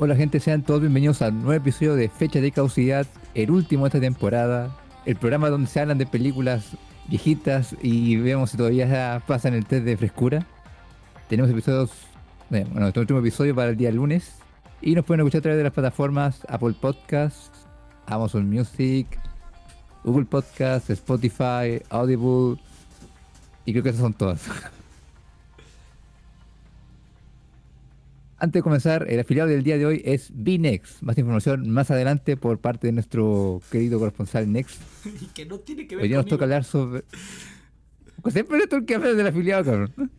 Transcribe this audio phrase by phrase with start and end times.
[0.00, 3.04] Hola gente, sean todos bienvenidos al nuevo episodio de Fecha de Causidad,
[3.34, 4.70] el último de esta temporada,
[5.04, 6.76] el programa donde se hablan de películas
[7.08, 10.46] viejitas y vemos si todavía pasan el test de frescura.
[11.28, 11.90] Tenemos episodios,
[12.52, 14.36] eh, bueno, nuestro último episodio para el día lunes
[14.80, 17.66] y nos pueden escuchar a través de las plataformas Apple Podcasts,
[18.06, 19.18] Amazon Music,
[20.04, 22.60] Google Podcasts, Spotify, Audible
[23.64, 24.48] y creo que esas son todas.
[28.40, 31.02] Antes de comenzar, el afiliado del día de hoy es BNext.
[31.02, 34.80] Más información más adelante por parte de nuestro querido corresponsal Next.
[35.20, 37.02] Y que no tiene que ver Hoy día nos toca hablar sobre.
[38.22, 40.10] Pues siempre el que habla del afiliado, cabrón.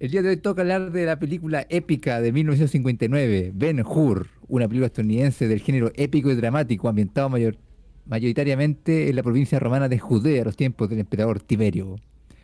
[0.00, 4.66] El día de hoy toca hablar de la película épica de 1959, Ben Hur, una
[4.66, 7.58] película estadounidense del género épico y dramático, ambientado mayor,
[8.06, 11.96] mayoritariamente en la provincia romana de Judea, a los tiempos del emperador Tiberio.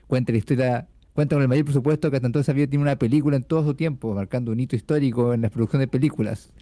[0.07, 3.37] Cuenta la historia, cuenta con el mayor presupuesto que hasta entonces había tenido una película
[3.37, 6.53] en todo su tiempo, marcando un hito histórico en la producción de películas,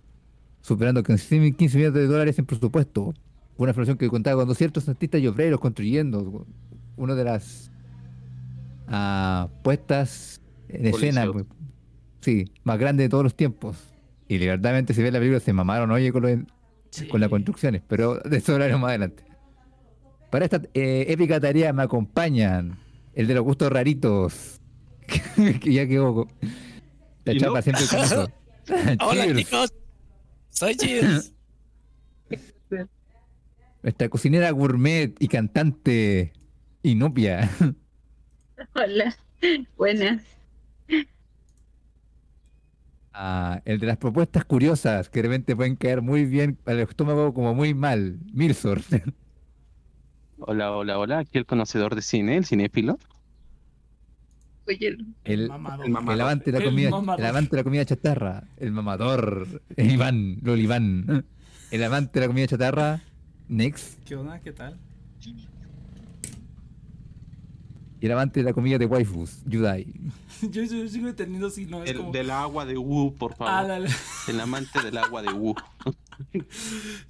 [0.63, 1.37] superando con 15
[1.77, 3.13] millones de dólares en presupuesto.
[3.59, 6.47] Una producción que contaba con 200 artistas y obreros construyendo
[6.97, 7.71] una de las
[8.89, 11.45] ah, puestas en escena, pues,
[12.21, 13.77] sí, más grande de todos los tiempos.
[14.29, 16.39] Y verdaderamente se ve la película, se mamaron, oye, con, los-
[16.91, 17.07] Sí.
[17.09, 19.25] con las construcciones, pero de eso hablaremos más adelante.
[20.31, 22.79] Para esta eh, épica tarea me acompañan
[23.15, 24.61] el de los gustos raritos,
[25.61, 26.27] que ya quedó
[27.25, 27.63] la ¿Y chapa no?
[27.63, 28.31] siempre con eso.
[29.01, 29.39] Hola Cheers.
[29.39, 29.75] chicos,
[30.51, 31.33] soy Cheers.
[33.83, 36.33] Nuestra cocinera gourmet y cantante
[36.83, 37.51] Inopia.
[38.75, 39.17] Hola,
[39.77, 40.23] buenas.
[43.13, 47.33] Ah, el de las propuestas curiosas que de repente pueden caer muy bien al estómago
[47.33, 48.19] como muy mal.
[48.33, 48.81] Milsor.
[50.39, 51.19] Hola, hola, hola.
[51.21, 52.99] Aquí el conocedor de cine, el cinéfilo.
[54.67, 55.85] Oye, El, Mamador.
[55.87, 56.15] el mamador.
[56.15, 57.21] el avante de la El comida, mamador.
[57.21, 59.47] el avante de la comida chatarra, el mamador,
[59.77, 61.27] Iván, Lol Iván,
[61.71, 63.03] el avante de la comida chatarra,
[63.49, 64.41] Nex, ¿Qué onda?
[64.41, 64.79] ¿Qué tal?
[68.01, 69.87] y el avante de la comida de waifus, Yudai.
[70.43, 72.13] Yo, yo sigo entendiendo si no es El como.
[72.13, 73.53] del agua de Wu, por favor.
[73.55, 73.91] Ah, la- la-
[74.29, 75.55] El amante del agua de Wu.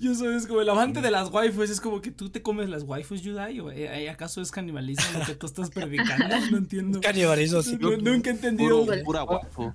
[0.00, 1.70] yo soy es como el amante de las waifus.
[1.70, 3.60] Es como que tú te comes las waifus, Yudai.
[3.60, 6.24] ¿O eh, acaso es canibalismo lo que tú estás predicando?
[6.50, 7.00] No entiendo.
[7.00, 7.76] Canibalismo, sí.
[7.80, 8.84] No- nunca he entendido.
[8.84, 9.74] Puro, pura guapo.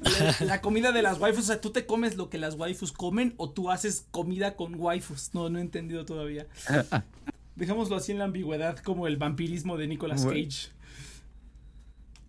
[0.00, 2.92] La, la comida de las waifus, o sea, ¿tú te comes lo que las waifus
[2.92, 5.30] comen o tú haces comida con waifus?
[5.32, 6.46] No, no he entendido todavía.
[7.56, 10.40] Dejémoslo así en la ambigüedad, como el vampirismo de Nicolas Bueno.
[10.48, 10.68] Cage.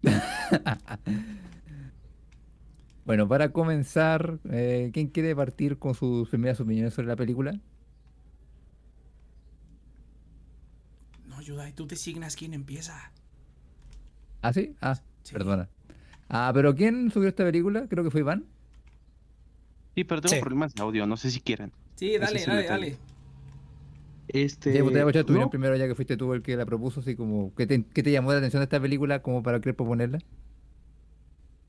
[3.07, 7.57] Bueno, para comenzar, eh, ¿quién quiere partir con sus primeras opiniones sobre la película?
[11.29, 13.13] No, Yudai, tú designas quién empieza.
[14.41, 14.75] ¿Ah, sí?
[14.81, 15.34] Ah, Sí.
[15.34, 15.69] perdona.
[16.28, 17.88] Ah, pero ¿quién subió esta película?
[17.88, 18.44] Creo que fue Iván.
[19.96, 20.41] Sí, pero tengo Sí.
[20.41, 21.72] problemas de audio, no sé si quieren.
[21.96, 22.97] Sí, dale, dale, dale.
[24.28, 24.73] Este.
[24.73, 26.66] Ya, pues te voy a tu no, primero, ya que fuiste tú el que la
[26.66, 29.62] propuso, así como, ¿qué te, qué te llamó la atención de esta película como para
[29.62, 30.19] querer proponerla?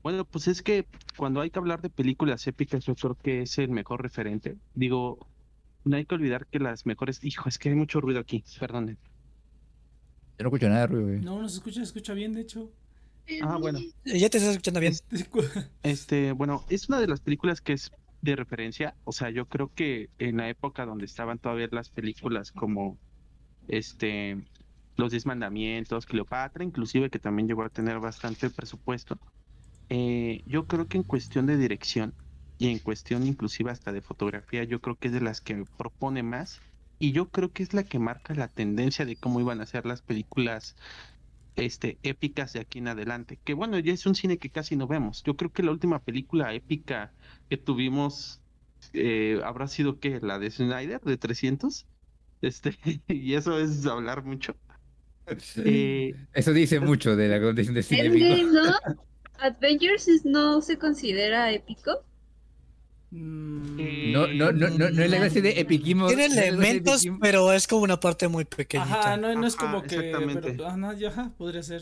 [0.01, 0.85] Bueno, pues es que
[1.17, 4.55] cuando hay que hablar de películas épicas, yo creo que es el mejor referente.
[4.73, 5.27] Digo,
[5.83, 7.23] no hay que olvidar que las mejores.
[7.23, 8.97] Hijo, es que hay mucho ruido aquí, perdonen.
[10.37, 11.19] Yo no escucho nada de ruido, güey.
[11.19, 12.71] No, no se escucha, se escucha bien, de hecho.
[13.41, 13.79] Ah, bueno.
[14.05, 14.93] Ya te estás escuchando bien.
[15.83, 18.95] Este, bueno, es una de las películas que es de referencia.
[19.03, 22.97] O sea, yo creo que en la época donde estaban todavía las películas como
[23.67, 24.37] este
[24.95, 29.19] Los Diez Mandamientos, Cleopatra, inclusive que también llegó a tener bastante presupuesto.
[29.89, 32.13] Eh, yo creo que en cuestión de dirección
[32.57, 36.23] y en cuestión inclusive hasta de fotografía, yo creo que es de las que propone
[36.23, 36.61] más.
[36.99, 39.85] Y yo creo que es la que marca la tendencia de cómo iban a ser
[39.85, 40.75] las películas
[41.55, 43.39] este, épicas de aquí en adelante.
[43.43, 45.23] Que bueno, ya es un cine que casi no vemos.
[45.23, 47.13] Yo creo que la última película épica
[47.49, 48.41] que tuvimos
[48.93, 51.87] eh, habrá sido que la de Snyder de 300.
[52.41, 52.77] Este,
[53.07, 54.55] y eso es hablar mucho.
[55.57, 58.53] Eh, Eso dice mucho de la condición de cine Endgame, épico.
[58.53, 58.73] ¿no?
[59.41, 61.91] Avengers no se considera épico.
[63.11, 66.07] Mm, Eh, No, no, no, no, no es la clase de epiquismo.
[66.07, 67.19] Tiene elementos, epiquismo.
[67.21, 68.99] pero es como una parte muy pequeñita.
[68.99, 69.95] Ajá, no, no es Ajá, como que.
[69.95, 70.51] exactamente.
[70.51, 71.81] Pero, ajá, podría ser.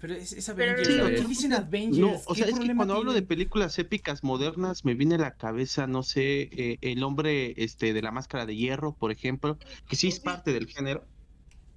[0.00, 0.96] Pero es, es Pero Avengers.
[0.96, 1.98] no- ¿Por qué dicen Avengers?
[1.98, 5.18] No, o ¿Qué sea, es que cuando hablo de películas épicas modernas me viene a
[5.18, 9.58] la cabeza, no sé, eh, el hombre este de la máscara de hierro, por ejemplo,
[9.88, 11.04] que sí es parte del género.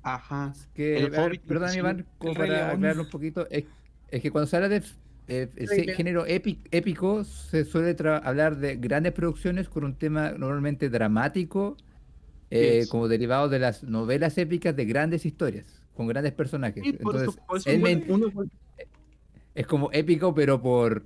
[0.03, 0.53] Ajá.
[0.73, 1.75] Que, El ver, Hobbit, perdón.
[1.75, 2.69] Iván, como para León.
[2.71, 3.65] aclarar un poquito, es,
[4.15, 4.83] es que cuando se habla de
[5.27, 10.89] eh, ese género épi- épico, se suele hablar de grandes producciones con un tema normalmente
[10.89, 11.77] dramático,
[12.51, 12.89] eh, Yes.
[12.89, 16.83] como derivado de las novelas épicas de grandes historias, con grandes personajes.
[16.83, 18.31] Sí, Entonces, eso- eso uno-
[19.55, 21.05] Es como épico, pero por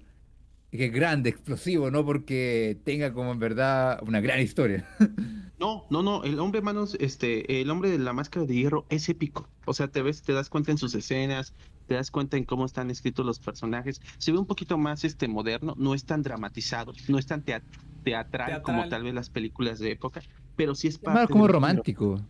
[0.71, 4.85] que es grande, explosivo, no porque tenga como en verdad una gran historia.
[5.59, 9.09] No, no, no, el hombre manos, este, el hombre de la máscara de hierro es
[9.09, 9.49] épico.
[9.65, 11.55] O sea, te ves, te das cuenta en sus escenas,
[11.87, 13.99] te das cuenta en cómo están escritos los personajes.
[14.19, 17.65] Se ve un poquito más este moderno, no es tan dramatizado, no es tan tea-
[18.03, 20.21] teatral, como tal vez las películas de época,
[20.55, 22.29] pero sí es Es más parte como romántico.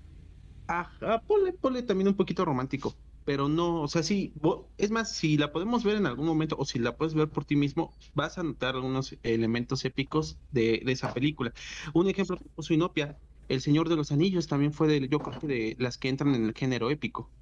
[0.68, 4.34] Ajá, ponle, ponle también un poquito romántico, pero no, o sea, sí,
[4.78, 7.46] es más, si la podemos ver en algún momento o si la puedes ver por
[7.46, 11.54] ti mismo, vas a notar algunos elementos épicos de, de esa película.
[11.94, 13.18] Un ejemplo que puso Inopia,
[13.48, 16.36] El Señor de los Anillos también fue de, yo creo que de las que entran
[16.36, 17.34] en el género épico.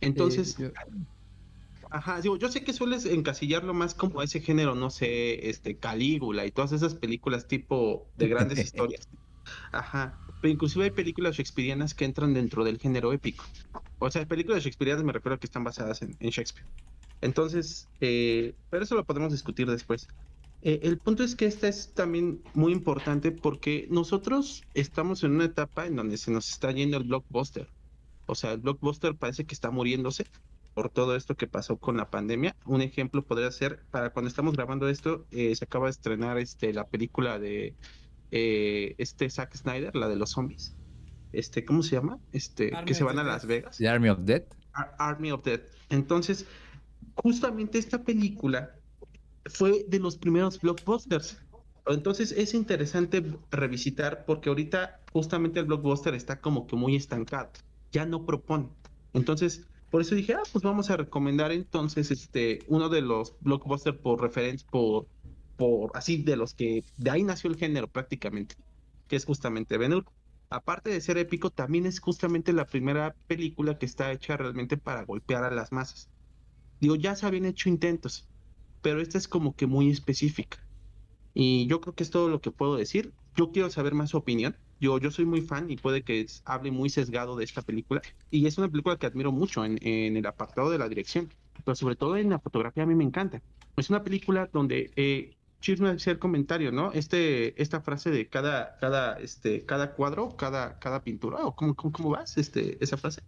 [0.00, 0.70] Entonces, Eh, yo-
[1.92, 6.46] Ajá, digo, yo sé que sueles encasillarlo más como ese género, no sé, este, Calígula
[6.46, 9.06] y todas esas películas tipo de grandes historias.
[9.72, 13.44] Ajá, pero inclusive hay películas shakespearianas que entran dentro del género épico.
[13.98, 16.66] O sea, películas shakespearianas me refiero a que están basadas en, en Shakespeare.
[17.20, 20.08] Entonces, eh, pero eso lo podemos discutir después.
[20.62, 25.44] Eh, el punto es que esta es también muy importante porque nosotros estamos en una
[25.44, 27.68] etapa en donde se nos está yendo el blockbuster.
[28.24, 30.24] O sea, el blockbuster parece que está muriéndose
[30.74, 32.56] por todo esto que pasó con la pandemia.
[32.64, 36.72] Un ejemplo podría ser, para cuando estamos grabando esto, eh, se acaba de estrenar este,
[36.72, 37.76] la película de
[38.30, 40.74] eh, este Zack Snyder, la de los zombies.
[41.32, 42.18] Este, ¿cómo se llama?
[42.32, 43.24] Este, Army que se of van the a.
[43.24, 43.76] Las Vegas.
[43.78, 44.42] The Army of Dead.
[44.72, 45.60] Ar- Army of Dead.
[45.90, 46.46] Entonces,
[47.14, 48.74] justamente esta película
[49.46, 51.38] fue de los primeros blockbusters.
[51.86, 57.50] Entonces es interesante revisitar porque ahorita justamente el blockbuster está como que muy estancado,
[57.90, 58.68] ya no propone.
[59.12, 63.98] Entonces, por eso dije, ah, pues vamos a recomendar entonces este uno de los blockbusters
[63.98, 65.06] por referencia, por,
[65.58, 68.54] por así de los que de ahí nació el género prácticamente,
[69.06, 70.06] que es justamente Ben Hur.
[70.48, 75.04] Aparte de ser épico, también es justamente la primera película que está hecha realmente para
[75.04, 76.08] golpear a las masas.
[76.80, 78.26] Digo, ya se habían hecho intentos,
[78.80, 80.56] pero esta es como que muy específica.
[81.34, 83.12] Y yo creo que es todo lo que puedo decir.
[83.36, 84.56] Yo quiero saber más su opinión.
[84.82, 88.02] Yo, yo soy muy fan y puede que es- hable muy sesgado de esta película.
[88.30, 91.32] Y es una película que admiro mucho en, en el apartado de la dirección,
[91.64, 93.40] pero sobre todo en la fotografía a mí me encanta.
[93.76, 96.92] Es una película donde eh, Cheers me hacía el comentario, ¿no?
[96.92, 101.92] Este, esta frase de cada, cada, este, cada cuadro, cada, cada pintura, o cómo, cómo,
[101.92, 103.20] cómo vas, este, esa frase.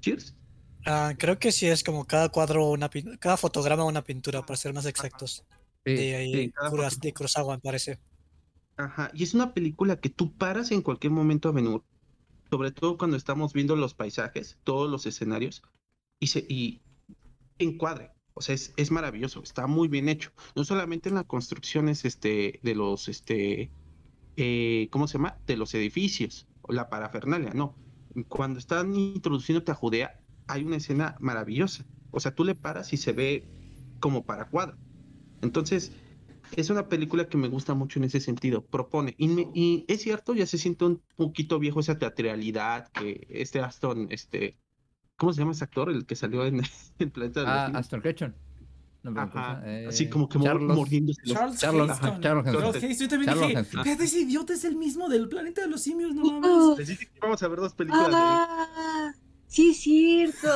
[0.00, 0.34] Cheers.
[0.86, 2.88] Ah, creo que sí es como cada cuadro, una
[3.20, 5.44] cada fotograma una pintura, para ser más exactos.
[5.84, 5.94] Sí.
[5.94, 6.32] De, ahí,
[6.88, 8.00] sí, de Kurosawa, me parece.
[8.76, 11.80] Ajá, y es una película que tú paras en cualquier momento a venir,
[12.50, 15.62] sobre todo cuando estamos viendo los paisajes, todos los escenarios,
[16.20, 16.82] y, se, y
[17.58, 18.10] encuadre.
[18.34, 20.30] O sea, es, es maravilloso, está muy bien hecho.
[20.54, 23.70] No solamente en las construcciones este, de los, este,
[24.36, 25.38] eh, ¿cómo se llama?
[25.46, 27.74] De los edificios, la parafernalia, no.
[28.28, 31.86] Cuando están introduciéndote a Judea, hay una escena maravillosa.
[32.10, 33.48] O sea, tú le paras y se ve
[34.00, 34.76] como para cuadro.
[35.40, 35.92] Entonces,
[36.54, 39.14] es una película que me gusta mucho en ese sentido, propone.
[39.18, 43.60] Y, me- y es cierto, ya se siente un poquito viejo esa teatralidad que este
[43.60, 44.56] Aston, este,
[45.16, 45.90] ¿cómo se llama ese actor?
[45.90, 46.62] El que salió en
[46.98, 47.80] el planeta de los Ah, Simios.
[47.80, 48.34] Aston Kutcher.
[49.02, 49.88] No, ¿cómo Ajá, llama?
[49.88, 52.64] así Eh, como que Charles- mordiéndose los- Charles Charles- Charles Charles Heston.
[52.74, 52.98] Heston.
[52.98, 56.12] Yo también Charles dije, espérate, ese idiota es el mismo del planeta de los simios,
[56.14, 56.50] no mames.
[56.50, 59.12] Oh, Les dije que íbamos a ver dos películas de ah,
[59.48, 60.48] sí es cierto.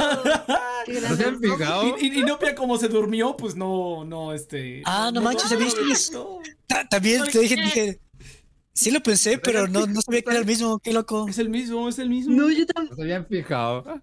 [1.09, 1.97] ¿No se han fijado?
[1.99, 4.83] Y, y, y Nopia como se durmió, pues no, no, este.
[4.85, 5.51] Ah, no manches,
[6.13, 8.01] no, no, Ta- También te dije, dije,
[8.73, 11.27] sí lo pensé, pero no, no sabía que era el mismo, qué loco.
[11.29, 12.35] Es el mismo, es el mismo.
[12.35, 12.91] No, yo también.
[12.91, 14.01] No se habían fijado.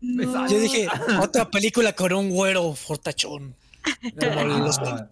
[0.00, 0.48] No.
[0.48, 0.88] Yo dije,
[1.20, 3.54] otra película con un güero fortachón.
[4.18, 5.08] Como, los, Ah,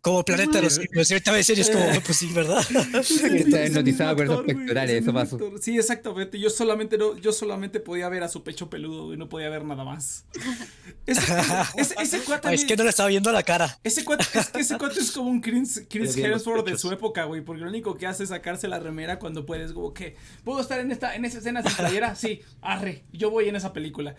[0.00, 1.10] como Planeta de los Simios.
[1.10, 2.64] Ahorita me decís, es como, pues sí, ¿verdad?
[3.00, 5.38] Está hipnotizado con esos pectorales, eso pasó.
[5.60, 6.38] Sí, exactamente.
[6.38, 9.64] Yo solamente no, yo solamente podía ver a su pecho peludo y no podía ver
[9.64, 10.24] nada más.
[11.06, 11.20] Ese,
[11.76, 12.48] ese, ese cuate.
[12.48, 13.78] Ay, es que no le estaba viendo la cara.
[13.82, 17.24] Ese cuate, es que ese cuate es como un Chris, Chris Hemsworth de su época,
[17.24, 20.60] güey, porque lo único que hace es sacarse la remera cuando puedes, como que, ¿puedo
[20.60, 22.14] estar en esta, en esa escena sin playera?
[22.14, 24.14] Sí, arre, yo voy en esa película.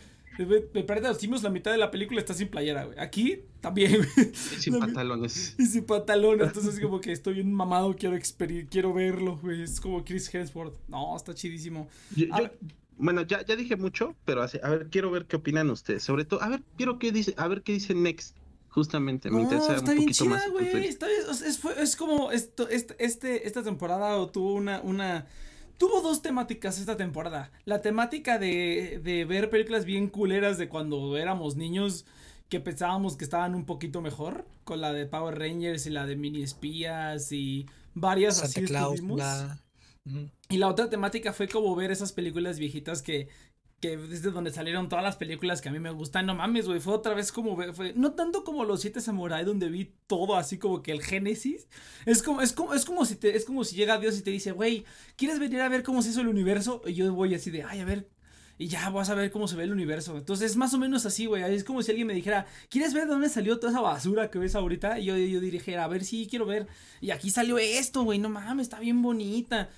[0.46, 3.00] Me parece los Simios, la mitad de la película está sin playera, güey.
[3.00, 4.34] Aquí también, güey.
[4.34, 5.56] sin pantalones.
[5.58, 8.16] Y sin pantalón, entonces como que estoy bien mamado, quiero
[8.70, 9.62] quiero verlo, güey.
[9.64, 10.76] Es como Chris Hemsworth.
[10.88, 11.88] No, está chidísimo.
[12.16, 12.58] Yo- yo- ver.
[12.98, 16.04] bueno, ya, ya dije mucho, pero así- a ver, quiero ver qué opinan ustedes.
[16.04, 18.36] Sobre todo, a ver, quiero qué dice, a ver qué dice Next.
[18.72, 20.68] Justamente, me No, interesa está un bien poquito chida, güey.
[20.88, 21.20] Está bien,
[21.78, 25.26] es como esto, este, este, esta temporada tuvo una, una.
[25.80, 27.52] Tuvo dos temáticas esta temporada.
[27.64, 32.06] La temática de, de ver películas bien culeras de cuando éramos niños
[32.50, 34.46] que pensábamos que estaban un poquito mejor.
[34.66, 38.96] Con la de Power Rangers y la de Mini Espías y varias Santa así Claus,
[38.96, 39.20] estuvimos.
[39.20, 39.64] la...
[40.50, 43.30] Y la otra temática fue como ver esas películas viejitas que
[43.80, 46.26] que es de donde salieron todas las películas que a mí me gustan.
[46.26, 49.70] No mames, güey, fue otra vez como, fue, no tanto como Los Siete Samurai, donde
[49.70, 51.68] vi todo así como que el génesis.
[52.06, 54.32] Es como, es como, es como si te, es como si llega Dios y te
[54.32, 56.82] dice, güey, ¿quieres venir a ver cómo se hizo el universo?
[56.86, 58.10] Y yo voy así de, ay, a ver,
[58.62, 60.18] y ya vas a ver cómo se ve el universo.
[60.18, 61.42] Entonces es más o menos así, güey.
[61.44, 64.38] Es como si alguien me dijera, ¿quieres ver de dónde salió toda esa basura que
[64.38, 65.00] ves ahorita?
[65.00, 66.68] Y yo, yo dijera, a ver, sí, quiero ver.
[67.00, 68.20] Y aquí salió esto, güey.
[68.20, 69.70] No mames, está bien bonita.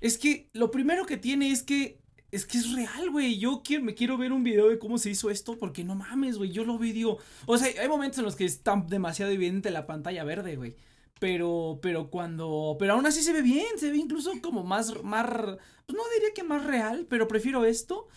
[0.00, 3.38] Es que lo primero que tiene es que es que es real, güey.
[3.38, 6.36] Yo quiero, me quiero ver un video de cómo se hizo esto porque no mames,
[6.36, 6.50] güey.
[6.50, 7.18] Yo lo vi, digo.
[7.46, 10.74] O sea, hay momentos en los que está demasiado evidente la pantalla verde, güey.
[11.20, 12.76] Pero, pero cuando.
[12.78, 13.78] Pero aún así se ve bien.
[13.78, 15.02] Se ve incluso como más.
[15.02, 18.08] más pues no diría que más real, pero prefiero esto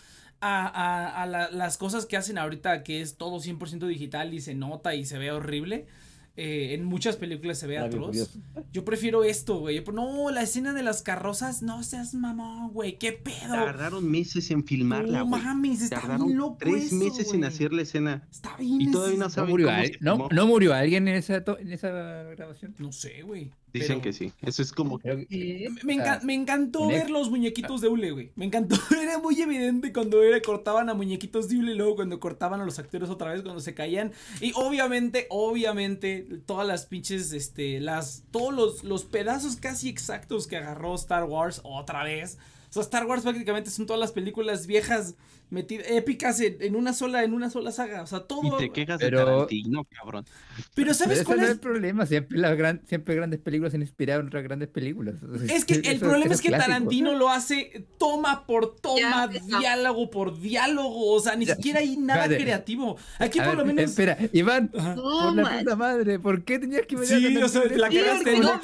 [0.42, 4.94] a, a, las cosas que hacen ahorita, que es todo 100% digital y se nota
[4.94, 5.86] y se ve horrible.
[6.34, 8.38] Eh, en muchas películas se ve atroz.
[8.72, 9.84] Yo prefiero esto, güey.
[9.92, 12.98] No, la escena de las carrozas, no seas mamón, güey.
[12.98, 13.52] ¿Qué pedo?
[13.52, 18.26] Tardaron meses en filmarla, No mames, está bien loco Tres meses en hacer la escena.
[18.30, 18.80] Está bien.
[18.80, 19.70] Y todavía no ¿No murió,
[20.00, 22.74] ¿No, ¿No murió alguien en esa, en esa grabación?
[22.78, 23.52] No sé, güey.
[23.72, 24.32] Dicen que sí.
[24.42, 25.00] Eso es como.
[25.02, 25.26] Me,
[26.22, 28.30] me, encantó ver los muñequitos de Ule, güey.
[28.36, 28.76] Me encantó.
[29.02, 32.78] Era muy evidente cuando era, cortaban a muñequitos de Ule luego cuando cortaban a los
[32.78, 34.12] actores otra vez, cuando se caían.
[34.40, 38.24] Y obviamente, obviamente, todas las pinches, este, las.
[38.30, 42.38] Todos los, los pedazos casi exactos que agarró Star Wars otra vez.
[42.70, 45.14] O sea, Star Wars prácticamente son todas las películas viejas
[45.52, 48.02] metidas, épicas en, una sola, en una sola saga.
[48.02, 48.56] O sea, todo.
[48.56, 50.24] Y te quejas de Tarantino, cabrón.
[50.74, 51.50] Pero ¿sabes pero cuál no es?
[51.52, 52.06] el problema?
[52.06, 55.16] Siempre, las gran, siempre grandes películas se han inspirado en otras grandes películas.
[55.52, 61.12] Es que el problema es que Tarantino lo hace toma por toma, diálogo por diálogo.
[61.12, 62.96] O sea, ni siquiera hay nada creativo.
[63.18, 63.84] Aquí por lo menos.
[63.84, 67.90] Espera, Iván, por la puta madre, ¿por qué tenías que venir Sí, o sea, la
[67.90, 68.38] cagaste.
[68.38, 68.60] No,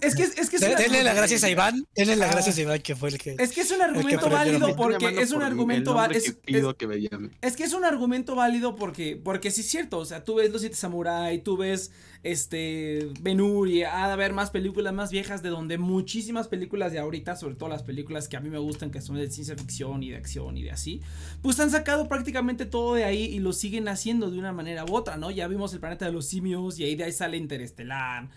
[0.00, 1.86] es que es que Denle las gracias a Iván.
[1.94, 3.36] Denle las gracias a Iván, que fue el que.
[3.38, 7.72] Es que es un argumento válido porque es un argumento Es, que es que es
[7.72, 9.98] un argumento válido porque, porque sí es cierto.
[9.98, 11.90] O sea, tú ves Los Siete Samurai, tú ves
[12.22, 16.92] este Ben Hur y ha de haber más películas más viejas de donde muchísimas películas
[16.92, 19.56] de ahorita, sobre todo las películas que a mí me gustan, que son de ciencia
[19.56, 21.00] ficción y de acción y de así,
[21.42, 24.94] pues han sacado prácticamente todo de ahí y lo siguen haciendo de una manera u
[24.94, 25.30] otra, ¿no?
[25.30, 28.28] Ya vimos el planeta de los simios y ahí de ahí sale Interestelar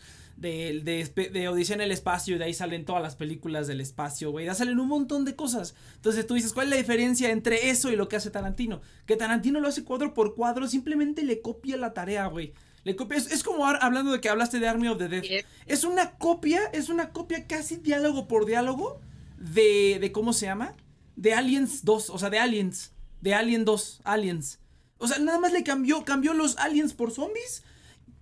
[0.41, 3.79] de, de, de, Odisea en el espacio, y de ahí salen todas las películas del
[3.79, 5.75] espacio, güey, ya salen un montón de cosas.
[5.95, 8.81] Entonces tú dices, ¿cuál es la diferencia entre eso y lo que hace Tarantino?
[9.05, 12.53] Que Tarantino lo hace cuadro por cuadro, simplemente le copia la tarea, güey.
[12.83, 15.45] Le copia, es, como hablando de que hablaste de Army of the Dead.
[15.67, 18.99] Es una copia, es una copia casi diálogo por diálogo
[19.37, 20.75] de, de ¿cómo se llama?
[21.15, 24.59] De Aliens 2, o sea, de Aliens, de Alien 2, Aliens.
[24.97, 27.63] O sea, nada más le cambió, cambió los aliens por zombies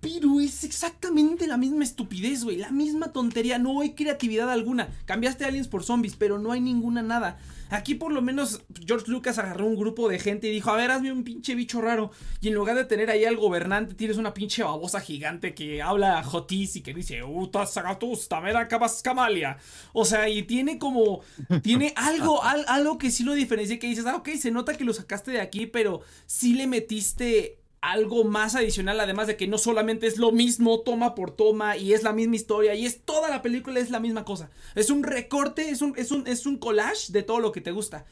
[0.01, 2.57] pero es exactamente la misma estupidez, güey.
[2.57, 3.59] La misma tontería.
[3.59, 4.89] No hay creatividad alguna.
[5.05, 7.37] Cambiaste aliens por zombies, pero no hay ninguna nada.
[7.71, 10.89] Aquí por lo menos George Lucas agarró un grupo de gente y dijo, a ver,
[10.89, 12.11] hazme un pinche bicho raro.
[12.41, 16.23] Y en lugar de tener ahí al gobernante, tienes una pinche babosa gigante que habla
[16.23, 19.57] jotis y que dice, Uta sagatusta, acabas camalia.
[19.93, 21.21] O sea, y tiene como,
[21.61, 24.93] tiene algo, algo que sí lo diferencia, que dices, ah, ok, se nota que lo
[24.93, 30.07] sacaste de aquí, pero sí le metiste algo más adicional, además de que no solamente
[30.07, 33.41] es lo mismo toma por toma y es la misma historia y es toda la
[33.41, 34.49] película es la misma cosa.
[34.75, 37.71] Es un recorte, es un, es un, es un collage de todo lo que te
[37.71, 38.05] gusta.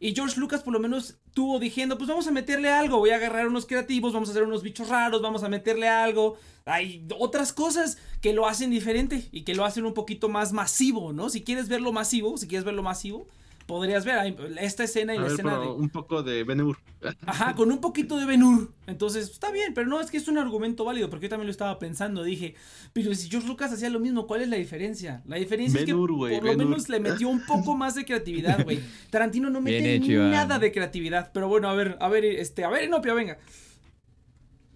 [0.00, 3.16] Y George Lucas por lo menos tuvo diciendo, pues vamos a meterle algo, voy a
[3.16, 6.36] agarrar unos creativos, vamos a hacer unos bichos raros, vamos a meterle algo.
[6.66, 11.12] Hay otras cosas que lo hacen diferente y que lo hacen un poquito más masivo,
[11.12, 11.30] ¿no?
[11.30, 13.26] Si quieres verlo masivo, si quieres verlo masivo,
[13.66, 15.66] podrías ver esta escena y la escena de...
[15.66, 16.60] Un poco de Ben
[17.26, 18.72] Ajá, con un poquito de Ben Hur.
[18.86, 21.52] Entonces, está bien, pero no, es que es un argumento válido, porque yo también lo
[21.52, 22.22] estaba pensando.
[22.22, 22.54] Dije,
[22.92, 25.22] pero si George Lucas hacía lo mismo, ¿cuál es la diferencia?
[25.26, 28.80] La diferencia es que por lo menos le metió un poco más de creatividad, güey.
[29.10, 31.30] Tarantino no mete nada de creatividad.
[31.32, 33.38] Pero bueno, a ver, a ver, este, a ver, Inopia, venga.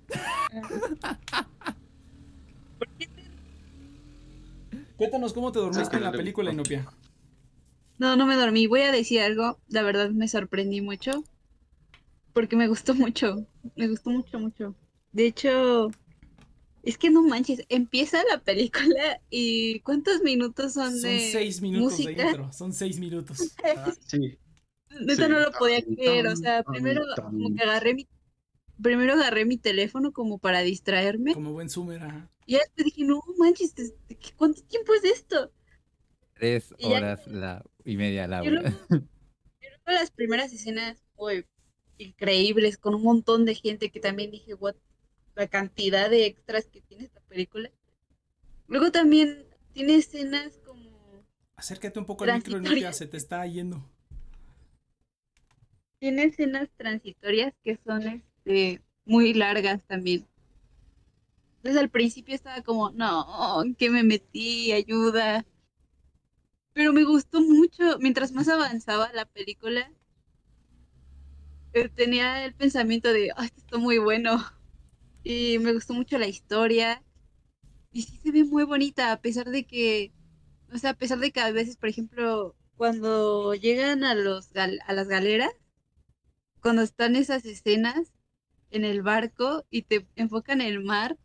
[4.97, 6.85] Cuéntanos cómo te dormiste en la película, Inopia.
[7.99, 8.67] No, no me dormí.
[8.67, 9.59] Voy a decir algo.
[9.69, 11.25] La verdad me sorprendí mucho.
[12.33, 13.47] Porque me gustó mucho.
[13.77, 14.75] Me gustó mucho, mucho.
[15.13, 15.91] De hecho,
[16.83, 17.63] es que no manches.
[17.69, 22.23] Empieza la película y ¿cuántos minutos son, son de seis minutos música?
[22.23, 22.53] de intro.
[22.53, 23.39] Son seis minutos.
[23.77, 24.39] Ah, sí.
[25.01, 25.31] Neta Sí.
[25.33, 26.29] no lo podía creer.
[26.29, 28.07] O sea, primero como que agarré mi
[28.81, 31.35] primero agarré mi teléfono como para distraerme.
[31.35, 32.31] Como buen Sumer, ajá.
[32.47, 33.75] Y ya después dije, no manches,
[34.09, 35.51] ¿qué- ¿cuánto tiempo es esto?
[36.35, 41.47] Tres ya- horas la, y media la Yo luego, yo las primeras escenas, uy,
[41.97, 44.77] increíbles, con un montón de gente que también dije, what,
[45.35, 47.71] la cantidad de extras que tiene esta película.
[48.67, 51.25] Luego también tiene escenas como,
[51.57, 52.97] Acércate un poco al micro, Transitorias.
[52.97, 53.91] se te está yendo.
[55.99, 60.27] tiene escenas transitorias que son este, muy largas también.
[61.57, 65.47] Entonces al principio estaba como, no, que me metí, ayuda.
[66.79, 69.93] Pero me gustó mucho, mientras más avanzaba la película,
[71.73, 74.39] eh, tenía el pensamiento de, esto está muy bueno.
[75.25, 77.03] Y me gustó mucho la historia.
[77.93, 80.13] Y sí se ve muy bonita, a pesar de que,
[80.75, 84.81] o sea, a pesar de que a veces, por ejemplo, cuando llegan a, los gal-
[84.87, 85.51] a las galeras,
[86.63, 88.13] cuando están esas escenas
[88.71, 91.19] en el barco y te enfocan en el mar,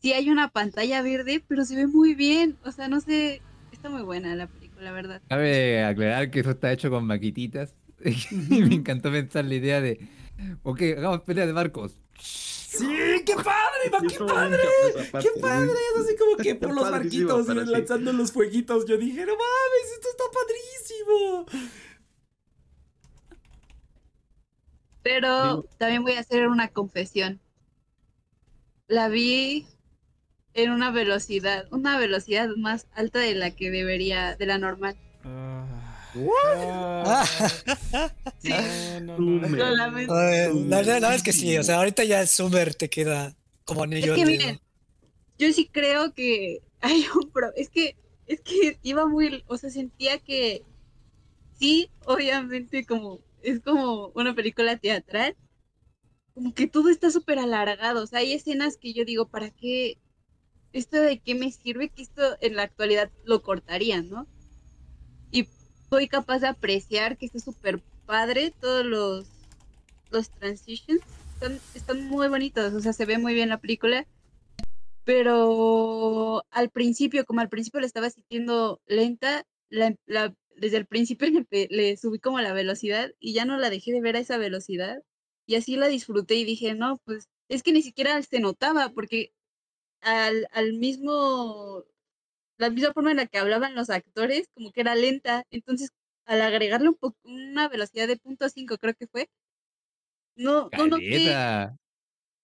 [0.00, 2.58] sí hay una pantalla verde, pero se ve muy bien.
[2.64, 5.22] O sea, no sé, está muy buena la película, la verdad.
[5.28, 7.74] Cabe aclarar que eso está hecho con maquititas.
[8.04, 10.08] Y me encantó pensar la idea de,
[10.62, 11.98] ok, hagamos pelea de barcos.
[12.18, 14.62] Sí, qué padre, qué padre.
[15.22, 18.84] Qué padre, es así como que por los barquitos y lanzando los fueguitos.
[18.86, 20.24] Yo dije, no mames, esto está
[21.46, 21.46] padrísimo.
[25.02, 27.40] Pero también voy a hacer una confesión.
[28.88, 29.66] La vi
[30.56, 34.96] en una velocidad, una velocidad más alta de la que debería, de la normal.
[35.24, 35.66] Ah,
[38.38, 38.50] Sí.
[39.02, 43.36] no, no, La, verdad es que sí, o sea, ahorita ya el Summer te queda
[43.66, 44.60] como anillo Es que miren,
[45.38, 47.96] yo sí creo que hay un pro, es que
[48.26, 50.62] es que iba muy, o sea, sentía que
[51.58, 55.36] sí, obviamente como es como una película teatral,
[56.32, 59.98] como que todo está súper alargado, o sea, hay escenas que yo digo, ¿para qué
[60.78, 64.28] esto de qué me sirve que esto en la actualidad lo cortarían, ¿no?
[65.30, 65.48] Y
[65.90, 69.32] soy capaz de apreciar que está súper padre todos los
[70.10, 71.02] los transitions
[71.40, 74.08] están, muy bonitos, o sea, se ve muy bien la película.
[75.04, 81.28] Pero al principio, como al principio le estaba sintiendo lenta, la- la- desde el principio
[81.50, 84.38] le, le subí como la velocidad y ya no la dejé de ver a esa
[84.38, 85.02] velocidad.
[85.46, 89.32] Y así la disfruté y dije, no, pues es que ni siquiera se notaba porque
[90.00, 91.84] al, al mismo,
[92.58, 95.44] la misma forma en la que hablaban los actores, como que era lenta.
[95.50, 95.90] Entonces,
[96.26, 99.30] al agregarle un po- una velocidad de punto cinco creo que fue,
[100.36, 101.42] no, no noté,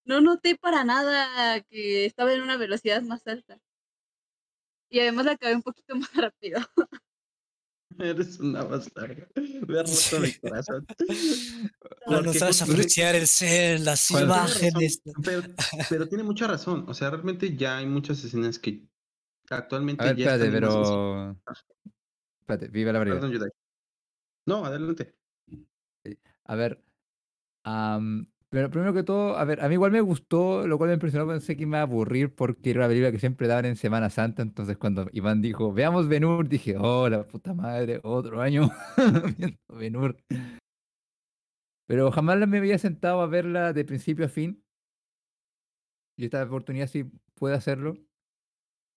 [0.05, 3.59] no noté para nada que estaba en una velocidad más alta.
[4.91, 6.61] Y además la acabé un poquito más rápido.
[7.99, 9.27] Eres una bastarda.
[9.67, 10.87] Me ha roto mi corazón.
[12.07, 15.03] No, no Porque sabes apreciar el ser, las Cuando- imágenes.
[15.23, 15.43] Pero,
[15.89, 16.85] pero tiene mucha razón.
[16.89, 18.87] O sea, realmente ya hay muchas escenas que
[19.51, 21.37] actualmente ver, ya espérate, pero...
[22.41, 23.21] Espérate, viva la variedad.
[23.21, 23.51] Perdón.
[24.47, 25.15] No, adelante.
[26.45, 26.83] A ver,
[27.65, 30.95] am, pero primero que todo, a ver, a mí igual me gustó, lo cual me
[30.95, 33.77] impresionó, pensé que me iba a aburrir porque era una película que siempre daban en
[33.77, 38.69] Semana Santa, entonces cuando Iván dijo, veamos Ben-Hur, dije, oh, la puta madre, otro año
[39.39, 40.17] viendo Ben-Hur.
[41.87, 44.63] Pero jamás me había sentado a verla de principio a fin,
[46.19, 47.95] y esta oportunidad sí pude hacerlo.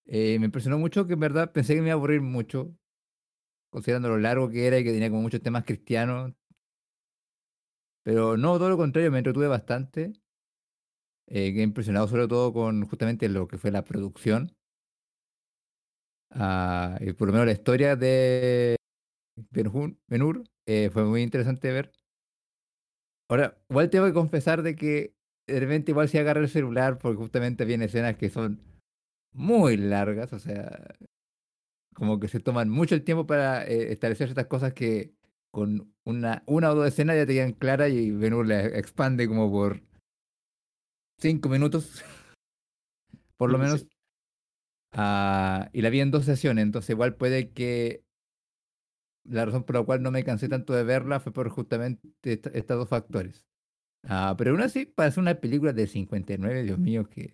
[0.04, 2.76] Eh, me impresionó mucho que en verdad pensé que me iba a aburrir mucho,
[3.70, 6.34] considerando lo largo que era y que tenía como muchos temas cristianos.
[8.06, 10.12] Pero no, todo lo contrario, me entretuve bastante.
[11.26, 14.54] Eh, impresionado sobre todo con justamente lo que fue la producción.
[16.30, 18.76] Ah, y por lo menos la historia de
[19.50, 21.92] Ben-Hur, eh, fue muy interesante de ver.
[23.28, 25.16] Ahora, igual tengo que confesar de que
[25.48, 28.60] de repente igual si agarra el celular porque justamente viene escenas que son
[29.32, 30.94] muy largas, o sea,
[31.92, 35.16] como que se toman mucho el tiempo para eh, establecer estas cosas que
[35.56, 39.50] con una, una o dos escenas ya te quedan claras y Ben-Hur la expande como
[39.50, 39.80] por
[41.18, 42.04] cinco minutos,
[43.38, 43.64] por lo Sí.
[43.64, 43.86] menos.
[44.92, 48.04] Ah, y la vi en dos sesiones, entonces igual puede que
[49.24, 52.50] la razón por la cual no me cansé tanto de verla fue por justamente esta-
[52.50, 53.46] estos dos factores.
[54.02, 57.32] Ah, pero aún así, para hacer una película de 59, Dios mío, que...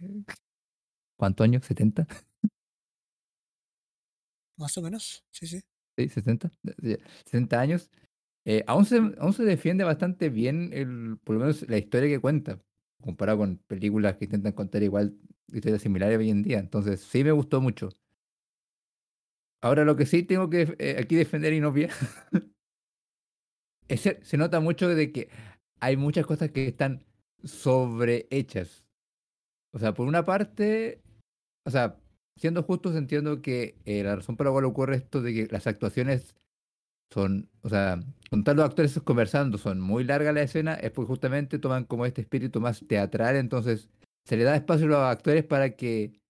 [1.19, 1.65] ¿Cuántos años?
[1.69, 2.07] ¿70?
[4.57, 5.61] Más o menos, sí, sí.
[5.99, 6.51] Sí, 60,
[6.85, 7.91] eh, 60 años.
[8.45, 12.21] Eh, aún, se, aún se defiende bastante bien el, por lo menos la historia que
[12.21, 12.61] cuenta,
[13.01, 15.17] comparado con películas que intentan contar igual
[15.53, 16.59] historias similares hoy en día.
[16.59, 17.91] Entonces, sí me gustó mucho.
[19.61, 21.73] Ahora, lo que sí tengo que eh, aquí defender y no
[23.89, 25.29] es se nota mucho de que
[25.81, 27.05] hay muchas cosas que están
[27.45, 28.85] sobrehechas.
[29.73, 31.01] O sea, por una parte,
[31.65, 31.99] o sea,
[32.37, 35.67] siendo justos, entiendo que eh, la razón por la cual ocurre esto de que las
[35.67, 36.37] actuaciones
[37.13, 41.09] son, o sea, con tal los actores conversando, son muy largas la escena, es porque
[41.09, 43.89] justamente toman como este espíritu más teatral, entonces
[44.25, 46.21] se le da espacio a los actores para que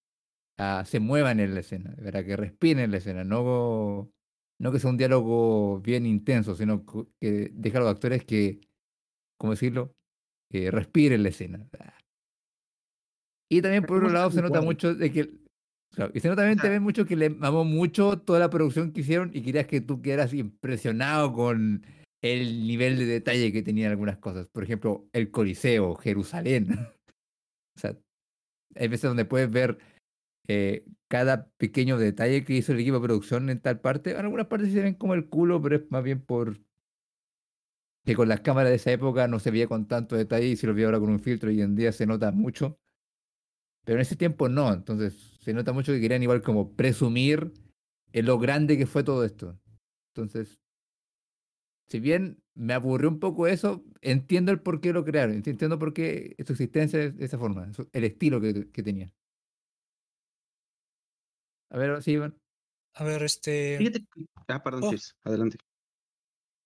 [0.59, 4.11] ah, se muevan en la escena, para que respiren en la escena, no,
[4.59, 6.85] no que sea un diálogo bien intenso, sino
[7.21, 8.61] que deja a los actores que
[9.43, 9.97] ¿cómo decirlo?
[10.49, 11.69] Que respire en la escena.
[13.51, 15.42] Y también por otro lado se nota mucho de que...
[15.93, 18.93] claro, y se nota también, sea- también mucho que le amó mucho toda la producción
[18.93, 21.85] que hicieron y querías que tú quedaras impresionado con
[22.23, 24.47] el nivel de detalle que tenían algunas cosas.
[24.47, 26.69] Por ejemplo, el Coliseo, Jerusalén.
[27.77, 27.97] o sea,
[28.77, 29.79] hay veces donde puedes ver
[30.49, 34.13] eh, cada pequeño detalle que hizo el equipo de producción en tal parte.
[34.13, 36.59] En algunas partes se ven como el culo, pero es más bien por
[38.05, 40.67] que con las cámaras de esa época no se veía con tanto detalle y si
[40.67, 42.79] lo vi ahora con un filtro hoy en día se nota mucho.
[43.85, 47.53] Pero en ese tiempo no, entonces se nota mucho que querían igual como presumir
[48.13, 49.59] en lo grande que fue todo esto.
[50.15, 50.61] Entonces,
[51.89, 55.79] si bien me aburrió un poco eso, entiendo el por qué lo crearon, ent- entiendo
[55.79, 59.13] por qué su existencia es de esa forma, el estilo que, que tenía.
[61.71, 62.37] A ver, sí, Iván.
[62.95, 63.79] A ver, este.
[63.79, 64.05] Fíjate.
[64.49, 65.29] Ah, perdón, Oh.
[65.29, 65.57] Adelante.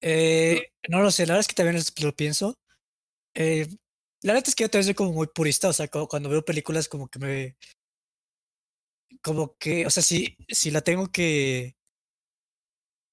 [0.01, 2.55] Eh, no lo sé, la verdad es que también lo pienso.
[3.35, 3.69] Eh,
[4.23, 6.45] la verdad es que yo también soy como muy purista, o sea, cu- cuando veo
[6.45, 7.57] películas como que me...
[9.23, 11.77] Como que, o sea, si, si la tengo que...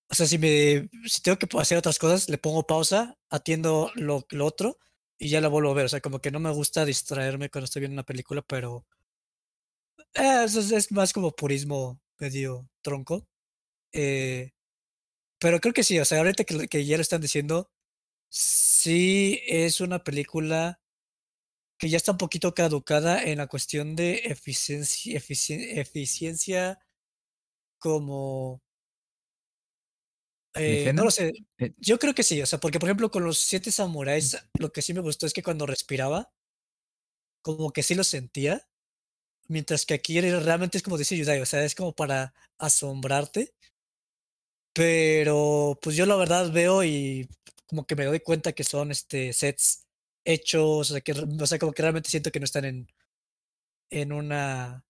[0.09, 0.89] O sea, si me...
[1.05, 4.77] Si tengo que hacer otras cosas, le pongo pausa, atiendo lo, lo otro
[5.17, 5.85] y ya la vuelvo a ver.
[5.85, 8.85] O sea, como que no me gusta distraerme cuando estoy viendo una película, pero...
[10.15, 13.27] eh, es, más como purismo medio tronco.
[13.93, 14.51] Eh,
[15.39, 17.71] pero creo que sí, o sea, ahorita que, que ya lo están diciendo,
[18.29, 20.81] sí es una película
[21.83, 26.79] que ya está un poquito caducada en la cuestión de eficiencia, eficien- eficiencia
[27.77, 28.61] como...
[30.55, 31.73] ¿En eh, no lo sé, Eh.
[31.75, 34.81] yo creo que sí, o sea, porque por ejemplo con los siete samuráis, lo que
[34.81, 36.31] sí me gustó es que cuando respiraba,
[37.41, 38.65] como que sí lo sentía,
[39.49, 43.53] mientras que aquí realmente es como dice Yudai, o sea, es como para asombrarte,
[44.73, 47.27] pero pues yo la verdad veo y
[47.67, 49.82] como que me doy cuenta que son este sets
[50.25, 52.87] hechos, o sea, que, o sea, como que realmente siento que no están en,
[53.89, 54.83] en una,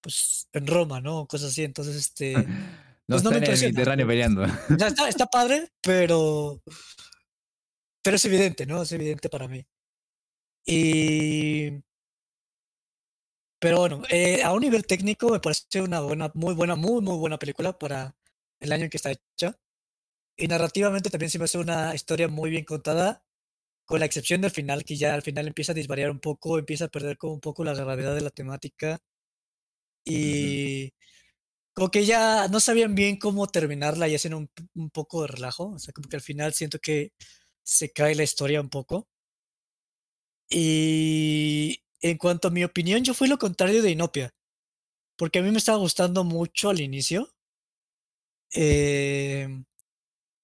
[0.00, 1.26] pues, en Roma, ¿no?
[1.26, 2.34] Cosas así, entonces, este,
[3.08, 4.42] No Pues no me en el Mediterráneo peleando.
[4.42, 6.62] o sea, está, está padre, pero,
[8.02, 8.82] pero es evidente, ¿no?
[8.82, 9.66] Es evidente para mí.
[10.66, 11.70] Y,
[13.58, 17.16] pero bueno, eh, a un nivel técnico me parece una buena, muy buena, muy, muy
[17.16, 18.14] buena película para
[18.60, 19.58] el año en que está hecha.
[20.36, 23.24] Y narrativamente también se me hace una historia muy bien contada,
[23.88, 26.86] con la excepción del final, que ya al final empieza a disvariar un poco, empieza
[26.86, 29.00] a perder como un poco la gravedad de la temática.
[30.04, 30.92] Y
[31.74, 35.70] como que ya no sabían bien cómo terminarla y hacen un, un poco de relajo.
[35.72, 37.12] O sea, como que al final siento que
[37.62, 39.08] se cae la historia un poco.
[40.50, 44.34] Y en cuanto a mi opinión, yo fui lo contrario de Inopia.
[45.16, 47.30] Porque a mí me estaba gustando mucho al inicio.
[48.52, 49.64] Em,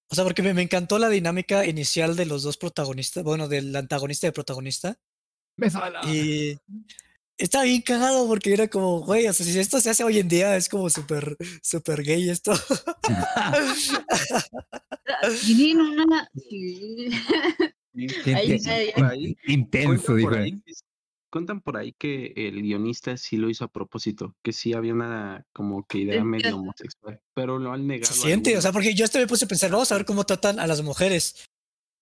[0.09, 3.75] o sea, porque me, me encantó la dinámica inicial de los dos protagonistas, bueno, del
[3.75, 4.97] antagonista y el protagonista.
[5.57, 6.01] ¡Me sala!
[6.05, 6.57] Y
[7.37, 10.27] está bien cagado porque era como, güey, o sea, si esto se hace hoy en
[10.27, 12.53] día es como súper, súper gay esto.
[15.45, 16.29] Tienen una.
[19.47, 20.31] Intenso, dijo.
[21.35, 25.45] Cuentan por ahí que el guionista sí lo hizo a propósito, que sí había una
[25.51, 28.13] como que idea medio homosexual, pero lo han negado.
[28.13, 30.23] Se siente, o sea, porque yo hasta me puse a pensar, vamos a ver cómo
[30.23, 31.43] tratan a las mujeres.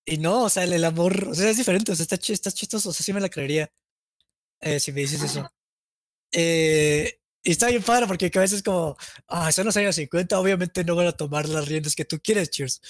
[0.05, 2.51] Y no, o sea, el, el amor, o sea, es diferente, o sea, está, está
[2.51, 3.71] chistoso, o sea, sí me la creería.
[4.61, 5.51] eh, si me dices eso.
[6.31, 8.95] Eh, y está bien padre porque a veces es como,
[9.29, 12.51] ah, son los años 50, obviamente no van a tomar las riendas que tú quieres,
[12.51, 12.81] cheers.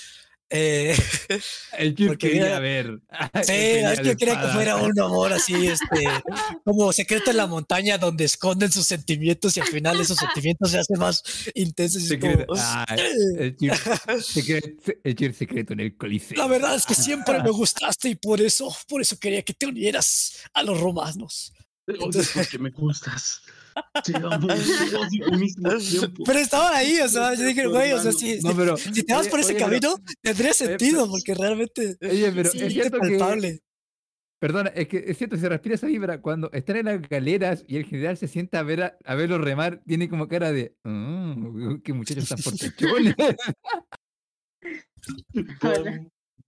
[0.49, 0.95] Eh,
[1.77, 2.99] El Chip Porque quería ver.
[3.43, 6.07] sí, es que quería que fuera un amor así, este,
[6.63, 10.79] como secreto en la montaña donde esconden sus sentimientos y al final esos sentimientos se
[10.79, 11.23] hacen más
[11.55, 12.01] intensos.
[12.01, 12.85] Y es Secreto- como, ah,
[13.37, 13.73] el Chip
[14.21, 16.37] secreto, el Chip secreto en el Coliseo.
[16.37, 19.65] La verdad es que siempre me gustaste y por eso, por eso quería que te
[19.65, 21.53] unieras a los romanos.
[21.87, 23.41] Odio porque me gustas.
[25.39, 26.23] Mismo tiempo.
[26.25, 28.77] Pero estaban ahí, o sea, yo dije, güey, o sea, si, No, pero.
[28.77, 32.49] si te vas oye, por ese oye, pero- camino, tendría sentido, porque realmente Oye, pero
[32.49, 33.59] sí, es cierto que.
[34.39, 36.19] Perdona, es que es cierto, se respira esa vibra.
[36.21, 39.39] Cuando están en las galeras y el general se sienta a, ver a, a verlos
[39.39, 40.75] remar, tiene como cara de.
[40.83, 43.15] "Mm, qué muchachos tan fortachones.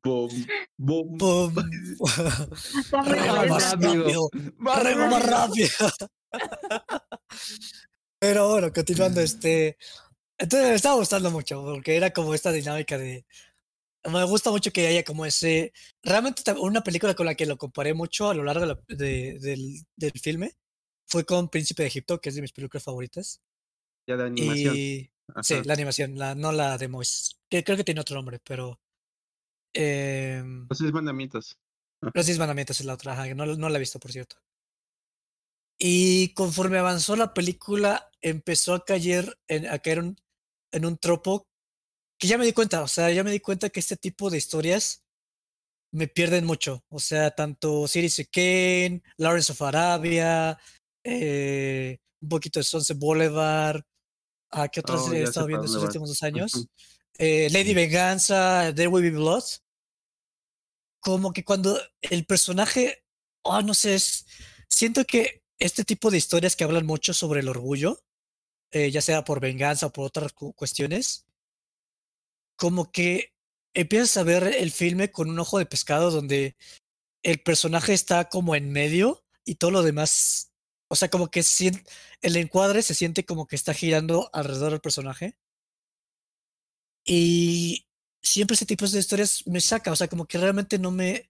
[0.03, 0.29] Bom,
[0.77, 1.53] bom, bom.
[2.91, 4.29] Más rápido.
[4.59, 5.67] más rápido.
[8.19, 9.77] Pero bueno, continuando, este.
[10.37, 13.25] Entonces me estaba gustando mucho, porque era como esta dinámica de.
[14.11, 15.73] Me gusta mucho que haya como ese.
[16.03, 19.39] Realmente una película con la que lo comparé mucho a lo largo de la- de-
[19.39, 20.53] del, del filme
[21.07, 23.41] fue con Príncipe de Egipto, que es de mis películas favoritas.
[24.07, 24.75] Ya de animación.
[24.75, 28.39] Y sí, la animación, la, no la de Mois, que creo que tiene otro nombre,
[28.43, 28.79] pero.
[29.73, 31.57] em, Los seis mandamientos.
[32.13, 34.35] Los Diez Mandamientos es la otra, ajá, no, no la he visto, por cierto.
[35.77, 40.17] Y conforme avanzó la película, empezó a caer en, a caer un-
[40.71, 41.47] en un tropo
[42.17, 44.37] que ya me di cuenta, o sea, ya me di cuenta que este tipo de
[44.37, 45.03] historias
[45.91, 46.83] me pierden mucho.
[46.89, 50.57] O sea, tanto Citizen Kane, Lawrence of Arabia,
[51.03, 53.81] eh, un poquito de Sunset Boulevard,
[54.51, 56.51] ¿a qué otras Oh, he estado viendo estos últimos dos años?
[57.17, 59.43] Eh, Lady Venganza, There Will Be Blood.
[60.99, 63.05] Como que cuando el personaje,
[63.43, 64.25] oh, no sé, es-
[64.67, 68.03] siento que este tipo de historias que hablan mucho sobre el orgullo,
[68.71, 71.27] eh, ya sea por venganza o por otras cu- cuestiones,
[72.55, 73.33] como que
[73.73, 76.55] empiezas a ver el filme con un ojo de pescado donde
[77.23, 80.51] el personaje está como en medio y todo lo demás,
[80.87, 81.43] o sea, como que
[82.21, 85.37] el encuadre se siente como que está girando alrededor del personaje.
[87.05, 87.87] Y
[88.21, 91.29] siempre ese tipo de historias me saca, o sea, como que realmente no me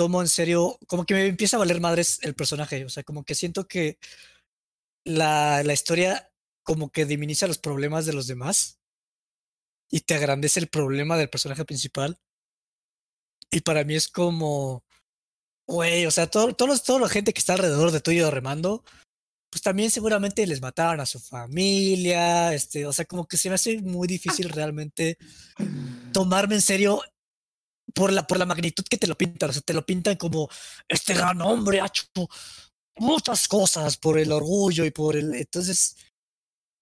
[0.00, 3.22] tomo en serio, como que me empieza a valer madres el personaje, o sea, como
[3.22, 3.98] que siento que
[5.04, 6.32] la, la historia
[6.62, 8.78] como que diminiza los problemas de los demás
[9.90, 12.18] y te agrandece el problema del personaje principal.
[13.50, 14.84] Y para mí es como,
[15.68, 18.82] güey, o sea, todo, todos los- toda la gente que está alrededor de tuyo remando,
[19.50, 23.56] pues también seguramente les mataron a su familia, este, o sea, como que se me
[23.56, 25.18] hace muy difícil realmente
[26.14, 27.02] tomarme en serio
[27.94, 30.48] por la, por la magnitud que te lo pintan, o sea, te lo pintan como
[30.88, 32.04] este gran hombre ha hecho
[32.96, 35.96] muchas cosas por el orgullo y por el, entonces,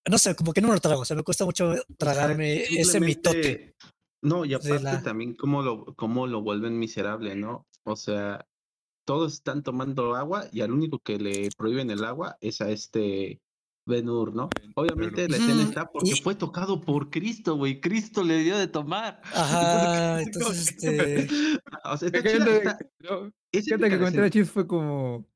[0.09, 3.01] no sé, como que no me lo trago, o sea, me cuesta mucho tragarme ese
[3.01, 3.75] mitote.
[4.23, 7.67] No, y aparte la- también cómo lo, cómo lo vuelven miserable, ¿no?
[7.85, 8.45] O sea,
[9.07, 13.41] todos están tomando agua y al único que le prohíben el agua es a este
[13.89, 14.49] Ben-Hur, ¿no?
[14.77, 17.81] Obviamente la escena está porque y- fue tocado por Cristo, güey.
[17.81, 19.21] Cristo le dio de tomar.
[19.35, 23.33] Ajá, Entonces, este, que- o sea, chida, encanta, está- no,
[23.89, 24.31] que la comentar a escena.
[24.31, 25.27] Chips fue como.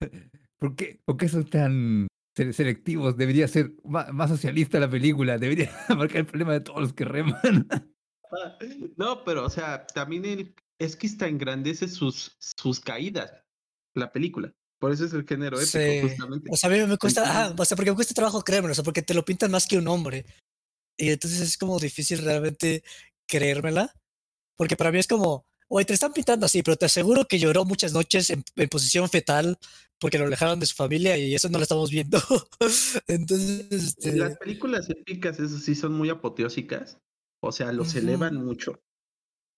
[0.58, 3.16] ¿Por qué, ¿Por qué son tan se- selectivos?
[3.16, 5.38] Debería ser más, socialista la película.
[5.38, 7.68] Debería marcar el problema de todos los que reman.
[8.96, 13.32] No, pero, o sea, también el, es que está engrandece sus, sus caídas,
[13.94, 14.52] la película.
[14.80, 16.00] Por eso es el género épico, sí.
[16.00, 16.48] justamente.
[16.50, 18.74] O sea, a mí me cuesta, ajá, o sea, porque me cuesta trabajo creérmelo, o
[18.74, 20.24] sea, porque te lo pintan más que un hombre.
[20.96, 22.82] Y entonces es como difícil realmente
[23.28, 23.94] creérmela.
[24.56, 27.64] Porque para mí es como, oye, te están pintando así, pero te aseguro que lloró
[27.64, 29.58] muchas noches en, en posición fetal
[30.00, 32.18] porque lo alejaron de su familia y eso no lo estamos viendo.
[33.06, 36.98] Entonces, este, Las películas épicas, eso sí, son muy apoteósicas.
[37.42, 38.80] O sea, los elevan mucho.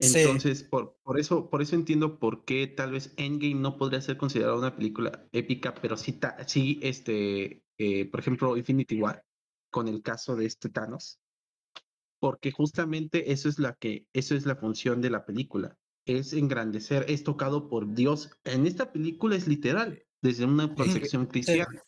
[0.02, 0.18] Sí.
[0.18, 4.16] Entonces, por, por eso, por eso entiendo por qué tal vez Endgame no podría ser
[4.16, 9.24] considerada una película épica, pero sí, ta- sí este, eh, por ejemplo, Infinity War,
[9.70, 11.20] con el caso de este Thanos,
[12.18, 17.04] porque justamente eso es la que, eso es la función de la película, es engrandecer,
[17.08, 18.30] es tocado por Dios.
[18.44, 21.82] En esta película es literal, desde una concepción cristiana.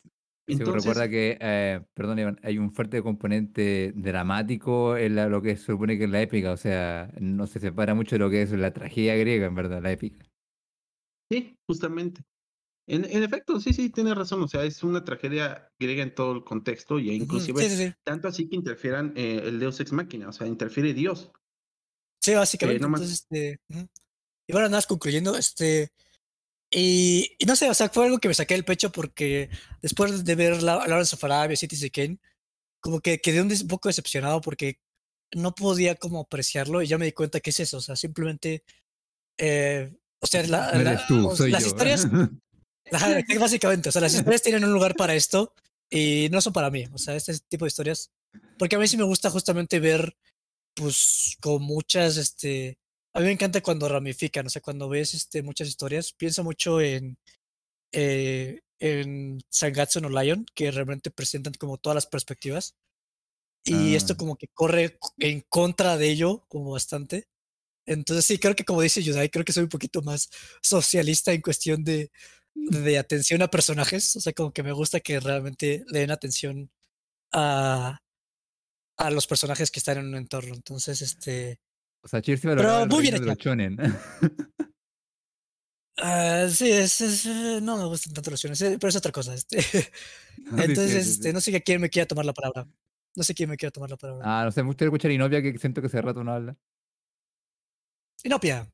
[0.46, 5.56] Entonces, recuerda que, eh, perdón, Iván, hay un fuerte componente dramático en la- lo que
[5.56, 6.52] se supone que es la épica.
[6.52, 9.82] O sea, no se separa mucho de lo que es la tragedia griega, en verdad,
[9.82, 10.24] la épica.
[11.30, 12.22] Sí, justamente.
[12.86, 14.42] En, en efecto, sí, sí, tiene razón.
[14.42, 17.94] O sea, es una tragedia griega en todo el contexto y inclusive sí, sí, sí.
[18.04, 21.32] tanto así que interfieran eh, el Deus Ex Machina, o sea, interfiere Dios.
[22.22, 22.82] Sí, básicamente.
[22.82, 23.58] no más- entonces, este.
[24.46, 25.88] Y bueno, nada más concluyendo, este.
[26.76, 29.48] Y, y no sé, o sea, fue algo que me saqué del pecho porque
[29.80, 32.18] después de ver la, Lawrence of Arabia, Citizen Kane,
[32.80, 34.80] como que quedé un, poco decepcionado porque
[35.36, 38.64] no podía como apreciarlo y ya me di cuenta que es eso, o sea, simplemente.
[39.38, 41.68] eh, o sea, la- la- tú, o- las yo.
[41.68, 42.06] historias,
[43.40, 45.54] básicamente, o sea, las historias tienen un lugar para esto
[45.90, 48.10] y no son para mí, o sea, este tipo de historias,
[48.58, 50.16] porque a mí sí me gusta justamente ver,
[50.74, 52.78] pues, con muchas, este,
[53.14, 56.80] a mí me encanta cuando ramifican, o sea, cuando ves, este, muchas historias, pienso mucho
[56.80, 57.18] en,
[57.92, 62.76] eh, en Sangatsu no Lion, que realmente presentan como todas las perspectivas,
[63.64, 64.16] y esto Ah.
[64.16, 67.26] como que corre en contra de ello, como bastante.
[67.86, 70.30] Entonces sí, creo que como dice Yudai, creo que soy un poquito más
[70.62, 72.10] socialista en cuestión de,
[72.54, 74.16] de atención a personajes.
[74.16, 76.70] O sea, como que me gusta que realmente le den atención
[77.32, 78.00] a,
[78.98, 80.54] a los personajes que están en un entorno.
[80.54, 81.58] Entonces, este.
[82.04, 83.76] O sea, Cheers iba a Pero lograr el muy bien reino de los shonen.
[85.98, 89.12] ah, sí, es, es, eh, no me gustan tanto los shonen, eh, pero es otra
[89.12, 89.34] cosa.
[89.34, 89.58] Este.
[90.50, 92.66] Ah, sí, sí, Entonces, sí, este, no sé a quién me quiera tomar la palabra.
[93.14, 94.24] No sé quién me quiera tomar la palabra.
[94.26, 96.56] Ah, no sé, me gustaría escuchar a Inopia, que siento que hace rato no habla.
[98.24, 98.68] Inopia.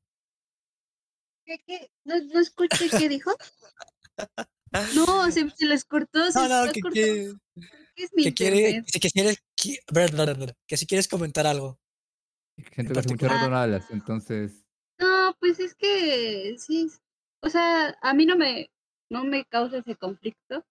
[1.44, 1.90] ¿Qué, qué?
[2.04, 3.30] ¿No, no escuché qué dijo?
[4.94, 6.30] No, se, se les cortó.
[6.30, 6.94] Se No, no, les que, cortó.
[6.94, 7.32] que,
[7.96, 11.79] ¿Qué es mi que que, que quieres, que si quieres comentar algo.
[12.74, 13.36] Siento que hace mucho particular.
[13.36, 14.64] rato no hablas, entonces.
[14.98, 16.90] No, pues es que sí,
[17.40, 18.70] o sea, a mí no me,
[19.10, 20.64] no me causa ese conflicto,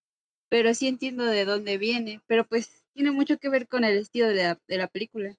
[0.49, 4.27] pero sí entiendo de dónde viene, pero pues tiene mucho que ver con el estilo
[4.27, 5.35] de la, de la película.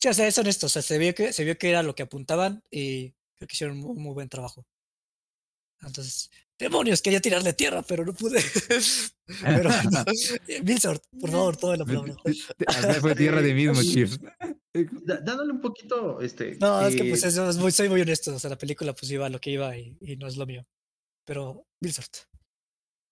[0.00, 1.94] Sí, o sea, es honesto, o sea, se vio que, se vio que era lo
[1.94, 4.66] que apuntaban y creo que hicieron un muy buen trabajo.
[5.80, 6.30] Entonces,
[6.62, 8.40] demonios, quería tirarle tierra, pero no pude.
[9.42, 9.70] pero,
[10.64, 12.14] Milsort, por favor, toda la palabra.
[12.66, 14.16] Acá fue tierra de mismo, Chief.
[15.04, 16.56] Da- dándole un poquito, este.
[16.60, 18.94] No, es que pues eh, eso es muy, soy muy honesto, o sea, la película
[18.94, 20.64] pues iba a lo que iba y, y no es lo mío.
[21.26, 22.16] Pero, Milsort.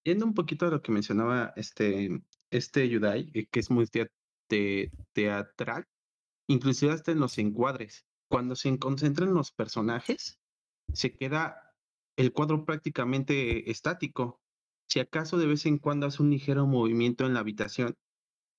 [0.05, 4.91] Yendo un poquito a lo que mencionaba este, este Yudai, eh, que es muy te-
[5.13, 5.85] teatral,
[6.49, 8.07] inclusive hasta en los encuadres.
[8.31, 10.39] Cuando se concentran en los personajes,
[10.95, 11.70] se queda
[12.21, 14.41] el cuadro prácticamente estático.
[14.89, 17.95] Si acaso de vez en cuando hace un ligero movimiento en la habitación,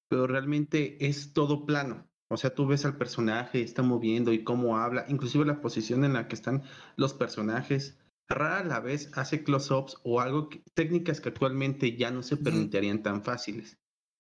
[0.10, 2.10] pero realmente es todo plano.
[2.30, 6.13] O sea, tú ves al personaje, está moviendo y cómo habla, inclusive la posición en
[6.13, 6.63] la que están
[6.95, 8.00] los personajes.
[8.28, 13.04] Rara la vez hace close-ups o algo, que- técnicas que actualmente ya no se permitirían
[13.04, 13.78] tan fáciles.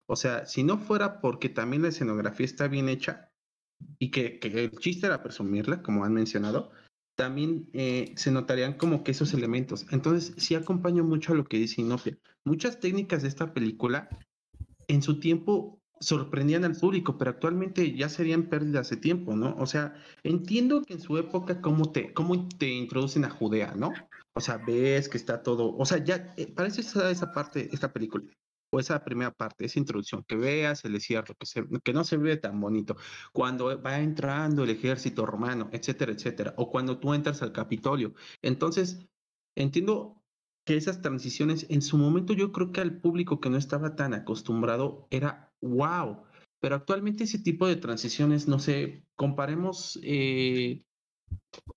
[0.07, 3.31] O sea, si no fuera porque también la escenografía está bien hecha
[3.97, 6.71] y que, que el chiste era presumirla, como han mencionado,
[7.15, 9.85] también eh, se notarían como que esos elementos.
[9.91, 12.17] Entonces, sí acompaño mucho a lo que dice Inopia.
[12.43, 14.09] Muchas técnicas de esta película
[14.87, 19.55] en su tiempo sorprendían al público, pero actualmente ya serían pérdidas de tiempo, ¿no?
[19.57, 19.93] O sea,
[20.23, 23.93] entiendo que en su época cómo te, cómo te introducen a Judea, ¿no?
[24.33, 27.93] O sea, ves que está todo, o sea, ya eh, parece esa, esa parte, esta
[27.93, 28.23] película,
[28.71, 32.37] o esa primera parte, esa introducción, que veas el desierto, que, que no se ve
[32.37, 32.95] tan bonito,
[33.33, 38.13] cuando va entrando el ejército romano, etcétera, etcétera, o cuando tú entras al Capitolio.
[38.41, 39.07] Entonces,
[39.55, 40.23] entiendo
[40.65, 44.13] que esas transiciones en su momento yo creo que al público que no estaba tan
[44.13, 46.23] acostumbrado era wow,
[46.59, 50.83] pero actualmente ese tipo de transiciones, no sé, comparemos eh,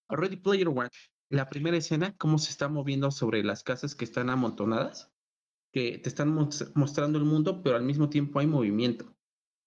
[0.09, 0.91] Ready Player One,
[1.31, 5.14] la primera escena, cómo se está moviendo sobre las casas que están amontonadas,
[5.75, 9.13] que te están mos- mostrando el mundo, pero al mismo tiempo hay movimiento.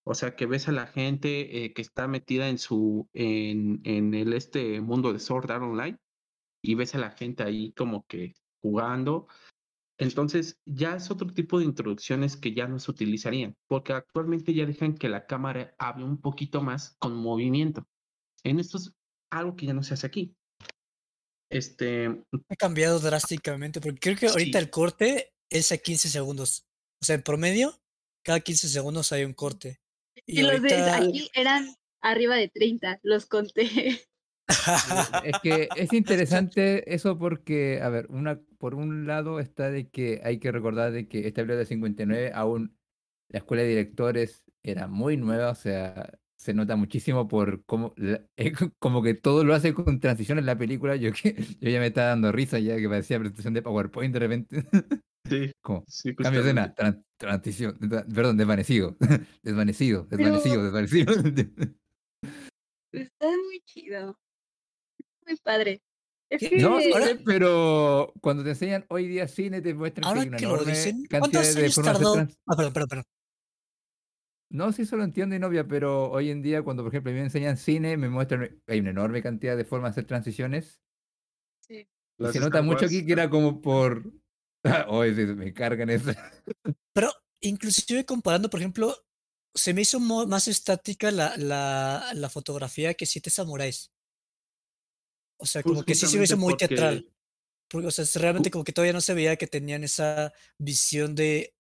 [0.05, 4.13] O sea, que ves a la gente eh, que está metida en su, en, en
[4.13, 5.97] el este mundo de Sword Art Online
[6.63, 9.27] y ves a la gente ahí como que jugando.
[9.99, 14.65] Entonces, ya es otro tipo de introducciones que ya no se utilizarían, porque actualmente ya
[14.65, 17.85] dejan que la cámara hable un poquito más con movimiento.
[18.45, 18.93] En esto es
[19.29, 20.35] algo que ya no se hace aquí.
[21.49, 22.07] Este,
[22.49, 24.63] Ha cambiado drásticamente porque creo que ahorita Sí.
[24.63, 26.65] el corte es a 15 segundos.
[27.01, 27.79] O sea, en promedio,
[28.23, 29.79] cada 15 segundos hay un corte.
[30.25, 34.01] Y los de aquí eran arriba de 30, los conté.
[35.25, 40.21] Es que es interesante eso porque, a ver, una, por un lado está de que
[40.23, 42.77] hay que recordar de que esta película de 59 aún
[43.29, 47.97] la escuela de directores era muy nueva, o sea, se nota muchísimo por cómo, co-
[48.79, 51.87] como que todo lo hace con transición en la película, yo, que, yo ya me
[51.87, 54.63] estaba dando risa ya que parecía presentación de PowerPoint de repente,
[55.27, 58.95] sí, como, sí, cambio de escena, tran- transición, tra- perdón, desvanecido,
[59.43, 61.13] desvanecido, Pero- desvanecido, desvanecido.
[62.93, 64.17] Está muy chido.
[65.25, 65.81] Muy padre.
[66.29, 70.27] Que No, ahora- pero cuando te enseñan hoy día cine te muestran que Ahora hay
[70.27, 72.13] una que lo enorme dicen, cantidad ¿cuántos de años tardó?
[72.13, 73.05] trans- Ah, perdón, perdón, perdón.
[74.49, 77.13] No, sí, eso lo entiendo y novia, pero hoy en día cuando por ejemplo a
[77.13, 80.81] mí me enseñan cine, me muestran hay una enorme cantidad de formas de hacer transiciones.
[81.67, 81.89] Sí.
[82.19, 84.11] Y Las se nota mucho aquí que era como por...
[84.87, 86.11] Hoy me cargan eso.
[86.93, 88.95] Pero inclusive comparando, por ejemplo,
[89.53, 93.91] se me hizo más estática la, la, la fotografía que Siete Samuráis.
[95.39, 97.11] O sea, Pues como que sí se me hizo muy porque- teatral.
[97.69, 101.53] Porque, o sea, realmente como que todavía no se veía que tenían esa visión de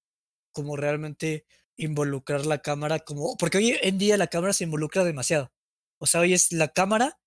[0.53, 1.45] como realmente
[1.77, 5.51] involucrar la cámara como porque hoy en día la cámara se involucra demasiado.
[5.99, 7.19] O sea, hoy es la cámara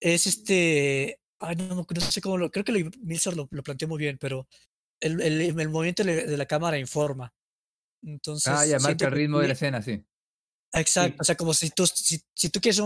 [0.00, 3.88] es este ay no, no sé cómo lo creo que lo, Milsor lo, lo planteó
[3.88, 4.48] muy bien, pero
[5.00, 7.32] el, el, el movimiento de de la cámara informa.
[8.02, 10.04] Entonces, Ah, ya marca el que ritmo de aquí- la escena, sí.
[10.74, 12.80] Exacto, o sea, como si tú, si, si tú quieres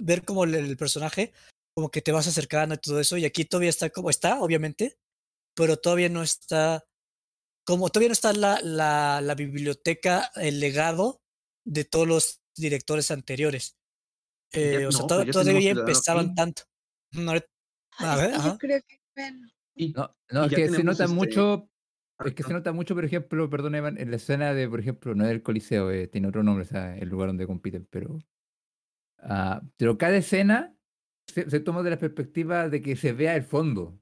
[0.00, 1.32] ver como el, el personaje,
[1.74, 4.96] como que te vas acercando y todo eso, y aquí todavía está como está, obviamente,
[5.54, 6.84] pero todavía no está,
[7.64, 11.22] como todavía no está la, la, la biblioteca, el legado
[11.64, 13.76] de todos los directores anteriores.
[14.52, 16.36] Eh, o sea, no, to- pues todavía empezaban Kane.
[16.36, 16.62] tanto.
[17.12, 18.58] Ay, A es ver, yo ajá.
[18.58, 21.70] creo que, bueno, Y, No, no, y es ya que se nota este, mucho,
[22.24, 25.14] es que se nota mucho, por ejemplo, perdón, Evan, en la escena de, por ejemplo,
[25.14, 28.18] no es el Coliseo, eh, tiene otro nombre, o sea, el lugar donde compiten, pero.
[29.18, 30.76] ah, pero cada escena
[31.26, 33.98] se, se toma de la perspectiva de que se vea el fondo.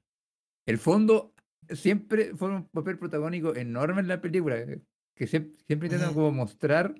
[0.65, 1.33] El fondo
[1.69, 4.81] siempre fue un papel protagónico enorme en la película, eh,
[5.15, 6.95] que siempre, siempre intentan como mostrar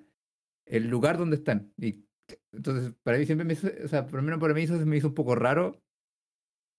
[0.66, 1.74] el lugar donde están.
[1.78, 2.06] Y
[2.52, 4.98] Entonces, para mí siempre me hizo, o sea, por lo menos para mí eso me
[4.98, 5.82] hizo un poco raro.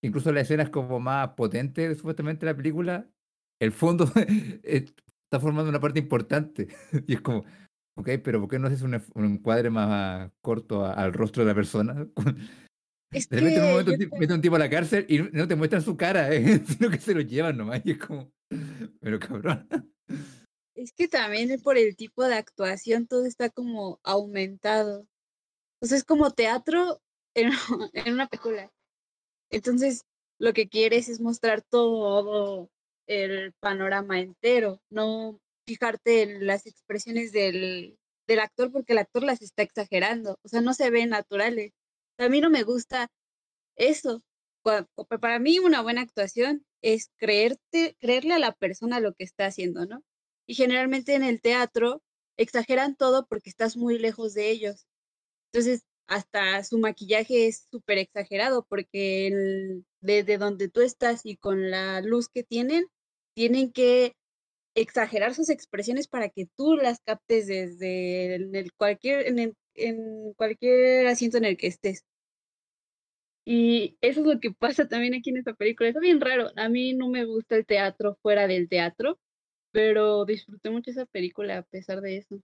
[0.03, 3.09] Incluso las escenas como más potentes, supuestamente, de la película,
[3.61, 4.87] el fondo eh,
[5.25, 6.69] está formando una parte importante.
[7.07, 7.45] Y es como,
[7.97, 11.49] ok, pero ¿por qué no haces un, un encuadre más corto a- al rostro de
[11.51, 12.07] la persona?
[13.13, 14.71] Es De repente en un momento yo un tipo- mete a un tipo a la
[14.71, 17.83] cárcel y no- no te muestran su cara, eh, sino que se lo llevan nomás.
[17.85, 18.33] Y es como,
[19.01, 19.69] pero cabrón.
[20.75, 25.07] Es que también por el tipo de actuación todo está como aumentado.
[25.83, 27.01] O sea, es como teatro
[27.35, 27.51] en,
[27.93, 28.71] en una película.
[29.51, 30.03] Entonces,
[30.41, 32.71] lo que quieres es mostrar todo
[33.07, 35.39] el panorama entero, no
[35.69, 37.97] fijarte en las expresiones del,
[38.27, 40.39] del actor porque el actor las está exagerando.
[40.43, 41.73] O sea, no se ven naturales.
[42.19, 43.09] A mí no me gusta
[43.77, 44.23] eso.
[45.21, 49.87] Para mí una buena actuación es creerte, creerle a la persona lo que está haciendo,
[49.87, 50.03] ¿no?
[50.47, 52.03] Y generalmente en el teatro
[52.37, 54.87] exageran todo porque estás muy lejos de ellos.
[55.53, 62.01] Entonces, hasta su maquillaje es súper exagerado porque desde donde tú estás y con la
[62.03, 62.87] luz que tienen,
[63.35, 64.15] tienen que
[64.75, 69.27] exagerar sus expresiones para que tú las captes desde cualquier,
[69.75, 72.05] en cualquier asiento en el que estés.
[73.45, 75.89] Y eso es lo que pasa también aquí en esta película.
[75.89, 76.51] Está bien raro.
[76.57, 79.19] A mí no me gusta el teatro fuera del teatro,
[79.73, 82.41] pero disfruté mucho esa película a pesar de eso.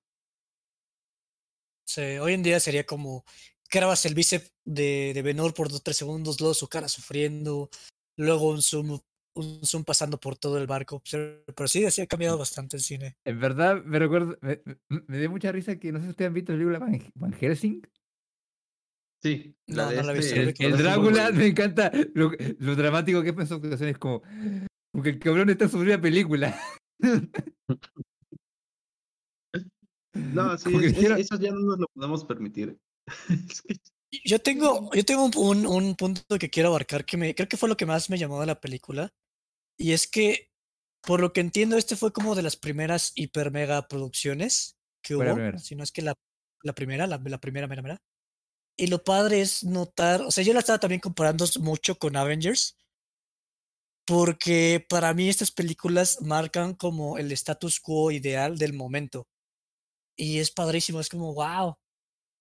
[1.87, 3.24] Sí, hoy en día sería como
[3.70, 7.70] grabas el bíceps de, de Benor por dos o tres segundos, luego su cara sufriendo,
[8.16, 9.01] luego un zoom,
[9.35, 11.03] un zoom pasando por todo el barco.
[11.11, 13.16] Pero, sí, así ha cambiado bastante el cine.
[13.24, 16.53] En verdad, me recuerdo, me, dio mucha risa que no sé si ustedes han visto
[16.53, 17.83] la película Van, Van Helsing.
[19.22, 23.31] Sí, la No, de no la este- El, Drácula, me encanta lo, lo dramático que
[23.31, 24.22] es en ocasiones, como,
[24.93, 26.59] porque el cabrón está sobre una película.
[30.14, 32.76] No, sí, es- es- eso ya no nos lo podemos permitir.
[34.24, 37.56] Yo tengo, yo tengo un, un- un punto que quiero abarcar que me, creo que
[37.59, 39.12] fue lo que más me llamó de la película.
[39.78, 40.50] Y es que,
[41.02, 45.46] por lo que entiendo, este fue como de las primeras hiper mega producciones que hubo.
[45.56, 46.14] Si no es que la,
[46.62, 48.02] la primera, la, la primera, mera, mera.
[48.76, 52.76] Y lo padre es notar, o sea, yo la estaba también comparando mucho con Avengers.
[54.06, 59.28] Porque para mí estas películas marcan como el status quo ideal del momento.
[60.16, 61.76] Y es padrísimo, es como, wow.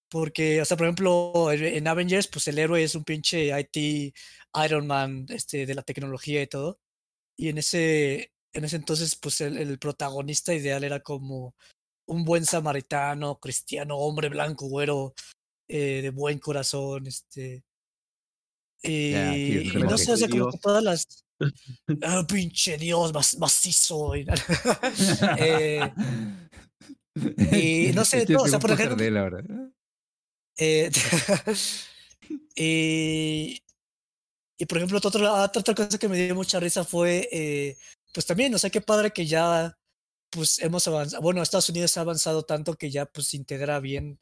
[0.09, 4.13] Porque, o sea, por ejemplo, en, en Avengers, pues el héroe es un pinche IT
[4.65, 6.79] Iron Man este, de la tecnología y todo.
[7.37, 11.55] Y en ese, en ese entonces, pues el, el protagonista ideal era como
[12.07, 15.13] un buen samaritano, cristiano, hombre blanco, güero,
[15.69, 17.63] eh, de buen corazón, este.
[18.81, 21.23] Y, sí, y no sé, o sea, como todas las.
[22.01, 24.15] Ah, pinche Dios, mas- macizo.
[24.15, 24.25] y-
[25.37, 25.93] eh,
[27.51, 28.95] y no sé, todo, o sea, por ejemplo-.
[30.57, 30.89] Eh,
[32.55, 33.61] y,
[34.57, 37.77] y por ejemplo, otra, otra, otra cosa que me dio mucha risa fue, eh,
[38.13, 39.77] pues también, o sea, qué padre que ya,
[40.29, 44.19] pues hemos avanzado, bueno, Estados Unidos ha avanzado tanto que ya, pues, integra bien,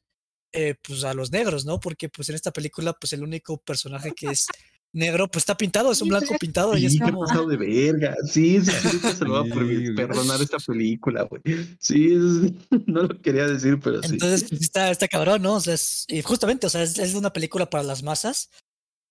[0.51, 1.79] eh, pues, a los negros, ¿no?
[1.79, 4.47] Porque, pues, en esta película, pues, el único personaje que es
[4.95, 7.21] negro, pues, está pintado, es un blanco pintado y Sí, es qué como...
[7.25, 8.15] pasado de verga.
[8.31, 11.41] Sí, se lo va a perdonar esta película, güey.
[11.79, 12.53] Sí, es-
[12.87, 14.13] no lo quería decir, pero sí.
[14.13, 15.55] Entonces, pues está, está cabrón, ¿no?
[15.55, 18.49] O sea, es, y justamente, o sea, es, es una película para las masas,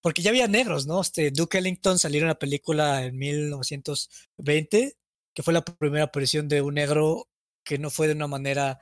[0.02, 1.00] porque ya había negros, ¿no?
[1.00, 4.96] Este, Duke Ellington salió en una película en 1920,
[5.34, 7.28] que fue la primera aparición de un negro
[7.64, 8.78] que no fue de una manera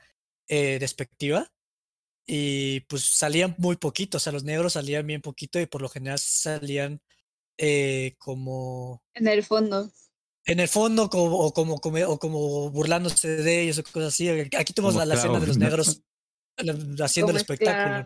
[0.47, 1.49] eh, despectiva.
[2.25, 5.89] Y pues salían muy poquito, o sea, los negros salían bien poquito y por lo
[5.89, 7.01] general salían
[7.57, 9.91] eh, como En el fondo.
[10.45, 14.29] en el fondo como, o, como, come- o como burlándose de ellos o cosas así.
[14.29, 16.01] Aquí tenemos Como la, la escena de los negros
[17.01, 18.05] haciendo el Como espectáculo.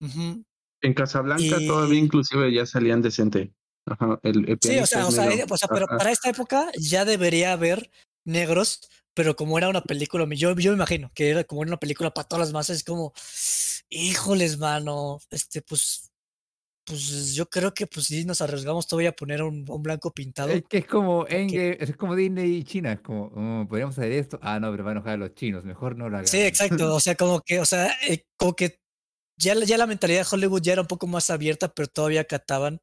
[0.00, 0.44] ¿no?
[0.82, 3.52] En Casablanca Y- todavía inclusive ya salían decente.
[3.86, 5.44] Ajá, el, el Sí, o sea, o sea, negro.
[5.44, 7.90] eh, o sea, pero para esta época ya debería haber
[8.24, 8.80] negros,
[9.16, 12.28] pero como era una película, yo, yo me imagino que era como una película para
[12.28, 13.14] todas las masas, es como,
[13.88, 16.12] híjoles, mano, este, pues,
[16.84, 20.50] pues yo creo que pues sí nos arriesgamos todavía a poner un, un blanco pintado.
[20.50, 24.38] Es que es como es como Disney y China, es como, "Oh, podríamos hacer esto.
[24.42, 26.30] Ah, no, pero va a enojar a los chinos, mejor no lo hagamos.
[26.30, 26.94] Sí, exacto.
[26.94, 28.80] O sea, como que, o sea, eh, como que
[29.38, 32.22] ya, la- ya la mentalidad de Hollywood ya era un poco más abierta, pero todavía
[32.22, 32.80] acataban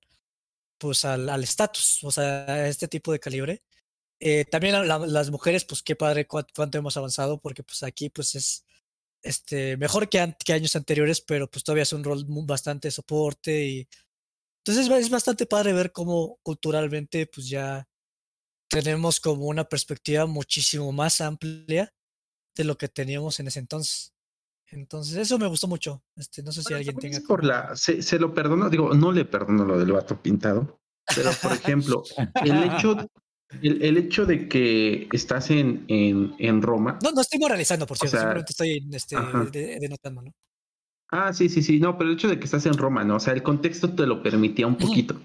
[0.79, 3.63] pues al al estatus, o sea, a este tipo de calibre.
[4.25, 7.83] Eh, también la- la- las mujeres, pues qué padre cuán- cuánto hemos avanzado, porque pues
[7.83, 8.65] aquí pues es
[9.21, 12.91] este mejor que, an- que años anteriores, pero pues todavía es un rol bastante de
[12.91, 13.87] soporte y
[14.65, 17.85] entonces es bastante padre ver cómo culturalmente pues ya
[18.69, 21.93] tenemos como una perspectiva muchísimo más amplia
[22.55, 24.13] de lo que teníamos en ese entonces.
[24.67, 26.01] Entonces, eso me gustó mucho.
[26.15, 27.27] Este, no sé si Bueno, alguien también tenga.
[27.27, 30.79] por como- la, se, se lo perdono, digo, no le perdono lo del vato pintado,
[31.13, 31.51] pero por
[31.99, 32.03] ejemplo,
[32.43, 32.95] el hecho,
[33.61, 36.99] el, el hecho de que estás en, en, en Roma.
[37.03, 38.11] No, no estoy moralizando, por O cierto.
[38.17, 39.15] sea, simplemente estoy este,
[39.59, 40.31] de- denotando, ¿no?
[41.11, 43.17] Ah, sí, sí, sí, no, pero el hecho de que estás en Roma, ¿no?
[43.17, 45.19] O sea, el contexto te lo permitía un poquito.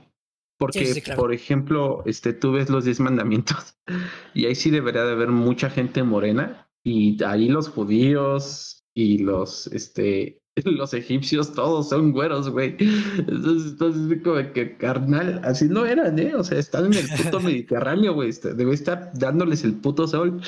[0.58, 1.20] Porque, Sí, sí, claro.
[1.22, 3.76] por ejemplo, este, tú ves los diez mandamientos
[4.34, 9.68] y ahí sí debería de haber mucha gente morena y ahí los judíos y los,
[9.68, 12.76] este, los egipcios todos son güeros, güey.
[12.80, 16.34] Entonces, entonces como que carnal, así no eran, ¿eh?
[16.34, 18.30] O sea, están en el puto Mediterráneo, güey.
[18.30, 20.40] este, Debe estar dándoles el puto sol.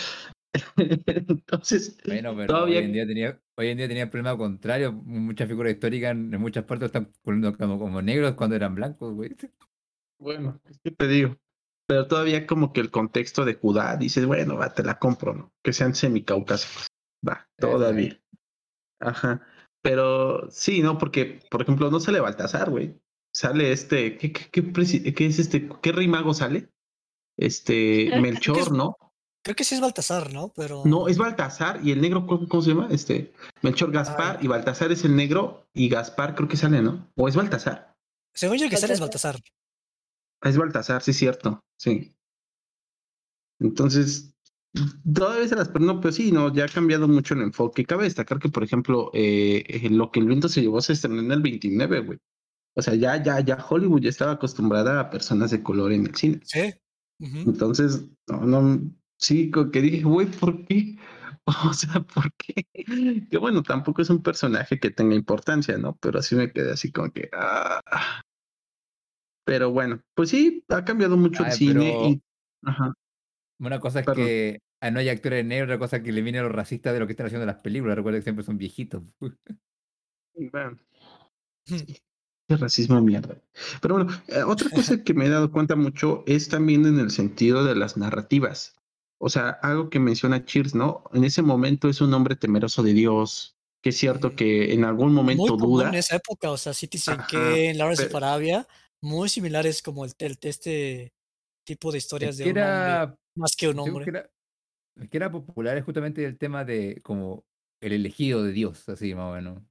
[1.06, 4.92] Entonces, Bueno, pero Todavía- hoy en día tenía, hoy en día tenía el problema contrario.
[4.92, 9.14] Muchas figuras históricas en en muchas partes están poniendo como, como negros cuando eran blancos,
[9.14, 9.34] güey.
[10.18, 11.36] Bueno, es que te digo.
[11.86, 15.52] Pero todavía como que el contexto de Judá, dices, bueno, va, te la compro, ¿no?
[15.62, 16.86] Que sean semicaucásicos.
[17.26, 18.20] Va, todavía.
[19.00, 19.42] Ajá.
[19.82, 20.98] Pero sí, ¿no?
[20.98, 23.00] Porque, por ejemplo, no sale Baltasar, güey.
[23.32, 25.68] Sale este, ¿qué, qué, qué, presi- qué es este?
[25.80, 26.68] ¿Qué rey mago sale?
[27.38, 28.96] Este, Melchor, ¿no?
[29.42, 30.52] Creo que sí es Baltasar, ¿no?
[30.54, 30.82] Pero.
[30.84, 32.88] No, es Baltasar y el negro, ¿cómo, cómo se llama?
[32.90, 34.44] Este, Melchor Gaspar Ay.
[34.44, 37.10] y Baltasar es el negro y Gaspar creo que sale, ¿no?
[37.16, 37.96] ¿O es Baltasar?
[38.34, 39.36] Según yo, el que sale es Baltasar.
[40.42, 41.60] Ah, Es Baltasar, sí, cierto.
[41.78, 42.14] Sí.
[43.60, 44.34] Entonces,
[45.14, 47.84] todavía se las perdono, pero sí, no, ya ha cambiado mucho el enfoque.
[47.84, 51.32] Cabe destacar que, por ejemplo, eh, lo que el viento se llevó se estrenó en
[51.32, 52.18] el 29, güey.
[52.76, 56.14] O sea, ya, ya, ya Hollywood ya estaba acostumbrada a personas de color en el
[56.14, 56.40] cine.
[56.44, 56.72] Sí.
[57.18, 58.80] Entonces, no, no,
[59.18, 60.96] sí, que dije, güey, ¿por qué?
[61.68, 62.64] O sea, ¿por qué?
[63.28, 65.96] Que bueno, tampoco es un personaje que tenga importancia, ¿no?
[66.00, 67.28] Pero así me quedé así como que.
[67.32, 67.80] ah.
[69.44, 71.92] Pero bueno, pues sí, ha cambiado mucho el cine.
[71.92, 72.22] pero- Y,
[72.64, 72.94] ajá.
[73.60, 76.42] Una cosa es que ah, no hay actores negros, otra cosa es que viene a
[76.42, 77.96] los racistas de lo que están haciendo las películas.
[77.96, 79.02] Recuerda que siempre son viejitos.
[80.34, 80.78] Bueno,
[81.68, 81.76] Hmm.
[82.48, 83.36] qué racismo de mierda.
[83.82, 87.10] Pero bueno, eh, otra cosa que me he dado cuenta mucho es también en el
[87.10, 88.74] sentido de las narrativas.
[89.20, 91.04] O sea, algo que menciona Cheers, ¿no?
[91.12, 94.36] En ese momento es un hombre temeroso de Dios, que es cierto Ujú.
[94.36, 95.88] que en algún momento Muy duda.
[95.90, 98.66] en esa época, o sea, Citizen Ajá, Kane, Lawrence of pero- Arabia,
[99.02, 101.12] muy similares como el, el- este
[101.66, 104.04] tipo de historias Es de que hombre era, más que un hombre.
[104.04, 104.30] que era,
[104.96, 107.44] es que era popular es justamente el tema de como
[107.80, 109.62] el elegido de Dios, así más o menos.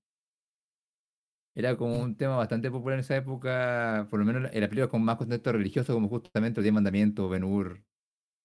[1.56, 2.02] Era como Mm.
[2.02, 5.18] un tema bastante popular en esa época, por lo menos en las películas con más
[5.18, 7.84] contexto religioso, como justamente los Diez Mandamientos, Ben Hur.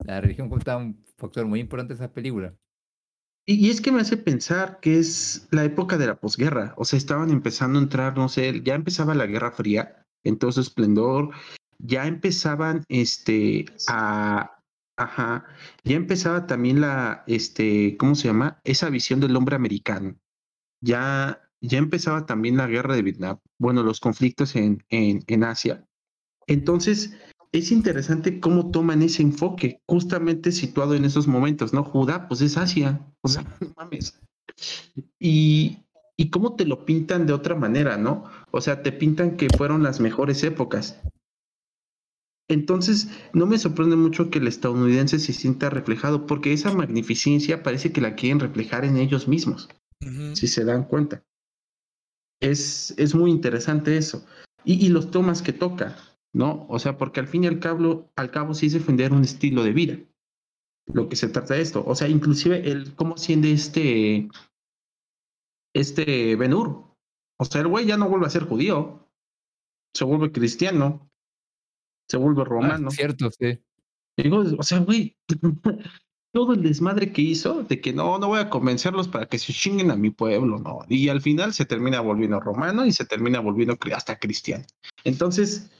[0.04, 2.54] La religión juega un factor muy importante en esas películas.
[3.46, 6.74] Y, y es que me hace pensar que es la época de la posguerra.
[6.76, 10.50] O sea, estaban empezando a entrar, no sé, ya empezaba la Guerra Fría en todo
[10.50, 11.30] su esplendor.
[11.78, 14.58] Ya empezaban, este, a,
[14.96, 15.44] ajá,
[15.84, 18.60] ya empezaba también la, este, ¿cómo se llama?
[18.64, 20.16] Esa visión del hombre americano.
[20.80, 23.38] Ya, ya empezaba también la guerra de Vietnam.
[23.58, 25.86] Bueno, los conflictos en, en, en Asia.
[26.46, 27.16] Entonces,
[27.52, 31.84] es interesante cómo toman ese enfoque, justamente situado en esos momentos, ¿no?
[31.84, 34.20] Judá, pues es Asia, o sea, no mames.
[35.18, 35.78] Y,
[36.16, 38.24] y cómo te lo pintan de otra manera, ¿no?
[38.50, 41.00] O sea, te pintan que fueron las mejores épocas.
[42.48, 47.92] Entonces, no me sorprende mucho que el estadounidense se sienta reflejado, porque esa magnificencia parece
[47.92, 49.68] que la quieren reflejar en ellos mismos
[50.34, 51.24] si se dan cuenta.
[52.40, 54.26] Es, es muy interesante eso.
[54.64, 55.96] Y, y los temas que toca,
[56.34, 56.66] ¿no?
[56.68, 59.62] O sea, porque al fin y al cabo, al cabo sí es defender un estilo
[59.62, 59.98] de vida.
[60.86, 61.82] Lo que se trata de esto.
[61.86, 64.28] O sea, inclusive el cómo asciende este,
[65.74, 66.84] este Benur.
[67.38, 69.08] O sea, el güey ya no vuelve a ser judío.
[69.94, 71.10] Se vuelve cristiano.
[72.08, 72.90] Se vuelve Ah, romano.
[72.90, 73.58] cierto, sí.
[74.16, 75.16] Digo, o sea, güey,
[76.32, 79.52] todo el desmadre que hizo de que no, no voy a convencerlos para que se
[79.52, 80.80] chinguen a mi pueblo, no.
[80.88, 84.64] Y al final se termina volviendo romano y se termina volviendo hasta cristiano.
[85.04, 85.70] Entonces,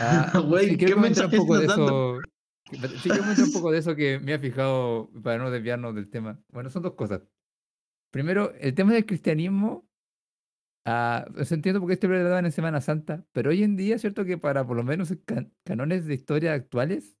[0.00, 2.20] Ah, güey, sí, ¿qué un mensaje poco de estás dando?
[2.20, 2.98] eso.
[3.02, 6.40] Sí, comentar un poco de eso que me ha fijado para no desviarnos del tema.
[6.52, 7.22] Bueno, son dos cosas.
[8.12, 9.85] Primero, el tema del cristianismo,
[10.86, 14.24] ah, se entiende porque este lo daban en Semana Santa, pero hoy en día, cierto
[14.24, 17.18] que para por lo menos can- canones de historia actuales,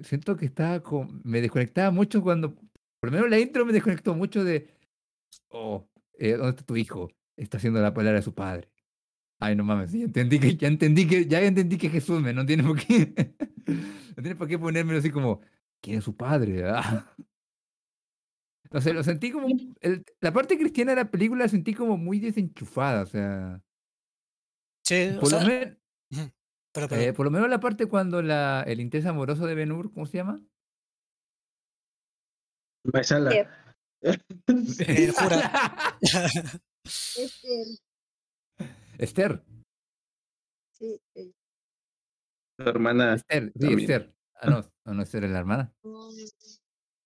[0.00, 4.14] siento que estaba con, me desconectaba mucho cuando, por lo menos la intro me desconectó
[4.14, 4.70] mucho de,
[5.50, 7.10] oh, eh, ¿dónde está tu hijo?
[7.36, 8.70] Está haciendo la palabra de su padre.
[9.40, 12.46] Ay, no mames, ya entendí que, ya entendí que, ya entendí que Jesús me, no
[12.46, 13.12] tiene por qué,
[14.16, 15.40] no tiene por qué ponérmelo así como,
[15.80, 16.64] ¿quién es su padre?
[16.64, 17.12] Ah.
[18.72, 19.48] No sé, lo sentí como,
[19.80, 23.62] el- la parte cristiana de la película la sentí como muy desenchufada, o sea,
[24.84, 25.78] Sí, o por lo, sea, men-
[26.10, 26.30] ujú.
[26.72, 29.92] pero, eh, por lo menos la parte cuando la, el interés amoroso de Ben Hur,
[29.92, 30.40] ¿cómo se llama?
[32.92, 33.30] Maesala.
[33.30, 33.38] Sí.
[34.88, 35.98] Eh, jura.
[36.84, 37.66] Esther.
[38.98, 39.44] Esther.
[40.72, 41.30] Sí, eh,
[42.58, 43.14] Tu hermana.
[43.14, 43.78] Esther, sí, También.
[43.80, 44.14] Esther.
[44.34, 45.72] Ah, no, no, no, Esther es la hermana.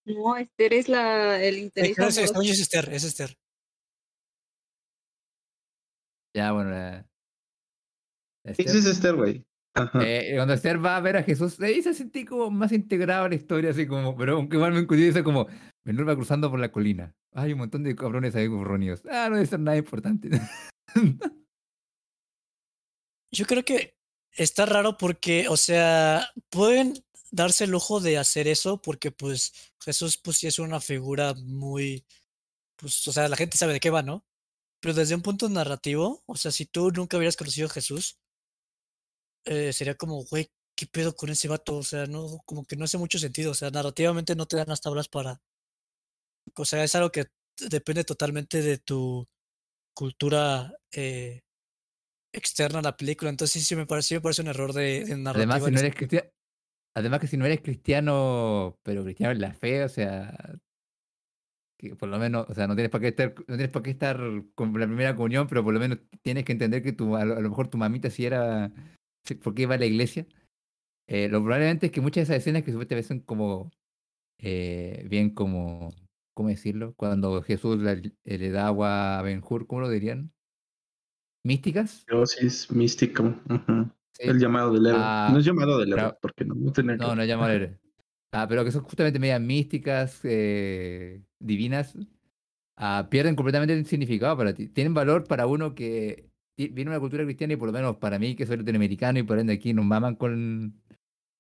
[0.07, 3.37] No, No, Esther es la, el interés que es- es Esther, es Esther.
[6.35, 7.07] Ya, bueno, la-
[8.45, 8.67] la Esther.
[8.67, 9.45] Ese es Esther, güey.
[10.01, 13.29] Eh, cuando Esther va a ver a Jesús, ahí se sentí como más integrado a
[13.29, 15.47] la historia, así como, pero aunque igual me encuentro dice como,
[15.85, 17.15] Menor va cruzando por la colina.
[17.35, 19.03] Hay un montón de cabrones ahí reunidos.
[19.11, 20.31] Ah, no debe ser nada importante.
[23.31, 23.97] Yo creo que
[24.33, 26.95] está raro porque, o sea, pueden
[27.31, 32.05] darse el lujo de hacer eso porque, pues, Jesús, pues, sí es una figura muy,
[32.77, 34.25] pues, o sea, la gente sabe de qué va, ¿no?
[34.81, 38.19] Pero desde un punto narrativo, o sea, si tú nunca hubieras conocido a Jesús,
[39.47, 41.77] eh, sería como, güey, ¿qué pedo con ese vato?
[41.77, 43.53] O sea, no, como que no hace mucho sentido.
[43.53, 45.41] O sea, narrativamente no te dan las tablas para.
[46.55, 47.27] O sea, es algo que
[47.71, 49.27] depende totalmente de tu
[49.95, 51.43] cultura eh,
[52.33, 53.31] externa a la película.
[53.31, 55.55] Entonces sí, sí me parece, sí me parece un error de, de narrativa.
[55.55, 56.31] Además, si no eres cristiano,
[56.97, 60.35] además que si no eres cristiano, pero cristiano en la fe, o sea,
[61.77, 63.91] que por lo menos, o sea, no tienes para qué estar, no tienes para qué
[63.91, 64.19] estar
[64.55, 67.37] con la primera comunión, pero por lo menos tienes que entender que tu, a, lo,
[67.37, 68.73] a lo mejor tu mamita sí era,
[69.25, 70.27] sí, ¿por qué iba a la iglesia?
[71.07, 73.71] Eh, lo probablemente es que muchas de esas escenas que supuestamente son como,
[74.39, 75.95] eh, bien como,
[76.33, 76.95] ¿cómo decirlo?
[76.97, 80.33] Cuando Jesús le, le da agua a Ben-Hur, ¿cómo lo dirían?
[81.45, 82.07] ¿Místicas?
[82.07, 83.23] Teosis místico.
[83.51, 83.91] ujú.
[84.19, 84.29] Sí.
[84.29, 85.01] El llamado del héroe.
[85.03, 87.79] Ah, no es llamado del héroe, porque no, no No, que- no llamo a leer.
[88.33, 91.97] Ah, pero que son justamente medias místicas, eh, divinas,
[92.77, 94.69] ah, pierden completamente el significado para ti.
[94.69, 98.19] Tienen valor para uno que viene de una cultura cristiana y por lo menos para
[98.19, 100.81] mí, que soy latinoamericano y por ende aquí nos maman con,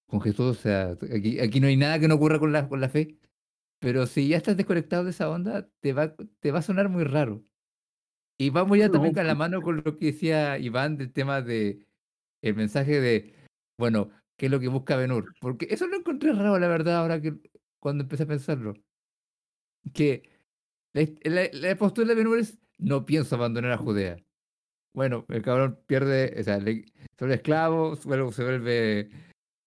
[0.07, 0.59] con Jesús.
[0.59, 3.18] O sea, aquí, aquí no hay nada que no ocurra con la, con la fe.
[3.79, 7.05] Pero si ya estás desconectado de esa onda, te va, te va a sonar muy
[7.05, 7.45] raro.
[8.39, 11.41] Y vamos ya también No, con la mano con lo que decía Iván del tema
[11.43, 11.87] de
[12.43, 13.34] el mensaje de,
[13.78, 15.34] bueno, ¿qué es lo que busca Benur?
[15.41, 17.34] Porque eso lo encontré raro, la verdad, ahora que
[17.80, 18.74] cuando empecé a pensarlo.
[19.95, 20.22] Que
[20.95, 24.16] la, la- la postura de Benur es, no pienso abandonar a Judea.
[24.95, 29.11] Bueno, el cabrón pierde, o sea, le- se vuelve esclavo, luego se vuelve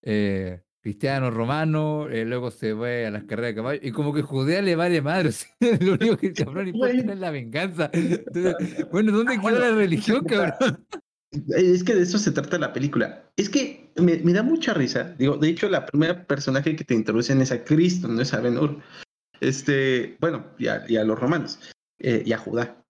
[0.02, 4.22] eh, cristiano, romano, eh, luego se va a las carreras de caballo, y como que
[4.22, 5.30] Judea le vale madre,
[5.80, 7.90] lo único que el cabrón importa es la venganza.
[7.92, 10.86] Entonces, bueno, ¿dónde queda la religión, cabrón?
[11.32, 13.24] Es que de eso se trata la película.
[13.36, 15.14] Es que me, da mucha risa.
[15.18, 18.40] Digo, de hecho, la primera personaje que te introducen es a Cristo, no es a
[18.40, 18.78] Ben-Hur.
[19.40, 21.60] Este, bueno, y a, los romanos,
[21.98, 22.82] eh, y a Judá.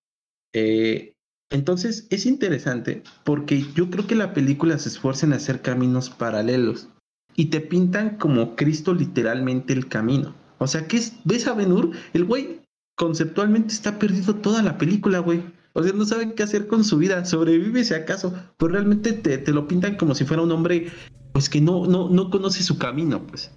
[0.55, 1.12] Eh,
[1.51, 6.88] entonces, es interesante porque yo creo que la película se esfuerza en hacer caminos paralelos
[7.36, 10.34] y te pintan como Cristo literalmente el camino.
[10.59, 12.61] O sea, que es, ves a Ben-Hur, el güey
[12.97, 15.43] conceptualmente está perdido toda la película, güey.
[15.73, 17.25] O sea, no saben qué hacer con su vida.
[17.25, 18.35] Sobrevive si acaso.
[18.57, 20.89] Pues realmente te, te lo pintan como si fuera un hombre,
[21.33, 23.51] pues que no, no, no conoce su camino, pues.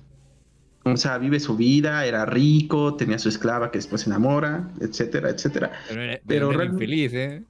[0.86, 5.30] O sea, vive su vida, era rico, tenía su esclava que después se enamora, etcétera,
[5.30, 5.72] etcétera.
[5.88, 7.44] Pero, era- Pero era infeliz, ¿eh?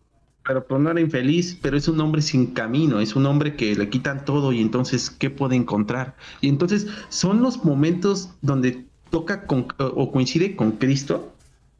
[0.45, 3.75] Pero pues no era infeliz, pero es un hombre sin camino, es un hombre que
[3.75, 6.15] le quitan todo y entonces, ¿qué puede encontrar?
[6.41, 11.32] Y entonces son los momentos donde toca con, o coincide con Cristo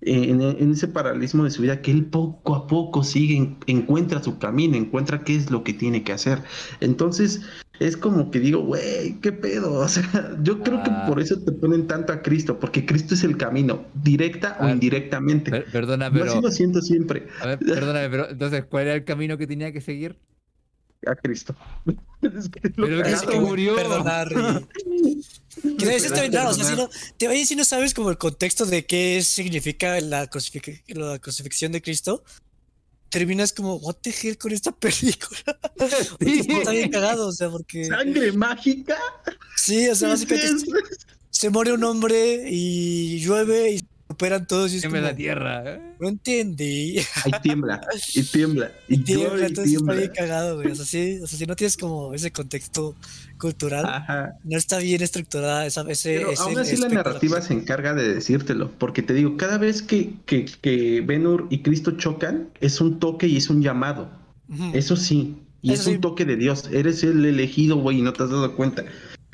[0.06, 4.22] en, en ese paralelismo de su vida que él poco a poco sigue, en- encuentra
[4.22, 6.39] su camino, encuentra qué es lo que tiene que hacer.
[6.82, 7.41] Entonces
[7.80, 9.74] es como que digo, güey, ¿qué pedo?
[9.74, 10.04] O sea,
[10.43, 10.84] yo creo Ah.
[10.84, 14.66] que por eso te ponen tanto a Cristo, porque Cristo es el camino, directa o
[14.66, 15.51] Ah, indirectamente.
[15.51, 16.41] Per- perdona, Yo así pero.
[16.41, 19.82] lo siento siempre, A ver, perdóname, pero entonces, ¿cuál era el camino que tenía que
[19.82, 20.18] seguir?
[21.06, 21.54] a Cristo.
[22.22, 23.76] Es que Pero Cristo murió.
[23.76, 24.30] Perdonar.
[25.62, 28.10] Que eso está bien raro, o sea, si no, te oye, si no sabes como
[28.10, 32.24] el contexto de qué significa la, crucifixión de Cristo,
[33.10, 35.60] terminas como, what the hell con esta película.
[36.20, 36.47] Sí.
[36.49, 37.86] Está bien cagado, o sea, porque...
[37.86, 38.97] Sangre mágica.
[39.56, 40.66] Sí, o sea, ¿Qué básicamente es
[41.34, 43.80] se muere un hombre y llueve y
[44.14, 45.64] recuperan todos y es Siempre como, la tierra.
[45.66, 45.82] ¿eh?
[45.99, 46.97] no entendí.
[47.24, 47.82] Ahí tiembla,
[48.14, 50.14] y tiembla, y Tiembla, llora y entonces está bien tiembla.
[50.14, 50.72] cagado, güey.
[50.72, 52.95] O sea, sí, o sea, si no tienes como ese contexto
[53.38, 54.38] cultural, Ajá.
[54.43, 58.14] no está bien estructurada esa, ese, Pero ese aún así la narrativa se encarga de
[58.16, 62.99] decírtelo, porque te digo, cada vez que, que, que Ben-Hur y Cristo chocan, es un
[62.99, 64.09] toque y es un llamado.
[64.49, 64.72] Ujú.
[64.74, 65.99] Eso sí, y Eso es un sí.
[66.01, 66.70] toque de Dios.
[66.72, 68.84] Eres el elegido, güey, y no te has dado cuenta.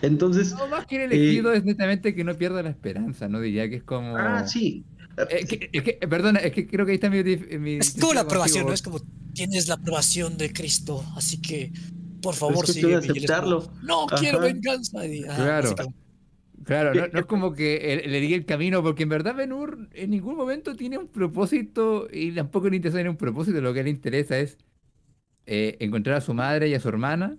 [0.02, 3.39] Entonces, No, más que el elegido es netamente que no pierda la esperanza, ¿no?
[3.41, 4.16] Diría que es como.
[4.18, 4.84] ah, sí.
[5.30, 7.22] Eh, que- es que, perdona, es que creo que ahí está mi.
[7.24, 8.66] mi Es como la aprobación.
[8.68, 8.74] ¿no?
[8.74, 9.00] Es como
[9.34, 11.72] tienes la aprobación de Cristo, así que
[12.22, 12.93] por favor Es sigue.
[12.95, 13.72] es como, aceptarlo.
[13.84, 14.16] no Ajá.
[14.18, 15.06] quiero venganza.
[15.06, 15.76] y, ah, Claro.
[16.66, 19.89] Claro, no, Eh, no es como que le diga el camino, porque en verdad Ben-Hur
[19.93, 23.60] en ningún momento tiene un propósito y tampoco le interesa tener un propósito.
[23.62, 24.58] Lo que le interesa es
[25.47, 27.38] eh, encontrar a su madre y a su hermana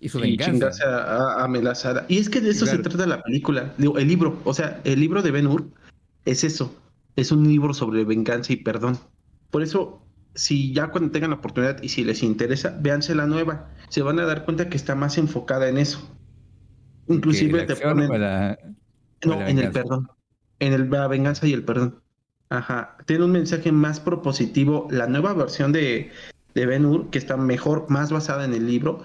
[0.00, 0.50] y su y venganza.
[0.52, 2.04] chingarse a, a, a Melazara.
[2.08, 2.78] Y es que de eso Claro.
[2.78, 4.38] se trata la película, digo, el libro.
[4.44, 5.68] O sea, el libro de Ben Hur
[6.24, 6.74] es eso.
[7.16, 8.98] Es un libro sobre venganza y perdón.
[9.50, 13.70] Por eso, si ya cuando tengan la oportunidad y si les interesa, véanse la nueva.
[13.88, 15.98] Se van a dar cuenta que está más enfocada en eso.
[17.08, 18.08] Inclusive te ponen...
[19.24, 20.08] No, en el perdón.
[20.60, 22.00] En el, la venganza y el perdón.
[22.50, 22.96] Ajá.
[23.06, 24.86] Tiene un mensaje más propositivo.
[24.90, 26.10] La nueva versión de,
[26.54, 29.04] de Ben Hur, que está mejor, más basada en el libro,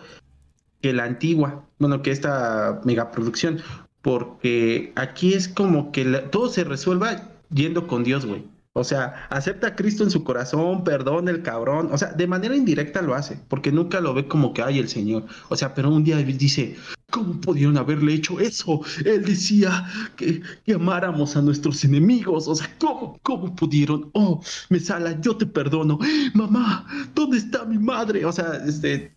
[0.83, 1.65] que la antigua.
[1.79, 3.61] Bueno, que esta megaproducción.
[4.01, 8.45] Porque aquí es como que todo se resuelva yendo con Dios, güey.
[8.73, 11.89] O sea, acepta a Cristo en su corazón, perdona el cabrón.
[11.91, 14.89] O sea, de manera indirecta lo hace, porque nunca lo ve como que hay el
[14.89, 15.25] Señor.
[15.47, 16.75] O sea, pero un día dice,
[17.11, 18.81] ¿cómo pudieron haberle hecho eso?
[19.05, 19.85] Él decía
[20.17, 22.47] que, que amáramos a nuestros enemigos.
[22.49, 24.09] O sea, ¿cómo, cómo pudieron?
[24.13, 25.97] Oh, Mesala, yo te perdono.
[26.33, 28.25] Mamá, ¿dónde está mi madre?
[28.25, 29.15] O sea, este,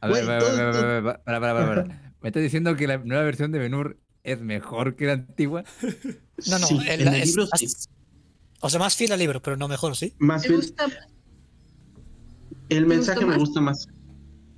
[0.00, 2.12] A ver, para, para, para, para, para, para, para.
[2.22, 5.64] ¿Me estás diciendo que la nueva versión de Ben-Hur es mejor que la antigua?
[6.48, 7.66] No, no, sí, el- en el es libro más- sí.
[8.60, 10.14] O sea, más fiel al libro, pero no mejor, ¿sí?
[10.18, 10.86] Más gusta
[12.68, 13.86] el ¿Te mensaje me gusta más.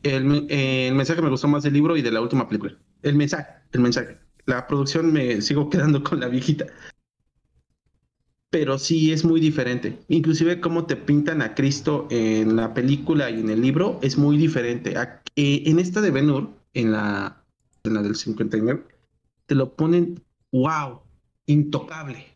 [0.02, 2.74] El, eh, el mensaje me gustó más del libro y de la última película.
[3.02, 4.18] El mensaje, el mensaje.
[4.46, 6.66] La producción me sigo quedando con la viejita.
[8.50, 9.98] Pero sí es muy diferente.
[10.08, 14.36] Inclusive cómo te pintan a Cristo en la película y en el libro es muy
[14.36, 14.94] diferente.
[15.36, 17.42] Eh, en esta de Ben en la,
[17.84, 18.84] en la del 59,
[19.46, 20.22] te lo ponen,
[20.52, 21.00] wow,
[21.46, 22.26] intocable.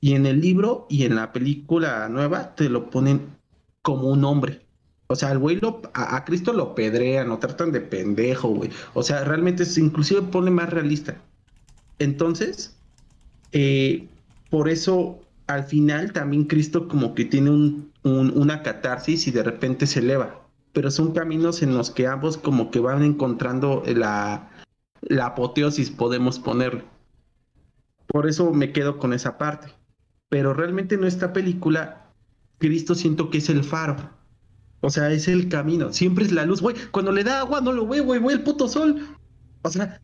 [0.00, 3.20] Y en el libro y en la película nueva te lo ponen
[3.82, 4.62] como un hombre.
[5.08, 8.70] O sea, al güey lo, a, a Cristo lo pedrean, lo tratan de pendejo, güey.
[8.94, 11.20] O sea, realmente es, inclusive pone más realista.
[11.98, 12.76] Entonces,
[13.52, 14.06] eh,
[14.50, 15.20] por eso
[15.54, 20.00] al final también Cristo como que tiene un, un- una catarsis y de repente se
[20.00, 20.40] eleva.
[20.72, 24.50] Pero son caminos en los que ambos como que van encontrando la,
[25.02, 26.84] la apoteosis, podemos ponerle.
[28.06, 29.68] Por eso me quedo con esa parte.
[30.28, 32.06] Pero realmente en esta película,
[32.58, 33.96] Cristo siento que es el faro.
[34.80, 35.92] O sea, es el camino.
[35.92, 36.76] Siempre es la luz, güey.
[36.92, 39.16] Cuando le da agua no lo ve, güey, güey, el puto sol.
[39.62, 40.00] O sea,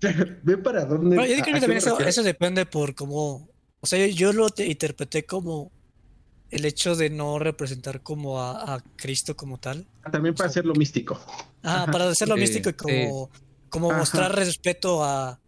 [0.42, 1.16] ve para dónde.
[1.16, 3.48] Yo creo que también eso, eso depende por cómo.
[3.80, 5.70] O sea, yo, lo te- interpreté como
[6.50, 9.86] el hecho de no representar como a, a Cristo como tal.
[10.10, 11.18] También para hacerlo místico.
[11.62, 11.92] Ah, Ajá.
[11.92, 13.30] para hacerlo Sí, místico y como,
[13.68, 13.98] como Ajá.
[13.98, 15.40] mostrar respeto a,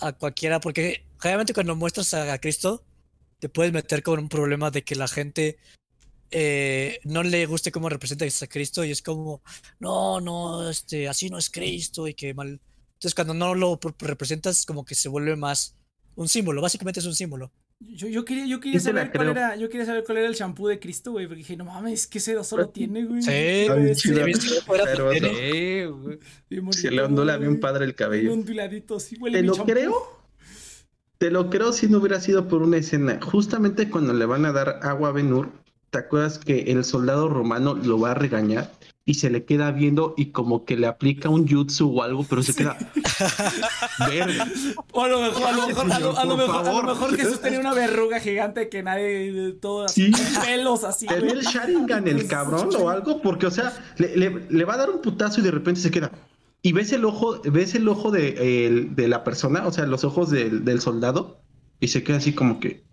[0.00, 2.84] a cualquiera, porque generalmente cuando muestras a, a Cristo,
[3.38, 5.58] te puedes meter con un problema de que la gente
[6.30, 9.42] eh, no le guste cómo representas a Cristo y es como,
[9.78, 12.60] no, no, este, así no es Cristo y que mal.
[12.94, 15.76] Entonces cuando no lo pr- representas, como que se vuelve más
[16.16, 17.52] un símbolo, básicamente es un símbolo.
[17.80, 19.30] Yo, yo quería, yo quería Sí saber cuál creo.
[19.30, 22.08] era, yo quería saber cuál era el shampoo de Cristo, güey, porque dije, no mames,
[22.08, 23.22] ¿qué sedo solo tiene, güey?
[23.22, 23.30] Sí.
[23.94, 24.08] Sí,
[25.86, 26.18] güey.
[26.48, 28.32] bien Se le ondula bien padre el cabello.
[28.32, 30.18] onduladito, así huele Te mi lo creo.
[31.18, 33.20] Te lo creo si no hubiera sido por una escena.
[33.22, 35.50] Justamente cuando le van a dar agua a Ben-Hur,
[35.90, 38.72] ¿te acuerdas que el soldado romano lo va a regañar?
[39.08, 42.42] Y se le queda viendo y como que le aplica un jutsu o algo, pero
[42.42, 42.76] se queda...
[44.06, 44.46] Verga.
[44.92, 46.82] O a lo mejor, a lo mejor, a lo, a lo Por mejor, a lo
[46.82, 50.22] mejor Jesús tenía una verruga gigante que nadie, todo así, Sí.
[50.44, 53.22] pelos así, ¿Te ve el Sharingan el cabrón o algo?
[53.22, 55.90] Porque, o sea, le, le- le va a dar un putazo y de repente se
[55.90, 56.12] queda.
[56.60, 60.04] Y ves el ojo, ves el ojo de, el- de la persona, o sea, los
[60.04, 61.40] ojos del, del soldado,
[61.80, 62.84] y se queda así como que,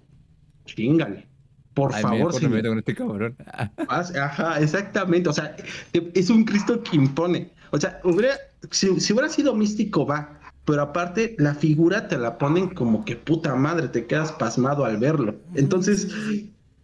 [0.66, 1.28] chingale.
[1.76, 3.36] Por Ay, favor, no me con este cabrón.
[3.89, 5.30] Ajá, exactamente.
[5.30, 5.55] O sea,
[5.91, 7.51] es un Cristo que impone.
[7.71, 8.36] O sea, hubiera,
[8.71, 10.39] si, si hubiera sido místico, va.
[10.63, 14.97] Pero aparte, la figura te la ponen como que puta madre, te quedas pasmado al
[14.97, 15.36] verlo.
[15.53, 16.07] Entonces,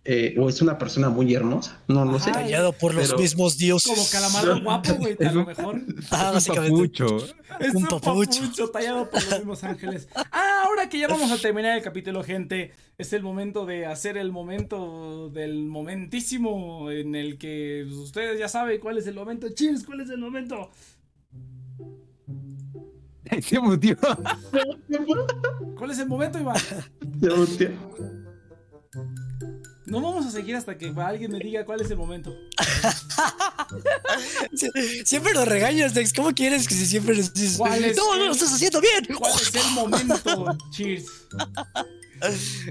[0.03, 2.31] eh, o es una persona muy hermosa, no lo sé.
[2.31, 2.41] Ajá.
[2.41, 3.93] Callado por los Pero- mismos dioses.
[3.93, 5.81] Como calamardo guapo, güey, a lo mejor.
[6.11, 6.71] Ah, Es un básicamente.
[6.71, 7.17] papucho.
[7.59, 8.01] Es Un papucho.
[8.41, 10.07] papucho tallado por los mismos ángeles.
[10.15, 14.17] Ah, ahora que ya vamos a terminar el capítulo, gente, es el momento de hacer
[14.17, 19.49] el momento del momentísimo en el que pues, ustedes ya saben cuál es el momento.
[19.49, 20.71] Cheers, ¿cuál es el momento?
[23.43, 23.95] Se mutió.
[25.77, 26.57] ¿Cuál es el momento, Iván?
[27.19, 27.71] Ya volteé.
[29.91, 32.33] No vamos a seguir hasta que alguien me diga cuál es el momento.
[34.53, 36.13] Sie- Siempre lo regañas, Dex.
[36.13, 39.05] ¿Cómo quieres que si siempre les dices, ¿Cuál es no, no lo estás haciendo bien?
[39.17, 40.57] ¿Cuál es el momento?
[40.71, 41.05] Cheers.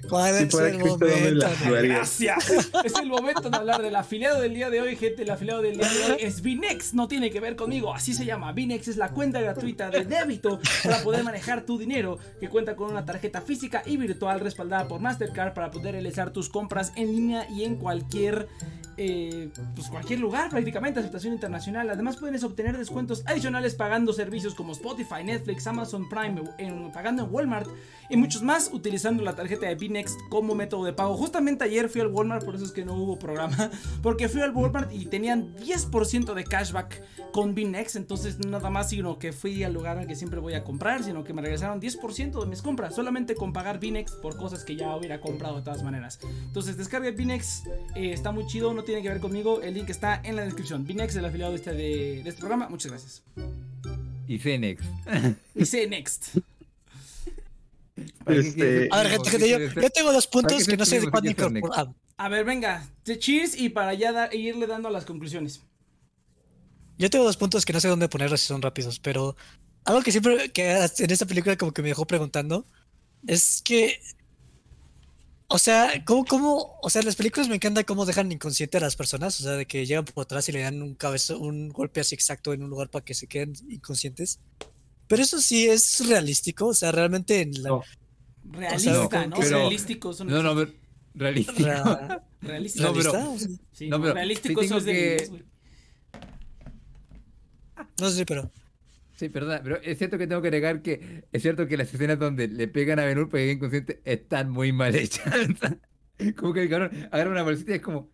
[0.09, 1.07] ¿Cuál Si es el momento?
[1.35, 1.95] la jugaría.
[1.97, 2.51] Gracias.
[2.85, 5.23] Es el momento de hablar del afiliado del día de hoy, gente.
[5.23, 6.95] El afiliado del día de hoy es Binex.
[6.95, 8.53] No tiene que ver conmigo, así se llama.
[8.53, 12.91] Binex es la cuenta gratuita de débito para poder manejar tu dinero, que cuenta con
[12.91, 17.47] una tarjeta física y virtual respaldada por Mastercard para poder realizar tus compras en línea
[17.51, 18.49] y en cualquier
[18.97, 21.89] eh, pues cualquier lugar prácticamente, aceptación internacional.
[21.89, 27.33] Además puedes obtener descuentos adicionales pagando servicios como Spotify, Netflix, Amazon Prime, en- pagando en
[27.33, 27.69] Walmart
[28.11, 31.17] y muchos más utilizando la tarjeta de Binext como método de pago.
[31.17, 33.71] Justamente ayer fui al Walmart, por eso es que no hubo programa,
[34.03, 39.19] porque fui al Walmart y tenían 10% de cashback con Binext, entonces nada más sino
[39.19, 42.41] que fui al lugar al que siempre voy a comprar, sino que me regresaron 10%
[42.41, 45.83] de mis compras, solamente con pagar Binext por cosas que ya hubiera comprado de todas
[45.83, 46.19] maneras.
[46.47, 50.21] Entonces descargue Binext, eh, está muy chido, no tiene que ver conmigo, el link está
[50.23, 50.85] en la descripción.
[50.85, 53.23] Binext, el afiliado de este, de, de este programa, muchas gracias.
[54.31, 54.85] Y Cenex.
[55.57, 56.39] Y Next.
[58.25, 60.85] ¿Para qué Este- A ver, gente, gente, yo, ¿Qué yo tengo dos puntos que no
[60.85, 61.95] sé de cuándo ¿Qué quieres ser incorporar.
[62.17, 65.63] A ver, venga, de cheers y para ya irle dando a las conclusiones.
[66.99, 69.35] Yo tengo dos puntos que no sé dónde ponerlos si son rápidos, pero
[69.85, 72.67] algo que siempre que en esta película como que me dejó preguntando
[73.27, 74.01] es que,
[75.49, 78.81] o sea, ¿cómo, cómo, o sea, en las películas me encanta cómo dejan inconsciente a
[78.81, 81.71] las personas, o sea, de que llegan por atrás y le dan un cabezo, un
[81.71, 84.41] golpe así exacto en un lugar para que se queden inconscientes.
[85.11, 87.83] Pero eso sí es realístico, o sea, realmente en la No.
[88.45, 89.37] Realista, no, ¿no?
[89.41, 90.13] pero- Realístico.
[90.13, 90.73] Son No, no, pero
[91.15, 91.69] realístico.
[91.69, 92.85] ra- realístico.
[92.87, 95.45] No, pero- realista, o sea, Sí, no, pero realístico sí es de que- inglés,
[98.01, 98.51] no sé, pero
[99.17, 102.19] Sí, perdona, pero es cierto que tengo que agregar que es cierto que las escenas
[102.19, 105.25] donde le pegan a Benur para que inconsciente están muy mal hechas.
[106.39, 108.11] como que cabrón, agarra una bolsita y es como,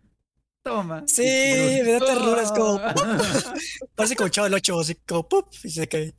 [0.63, 1.03] toma.
[1.07, 2.81] Sí, Y me da ternura, es como-.
[3.95, 5.45] Parece como Chavo el 8, así como ¡pup!
[5.63, 6.13] y se cae.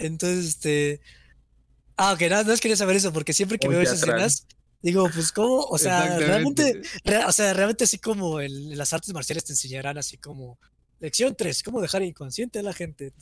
[0.00, 1.00] Entonces, este.
[1.96, 4.46] Ah, ok, nada más quería saber eso, porque siempre que Muy veo esas escenas,
[4.80, 5.60] digo, pues, ¿cómo?
[5.64, 6.80] O sea, realmente,
[7.26, 10.58] o sea, realmente así como las artes marciales te enseñarán así como
[10.98, 13.12] lección 3, cómo dejar inconsciente a la gente.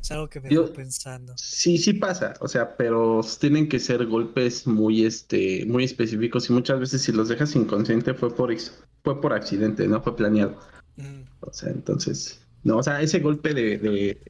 [0.00, 1.34] Es algo que me Yo- estoy pensando.
[1.38, 6.52] Sí, sí pasa, o sea, pero tienen que ser golpes muy, este, muy específicos y
[6.52, 8.54] muchas veces si los dejas inconsciente fue por,
[9.02, 10.60] fue por accidente, no fue planeado.
[10.96, 11.22] Mm.
[11.40, 14.20] O sea, entonces, no, o sea, ese golpe de, de,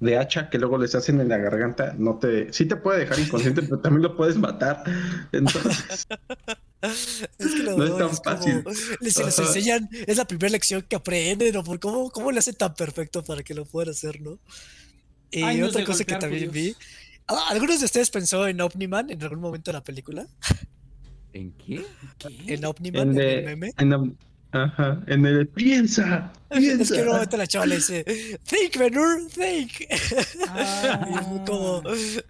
[0.00, 3.18] de hacha que luego les hacen en la garganta, no te, sí te puede dejar
[3.18, 4.82] inconsciente, pero también lo puedes matar.
[5.32, 6.06] Entonces,
[6.82, 8.64] Es que lo No es tan es como- fácil.
[9.00, 12.74] les- enseñan, es la primera lección que aprenden, o por cómo, cómo le hacen tan
[12.74, 14.38] perfecto para que lo puedan hacer, ¿no?
[15.30, 16.74] Y Años otra de cosa que también vi.
[17.28, 20.26] Ah, ¿algunos de ustedes pensó en Omniman en algún momento de la película?
[21.34, 21.84] ¿En qué?
[22.18, 22.54] ¿Qué?
[22.54, 23.72] En Omniman, en, en el de- meme.
[23.78, 24.16] en
[24.52, 26.94] ajá, en el piensa, Es piensa.
[26.94, 28.04] que en un momento la chava le dice,
[28.48, 29.70] think, Benur, think.
[30.48, 31.06] Ah.
[31.34, 31.82] Y como,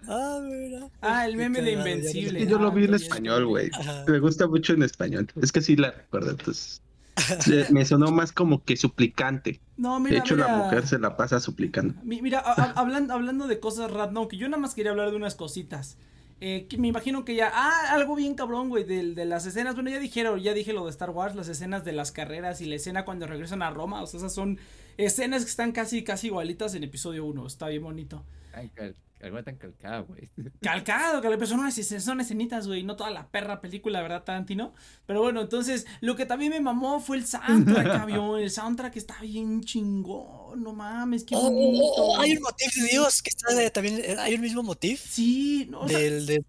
[0.07, 0.87] ah, mira.
[1.01, 1.79] Ah, el meme de no.
[1.79, 2.39] Invencible.
[2.39, 3.69] Es que yo lo Ah, vi en español, güey.
[4.07, 5.27] Me gusta mucho en español.
[5.41, 6.81] Es que sí la recuerdo, entonces.
[7.71, 9.59] Me sonó más como que suplicante.
[9.77, 11.93] No, De mira, hecho, la mujer se la pasa suplicando.
[12.03, 15.11] Mi- Mira, a- a- hablando, hablando de cosas random, que yo nada más quería hablar
[15.11, 15.97] de unas cositas.
[16.43, 17.51] Eh, que me imagino que ya.
[17.53, 19.75] Ah, algo bien cabrón, güey, de, de las escenas.
[19.75, 22.65] Bueno, ya dijeron, ya dije lo de Star Wars, las escenas de las carreras y
[22.65, 24.01] la escena cuando regresan a Roma.
[24.01, 24.57] O sea, esas son
[24.97, 27.45] escenas que están casi, casi igualitas en episodio 1.
[27.45, 28.25] Está bien bonito.
[28.53, 30.29] Ay, cal- alguna tan calcada, güey.
[30.61, 34.73] Calcado, calcado, pero son, unas, son escenitas, güey, no toda la perra película, ¿verdad, Tarantino?
[35.05, 39.21] Pero bueno, entonces, lo que también me mamó fue el soundtrack, cabrón, el soundtrack está
[39.21, 41.83] bien chingón, no mames, qué Oh, bonito.
[41.83, 44.63] oh, oh, hay un motif de Dios que está de- también, eh, hay un mismo
[44.63, 46.43] motif Sí, no, sea, del de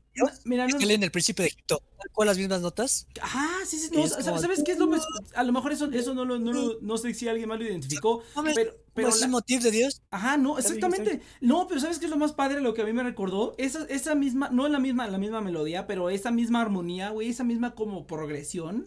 [0.44, 1.82] mira, que no, sale en el príncipe de Egipto.
[2.12, 3.06] Cual las mismas notas.
[3.22, 5.02] Ah, sí, sí, no, Es ¿sabes, como- ¿sabes qué es lo más?
[5.34, 7.64] A lo mejor eso, eso no lo, no lo- no sé si alguien más lo
[7.64, 8.22] identificó,
[8.54, 10.02] pero, pero ¿Es la- el motif de Dios?
[10.10, 11.20] Ajá, no, exactamente.
[11.40, 12.60] No, pero ¿sabes qué es lo más padre?
[12.60, 15.86] Lo que a mí me recordó, esa, esa misma, no la misma, la misma melodía,
[15.86, 18.84] pero esa misma armonía, güey, esa misma como progresión,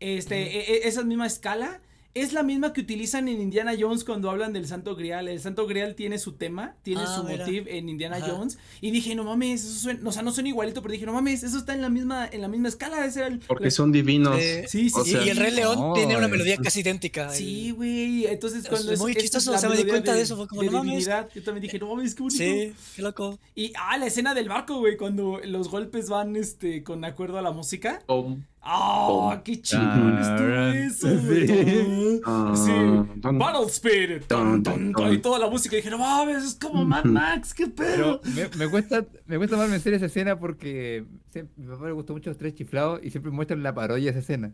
[0.00, 1.82] este, e- e- esa misma escala,
[2.14, 5.28] es la misma que utilizan en Indiana Jones cuando hablan del Santo Grial.
[5.28, 7.44] El Santo Grial tiene su tema, tiene Ah, su mira.
[7.44, 8.30] motif en Indiana Ajá.
[8.30, 11.12] Jones, y dije, no mames, eso suena, o sea, no suena igualito, pero dije, no
[11.12, 13.38] mames, eso está en la misma, en la misma escala, ese era el...
[13.40, 14.36] Porque la- son divinos.
[14.40, 15.10] Eh, Sí, sí, o sí.
[15.12, 17.30] sea, y el Rey León no, tiene una melodía casi idéntica.
[17.30, 18.26] Sí, güey.
[18.26, 20.22] Entonces, Es cuando es, muy es chistoso, la o sea, me di melodía cuenta de
[20.22, 20.90] eso, fue como, de no mames.
[20.92, 22.42] divinidad, yo también dije, no mames, qué bonito.
[22.44, 23.38] Sí, qué loco.
[23.54, 27.42] Y, ah, la escena del barco, güey, cuando los golpes van, este, con acuerdo a
[27.42, 28.00] la música.
[28.06, 29.42] Pum, ¡Ah, Pum.
[29.44, 31.46] qué chingón estuvo Ah, eso, güey!
[31.46, 32.20] sí.
[32.26, 34.26] ah, Battle Spirit.
[34.28, 35.74] Dun, Ton, dun, ton, ton, y toda la música.
[35.74, 38.20] Y dije, no mames, es como Mad Max, qué pedo.
[38.20, 41.86] Pero me, me cuesta, me cuesta más vencer esa escena porque siempre- a mi papá
[41.86, 44.52] le gustó mucho los tres chiflados y siempre muestran la parodia de esa escena.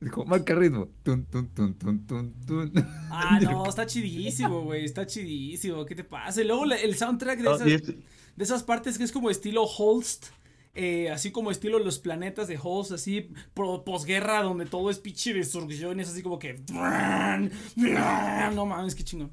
[0.00, 0.88] Es como, marca ritmo.
[1.02, 2.72] Tun, tun, tun, tun, tun, tun.
[3.10, 5.84] Ah, no, está chidísimo, güey, está chidísimo.
[5.86, 6.40] ¿Qué te pasa?
[6.40, 10.26] Y luego el soundtrack de esas, de esas partes que es como estilo Holst.
[10.74, 15.98] Eh, así como estilo los planetas de Host, así posguerra, donde todo es pinche destrucción,
[15.98, 16.62] y es así como que.
[16.68, 19.32] No mames, qué chingón.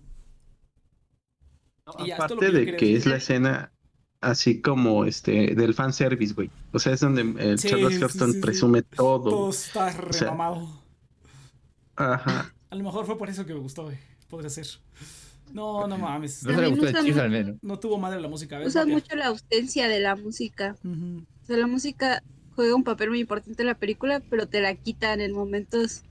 [1.98, 2.96] Y Aparte que de que decir.
[2.96, 3.74] es la escena
[4.22, 6.50] así como este del fanservice, güey.
[6.72, 8.42] O sea, es donde el Sí, Charles sí, Heston sí, sí.
[8.42, 9.30] presume todo.
[9.30, 10.84] Todo está sea, remamado.
[11.96, 12.54] Ajá.
[12.70, 13.98] A lo mejor fue por eso que me gustó, güey.
[14.30, 14.68] Podría ser.
[15.54, 16.44] No, no mames.
[16.44, 17.56] No se le También gustó el usan chiste mucho- al menos.
[17.62, 18.68] No tuvo madre la música, ¿ves?
[18.68, 20.76] Usan mucho la ausencia de la música.
[20.84, 22.24] O sea, la música
[22.56, 26.04] juega un papel muy importante en la película, pero te la quitan en momentos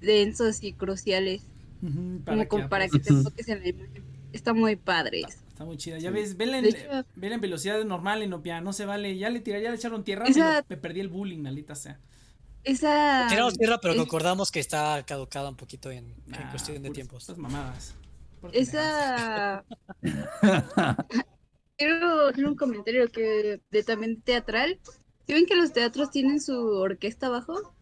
[0.00, 1.42] densos y cruciales.
[1.80, 4.02] Como, como que- para que te enfoques en la imagen.
[4.32, 5.38] Está muy padre eso.
[5.48, 5.98] Está muy chida.
[5.98, 9.16] Ya ves, vela en, De hecho- vela en velocidad normal, en opia, no se vale.
[9.18, 11.74] Ya le tiraría, ya le echaron tierra, Esa- me, lo- me perdí el bullying, maldita
[11.74, 11.98] sea.
[12.64, 13.26] Esa.
[13.28, 16.88] Tiramos tierra, pero es- concordamos que está caducada un poquito en, en Ah, cuestión de
[16.88, 17.22] puras- tiempos.
[17.24, 17.94] Estas mamadas.
[18.52, 19.64] Esa.
[21.76, 24.78] Quiero hacer un comentario que de también teatral.
[25.26, 27.74] ¿Sí ven que los teatros tienen su orquesta abajo?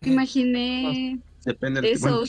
[0.00, 0.12] Mm.
[0.12, 2.08] Imaginé Depende del eso.
[2.08, 2.26] bueno,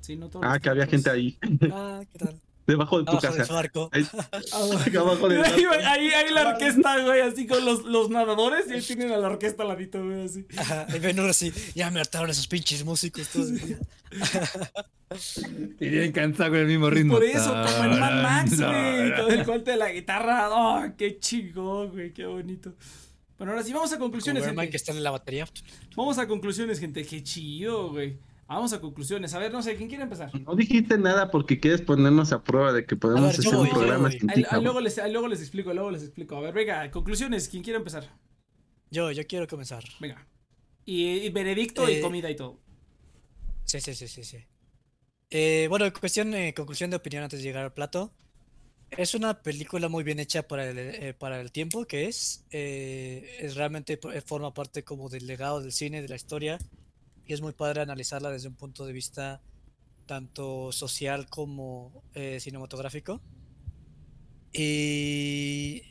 [0.00, 1.38] Sí, no todos Ah, que había gente ahí.
[1.72, 2.40] Ah, ¿qué tal?
[2.68, 3.58] Debajo de tu Abajo de su casa.
[3.58, 3.90] arco.
[3.92, 4.28] Ahí, Ah,
[5.00, 9.10] abajo ahí, ahí, ahí la orquesta, güey, así con los, los nadadores y ahí tienen
[9.12, 10.46] a la orquesta al ladito, güey, así.
[10.56, 13.78] Ajá, y ven ahora sí, ya me hartaron esos pinches músicos todo el día.
[15.80, 17.14] Y bien cansado con el mismo ritmo.
[17.14, 20.50] Por eso, como en Mad Max, güey, con el corte de la guitarra.
[20.50, 22.12] ¡Oh, qué chingón, güey!
[22.12, 22.74] ¡Qué bonito!
[23.38, 24.68] Bueno, ahora sí, vamos a conclusiones, gente.
[24.68, 25.46] que está en la batería.
[25.96, 27.06] Vamos a conclusiones, gente.
[27.06, 28.18] ¡Qué chido, güey!
[28.48, 29.34] Vamos a conclusiones.
[29.34, 30.30] A ver, no sé, ¿quién quiere empezar?
[30.40, 33.66] No dijiste nada porque quieres ponernos a prueba de que podemos ver, hacer voy, un
[33.66, 34.08] yo programa
[34.62, 36.36] luego, les, luego les explico, luego les explico.
[36.36, 37.46] A ver, venga, conclusiones.
[37.48, 38.08] ¿Quién quiere empezar?
[38.90, 39.84] Yo, yo quiero comenzar.
[40.00, 40.26] Venga.
[40.86, 42.58] Y, y veredicto y Eh, comida y todo.
[43.64, 44.38] Sí, sí, sí, sí, sí.
[45.28, 48.14] Eh, bueno, cuestión, eh, conclusión de opinión antes de llegar al plato.
[48.90, 52.46] Es una película muy bien hecha para el, eh, para el tiempo que es.
[52.50, 56.58] eh, es realmente eh, forma parte como del legado del cine, de la historia.
[57.28, 59.40] Y es muy padre analizarla desde un punto de vista
[60.06, 63.20] tanto social como eh, cinematográfico.
[64.52, 65.82] Y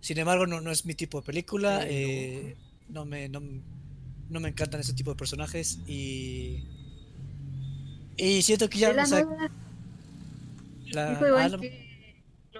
[0.00, 1.84] sin embargo, no, no es mi tipo de película.
[1.86, 2.56] Eh, eh,
[2.88, 3.40] no, me, no,
[4.30, 5.80] no me encantan ese tipo de personajes.
[5.86, 6.64] Y.
[8.16, 8.92] Y siento que ya.
[8.94, 9.50] La o sea, nada,
[10.86, 11.87] la- dijo ah, Iván no- que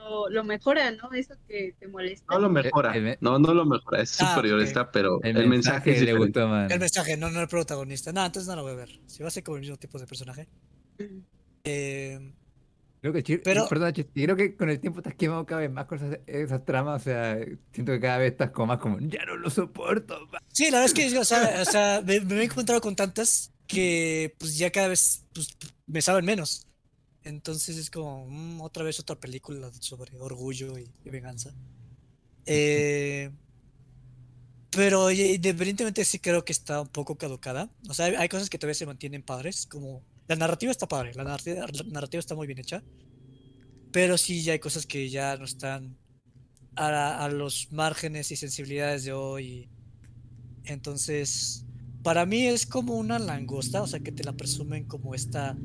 [0.08, 1.12] lo, lo mejora, ¿no?
[1.12, 2.24] Eso que te molesta.
[2.34, 2.94] No lo mejora.
[2.94, 4.02] El me- No, no lo mejora.
[4.02, 4.66] Es Ah, superior ok.
[4.66, 6.70] esta, pero El, el, mensaje, es le gustó más.
[6.70, 8.12] el mensaje, no, no el protagonista.
[8.12, 9.00] No, entonces no lo voy a ver.
[9.06, 10.48] Si va a ser como el mismo tipo de personaje.
[11.64, 12.32] Eh,
[13.00, 15.70] Creo que, Chir- Pero- perdón, Chir, creo que con el tiempo estás quemado cada vez
[15.70, 17.02] más con esas, esas tramas.
[17.02, 17.38] O sea,
[17.72, 20.26] siento que cada vez estás como más como, ya no lo soporto.
[20.32, 20.40] ma".
[20.48, 23.52] sí, la verdad es que o sea, o sea, me, me he encontrado con tantas
[23.68, 25.56] que pues ya cada vez pues,
[25.86, 26.66] me saben menos.
[27.24, 31.52] Entonces es como mm, otra vez otra película sobre orgullo y, y venganza.
[32.46, 33.30] Eh,
[34.70, 37.70] pero independientemente sí creo que está un poco caducada.
[37.88, 41.14] O sea, hay, hay cosas que todavía se mantienen padres, como la narrativa está padre,
[41.14, 42.82] la narrativa, la narrativa está muy bien hecha.
[43.92, 45.96] Pero sí ya hay cosas que ya no están
[46.76, 49.68] a, a los márgenes y sensibilidades de hoy.
[50.64, 51.64] Entonces,
[52.02, 55.56] para mí es como una langosta, o sea, que te la presumen como esta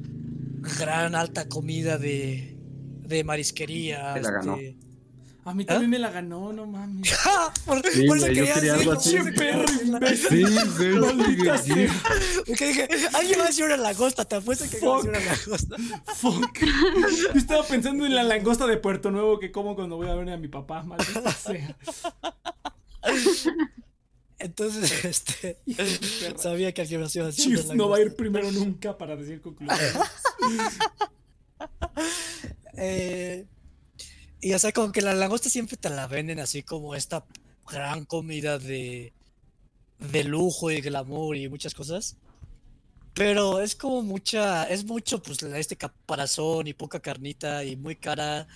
[0.77, 2.55] gran alta comida de,
[3.01, 4.15] de marisquería.
[4.17, 4.55] La ganó.
[4.55, 4.77] este-
[5.45, 7.11] A mí también me la ganó, no mames.
[7.13, 7.53] ¡Ja!
[7.65, 9.37] Por, Sí, por eso yo quería quería algo decirlo, así.
[9.37, 10.47] perro imbécil.
[10.47, 11.87] Sí, sí.
[12.47, 15.19] Porque dije, alguien va a decir una langosta, te apuesto que va a decir una
[15.19, 15.75] langosta.
[16.15, 16.59] Fuck.
[17.33, 20.29] Yo estaba pensando en la langosta de Puerto Nuevo que como cuando voy a ver
[20.29, 21.75] a mi papá, maldita sea.
[24.43, 25.57] Entonces, este,
[26.35, 28.97] sabía que alguien más iba a decir Chiefs una no va a ir primero nunca
[28.97, 29.93] para decir conclusiones.
[32.75, 33.45] Eh,
[34.41, 37.23] y o sea, como que la langosta siempre te la venden así como esta
[37.71, 39.13] gran comida de,
[39.99, 42.17] de lujo y glamour y muchas cosas.
[43.13, 48.47] Pero es como mucha, es mucho pues este caparazón y poca carnita y muy cara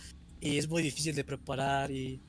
[0.41, 2.19] y es muy difícil de preparar y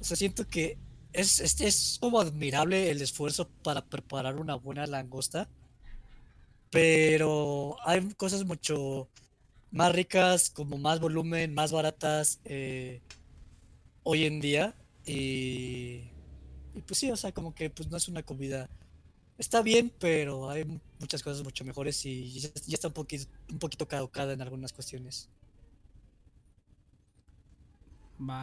[0.00, 0.76] o sea, siento que
[1.12, 5.48] es, es, es como admirable el esfuerzo para preparar una buena langosta.
[6.70, 9.08] Pero hay cosas mucho
[9.72, 13.02] más ricas, como más volumen, más baratas eh,
[14.02, 14.74] hoy en día.
[15.06, 16.10] Y,
[16.74, 18.68] y pues sí, o sea, como que pues no es una comida.
[19.38, 22.94] Está bien, pero hay mu- muchas cosas mucho mejores y ya, está un
[23.50, 25.30] un poquito caducada en algunas cuestiones.
[28.18, 28.40] Va.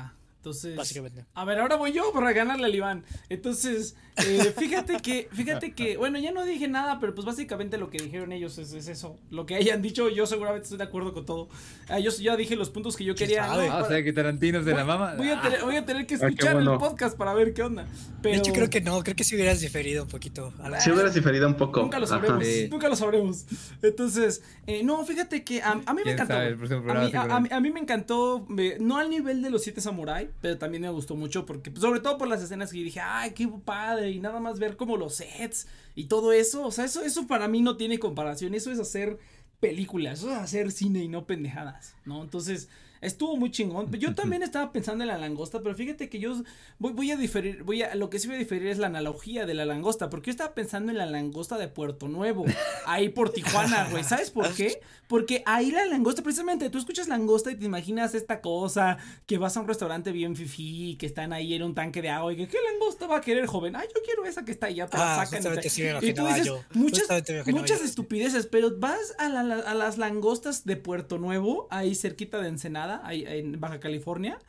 [0.47, 1.25] Entonces, Básicamente.
[1.33, 3.03] a ver, ahora voy yo para ganarle al Iván.
[3.27, 7.89] Entonces, eh, fíjate que, fíjate que, bueno, ya no dije nada, pero pues básicamente lo
[7.89, 9.19] que dijeron ellos es, es eso.
[9.29, 11.49] Lo que hayan dicho, yo seguramente estoy de acuerdo con todo.
[11.89, 13.45] Ah, yo ya dije los puntos que yo ¿Quién quería.
[13.45, 15.15] Ah, o sea que Tarantino se la mama.
[15.17, 17.85] voy, a tener, voy a tener que Ah, escuchar el podcast para ver qué onda.
[18.21, 20.53] Pero De hecho, creo que no, creo que si hubieras diferido un poquito.
[20.63, 21.81] a la- Si hubieras diferido un poco.
[21.81, 22.67] Nunca lo sabremos, Sí.
[22.71, 23.45] nunca lo sabremos.
[23.81, 26.33] Entonces, eh, no, fíjate que a, a mí me ¿Quién encantó.
[26.33, 26.47] sabe?
[26.47, 27.35] A mí, se a- acuerda.
[27.35, 30.57] a mí- a mí me encantó, me- no al nivel de los siete samurai, pero
[30.57, 33.47] también me gustó mucho porque, pues, sobre todo por las escenas que dije, ay, qué
[33.47, 37.27] padre, y nada más ver como los sets y todo eso, o sea, eso, eso
[37.27, 39.17] para mí no tiene comparación, eso es hacer
[39.59, 42.21] películas, eso es hacer cine y no pendejadas, ¿no?
[42.21, 42.69] Entonces,
[43.01, 43.91] estuvo muy chingón.
[43.99, 46.41] Yo también estaba pensando en la langosta, pero fíjate que yo
[46.79, 49.45] voy, voy a diferir, voy a, lo que sí voy a diferir es la analogía
[49.45, 52.45] de la langosta, porque yo estaba pensando en la langosta de Puerto Nuevo,
[52.85, 54.79] ahí por Tijuana, güey, ¿sabes por qué?
[55.07, 59.55] Porque ahí la langosta, precisamente, tú escuchas langosta y te imaginas esta cosa, que vas
[59.57, 62.47] a un restaurante bien fifí, que están ahí en un tanque de agua, y que,
[62.47, 63.75] ¿qué langosta va a querer, joven?
[63.75, 65.39] Ay, yo quiero esa que está allá, te la Ah, sacan.
[65.63, 66.63] y sí me y tú imaginaba dices, yo.
[66.73, 71.95] muchas, me yo estupideces, pero vas a, la- a las langostas de Puerto Nuevo, ahí
[71.95, 74.39] cerquita de Ensenada, ahí en Baja California.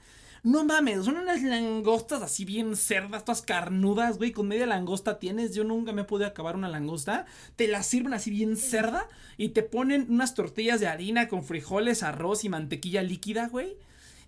[0.42, 5.54] No mames, son unas langostas así bien cerdas, todas carnudas, güey, con media langosta tienes.
[5.54, 7.26] Yo nunca me pude acabar una langosta.
[7.56, 12.02] Te la sirven así bien cerda y te ponen unas tortillas de harina con frijoles,
[12.02, 13.76] arroz y mantequilla líquida, güey.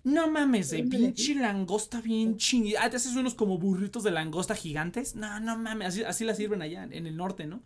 [0.03, 2.85] No mames, de pinche langosta bien chingada.
[2.85, 5.15] Ah, te haces unos como burritos de langosta gigantes.
[5.15, 7.61] No, no mames, así, así la sirven allá en el norte, ¿no?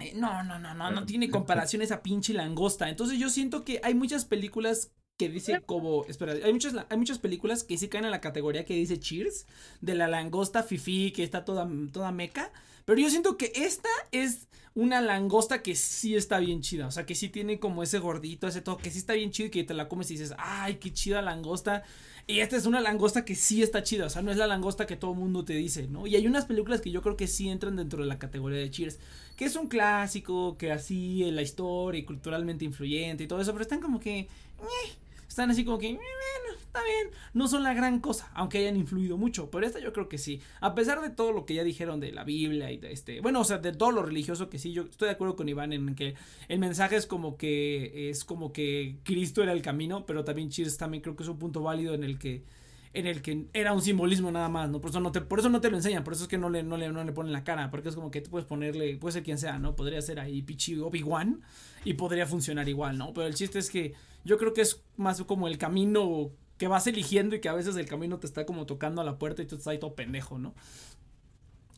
[0.00, 2.88] Eh, no, no, no, no, no tiene comparación esa pinche langosta.
[2.88, 7.20] Entonces yo siento que hay muchas películas que dice como, espera, hay muchas, hay muchas
[7.20, 9.46] películas que sí caen en la categoría que dice Cheers,
[9.80, 12.50] de la langosta fifi que está toda, toda meca,
[12.84, 17.06] pero yo siento que esta es una langosta que sí está bien chida, o sea,
[17.06, 19.62] que sí tiene como ese gordito, ese todo, que sí está bien chido y que
[19.62, 21.84] te la comes y dices, ay, qué chida langosta,
[22.26, 24.84] y esta es una langosta que sí está chida, o sea, no es la langosta
[24.84, 26.08] que todo mundo te dice, ¿no?
[26.08, 28.68] Y hay unas películas que yo creo que sí entran dentro de la categoría de
[28.68, 28.98] Cheers,
[29.36, 33.52] que es un clásico, que así en la historia y culturalmente influyente y todo eso,
[33.52, 34.26] pero están como que...
[35.34, 35.98] están así como que, "Eh,
[36.64, 40.08] está bien, no son la gran cosa, aunque hayan influido mucho, pero esta yo creo
[40.08, 42.92] que sí, a pesar de todo lo que ya dijeron de la Biblia y de
[42.92, 45.48] este, bueno, o sea, de todo lo religioso que sí, yo estoy de acuerdo con
[45.48, 46.14] Iván en que
[46.46, 50.76] el mensaje es como que, es como que Cristo era el camino, pero también Cheers
[50.76, 52.44] también creo que es un punto válido en el que
[52.92, 54.80] en el que era un simbolismo nada más, ¿no?
[54.80, 56.48] Por eso no te, por eso no te lo enseñan, por eso es que no
[56.48, 58.96] le, no le, no le ponen la cara, porque es como que tú puedes ponerle,
[58.98, 59.74] puede ser quien sea, ¿no?
[59.74, 61.42] Podría ser ahí Pichi Obi-Wan
[61.84, 63.12] y podría funcionar igual, ¿no?
[63.12, 63.94] Pero el chiste es que
[64.24, 67.76] yo creo que es más como el camino que vas eligiendo y que a veces
[67.76, 70.38] el camino te está como tocando a la puerta y tú estás ahí todo pendejo,
[70.38, 70.54] ¿no?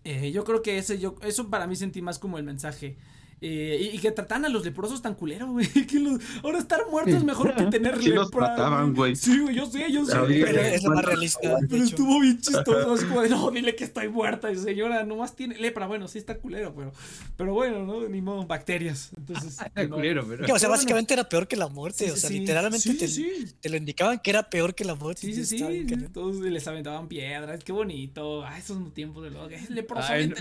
[0.05, 2.97] Eh, yo creo que ese, yo, eso para mí sentí más como el mensaje.
[3.43, 5.67] Eh, y, y que tratan a los leprosos tan culero, güey.
[5.87, 9.15] Que los- ahora estar muerto es mejor que tener Sí los lepra, trataban, güey.
[9.15, 10.17] Sí, güey, yo sé, yo sé.
[10.27, 11.57] Pero ya- es lo más realista.
[11.69, 12.95] Pero estuvo bien chistoso.
[12.95, 14.51] Es como de, no, dile que estoy muerta.
[14.51, 15.87] Y señora, nomás tiene lepra.
[15.87, 16.93] Bueno, sí está culero, pero,
[17.37, 18.09] pero bueno, ¿no?
[18.09, 19.11] Ni modo, bacterias.
[19.17, 19.59] Entonces.
[19.67, 19.97] Está no.
[19.97, 20.47] culero, pero.
[20.47, 20.79] Que, o sea, Bueno.
[20.79, 22.07] básicamente era peor que la muerte.
[22.07, 23.47] Sí, o sea, sí, literalmente sí, te, sí.
[23.61, 25.21] te lo indicaban que era peor que la muerte.
[25.21, 25.87] Sí, sí, sí.
[26.13, 27.63] Todos les aventaban piedras.
[27.63, 28.45] Qué bonito.
[28.45, 30.09] Ah, esos tiempos de lo que es leproso.
[30.11, 30.35] Ay, no.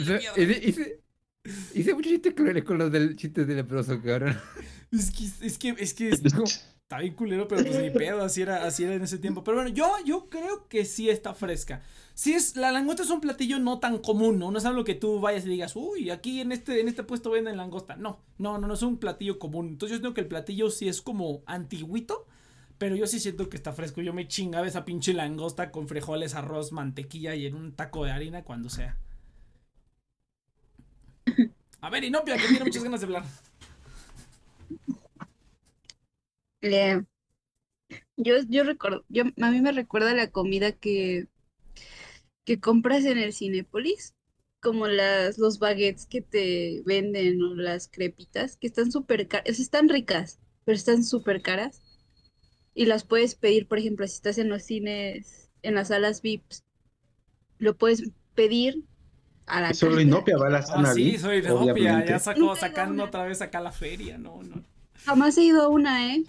[1.73, 4.37] hice, muchos chistes crueles con los del chiste de leproso, cabrón.
[4.91, 6.09] Es que, es que, es que
[6.85, 9.43] está bien culero, pero pues ni pedo, así era, así era en ese tiempo.
[9.43, 11.81] Pero bueno, yo, yo creo que sí está fresca.
[12.13, 14.51] Sí es, la langosta es un platillo no tan común, ¿no?
[14.51, 17.31] No es algo que tú vayas y digas, uy, aquí en este, en este puesto
[17.31, 17.97] venden langosta.
[17.97, 19.69] No, no, no, no es un platillo común.
[19.69, 22.25] Entonces yo creo que el platillo sí es como antiguito.
[22.77, 24.01] Pero yo sí siento que está fresco.
[24.01, 28.11] Yo me chingaba esa pinche langosta con frijoles, arroz, mantequilla y en un taco de
[28.11, 28.97] harina cuando sea.
[31.81, 33.23] A ver, Inopia, que tiene muchas ganas de hablar.
[36.61, 37.01] Eh,
[38.17, 41.27] yo, yo recuerdo, yo, a mí me recuerda la comida que,
[42.43, 44.15] que compras en el Cinépolis,
[44.61, 49.89] como las, los baguettes que te venden o las crepitas, que están súper caras, están
[49.89, 51.81] ricas, pero están súper caras.
[52.73, 56.63] Y las puedes pedir, por ejemplo, si estás en los cines, en las salas VIPs,
[57.57, 58.03] lo puedes
[58.33, 58.83] pedir
[59.47, 59.99] a la Solo.
[60.01, 62.09] Inopia va a la Ah, zona sí, VIP, soy de Opia, obviamente.
[62.09, 64.63] ya sacó, sacando otra vez acá la feria, no, no.
[65.05, 66.23] Jamás he ido a una, ¿eh?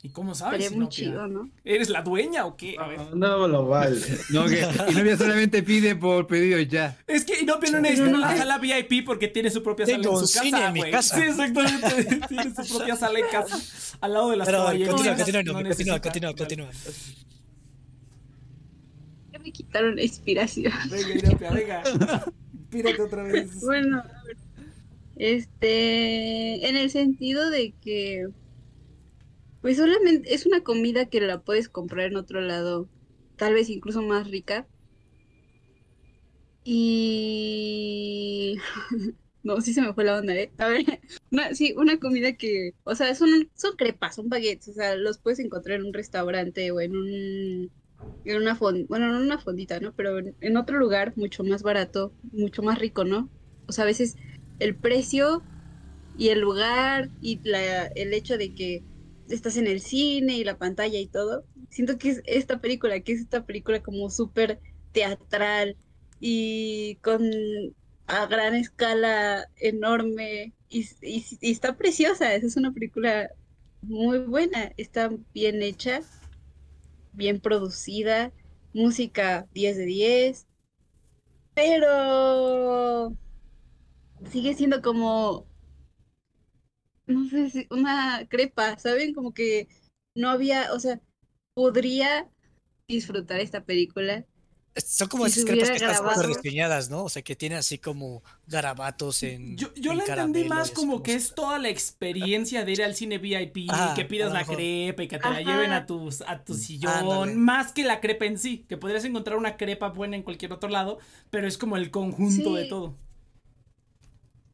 [0.00, 0.96] ¿Y cómo sabes, Estaría muy Inopia?
[0.96, 1.50] chido, ¿no?
[1.64, 2.76] ¿Eres la dueña o qué?
[2.78, 3.00] A ver.
[3.00, 4.00] Ah, No lo vale.
[4.30, 4.60] No, que
[4.90, 6.96] Inopia solamente pide por pedido ya.
[7.08, 10.20] Es que Inopia no necesita una sala VIP porque tiene su propia sala Tengo en
[10.22, 10.92] un su casa, cine en mi güey.
[10.92, 11.16] casa.
[11.16, 12.20] Sí, exactamente.
[12.28, 13.58] tiene su propia sala en casa,
[14.00, 14.88] al lado de las Pero caballerías.
[14.90, 16.68] continúa, No continúa, continúa, necesita- continúa, continúa.
[19.32, 20.72] Ya me quitaron la inspiración.
[20.90, 21.82] Venga, Inopia, venga.
[22.70, 23.60] Pírate otra vez.
[23.64, 24.02] Bueno,
[25.16, 28.28] este, en el sentido de que,
[29.60, 32.88] pues solamente es una comida que la puedes comprar en otro lado
[33.38, 34.66] tal vez incluso más rica.
[36.64, 38.56] Y...
[39.42, 40.52] no, sí se me fue la onda, ¿eh?
[40.58, 40.84] A ver,
[41.54, 45.38] sí, una comida que, o sea, son, son crepas, son baguettes, o sea, los puedes
[45.38, 47.70] encontrar en un restaurante o en un...
[48.24, 49.92] En una fond, bueno, no en una fondita, ¿no?
[49.94, 53.30] Pero en, otro lugar mucho más barato, mucho más rico, ¿no?
[53.66, 54.16] O sea, a veces
[54.58, 55.46] el precio
[56.14, 58.86] y el lugar y la, el hecho de que
[59.28, 61.46] estás en el cine y la pantalla y todo.
[61.70, 64.60] Siento que es esta película, que es esta película como súper
[64.92, 65.78] teatral
[66.20, 67.22] y con
[68.06, 72.34] a gran escala enorme y, y- y está preciosa.
[72.34, 73.30] Esa es una película
[73.80, 76.00] muy buena, está bien hecha,
[77.18, 78.32] bien producida,
[78.72, 80.46] música 10 de 10,
[81.54, 83.16] pero
[84.30, 85.46] sigue siendo como
[87.06, 89.14] no sé si una crepa, ¿saben?
[89.14, 89.68] Como que
[90.14, 91.00] no había, o sea,
[91.54, 92.30] podría
[92.86, 94.26] disfrutar esta película.
[94.86, 97.04] Son como esas crepas que están grabado- súper diseñadas, ¿no?
[97.04, 99.56] O sea, que tienen así como garabatos en.
[99.56, 102.94] Yo, yo en la entendí más como que es toda la experiencia de ir al
[102.94, 106.44] cine VIP, Ajá, que pidas la crepa y que te la lleven a tu, a
[106.44, 107.34] tu sillón, Ándale.
[107.34, 110.68] más que la crepa en sí, que podrías encontrar una crepa buena en cualquier otro
[110.68, 110.98] lado,
[111.30, 112.96] pero es como el conjunto de todo.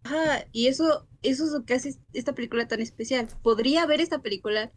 [0.04, 3.26] Ajá, y eso, eso es lo que hace esta película tan especial.
[3.42, 4.70] Podría ver esta película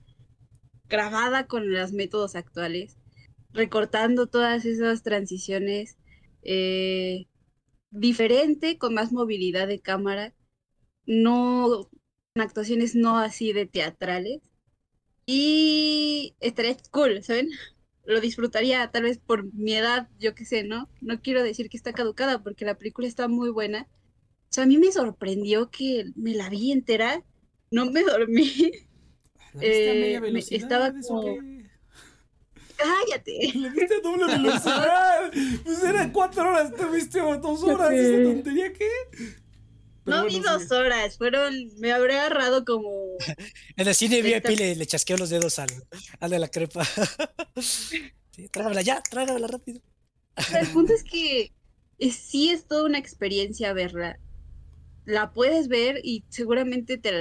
[0.88, 2.95] grabada con los métodos actuales,
[3.57, 5.97] recortando todas esas transiciones,
[6.43, 7.27] eh,
[7.91, 10.35] diferente, con más movilidad de cámara,
[11.07, 11.89] no,
[12.35, 14.41] con actuaciones no así de teatrales.
[15.25, 17.49] Y estaría cool, ¿saben?
[18.05, 20.89] Lo disfrutaría tal vez por mi edad, yo qué sé, ¿no?
[21.01, 23.88] No quiero decir que está caducada porque la película está muy buena.
[24.49, 27.23] O sea, a mí me sorprendió que me la vi entera,
[27.71, 28.71] no me dormí.
[29.53, 31.39] ¿La viste a Eh, me- estaba ¿Eso como-?
[32.77, 33.51] Cállate.
[33.55, 35.31] ¿La viste a doble velocidad?
[35.63, 37.91] Pues eran cuatro horas, te viste a dos horas.
[37.91, 38.89] ¿esa tontería qué?
[39.11, 42.89] Pero No bueno, vi dos horas, fueron, me habré agarrado como
[43.75, 45.67] En el cine Esta- VIP le, le chasqueo los dedos al,
[46.19, 46.85] al de la crepa.
[47.59, 49.81] Sí, trágamela ya, trágamela rápido.
[50.59, 51.51] El punto es que
[51.99, 54.17] es- sí es toda una experiencia verla.
[55.05, 57.11] La puedes ver y seguramente te...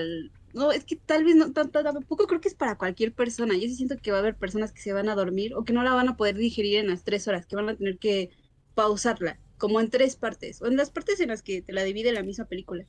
[0.57, 3.55] No, es que tal vez no, tampoco creo que es para cualquier persona.
[3.55, 5.75] Yo sí siento que va a haber personas que se van a dormir o que
[5.75, 8.31] no la van a poder digerir en las tres horas, que van a tener que
[8.75, 12.11] pausarla, como en tres partes, o en las partes en las que te la divide
[12.13, 12.87] la misma película.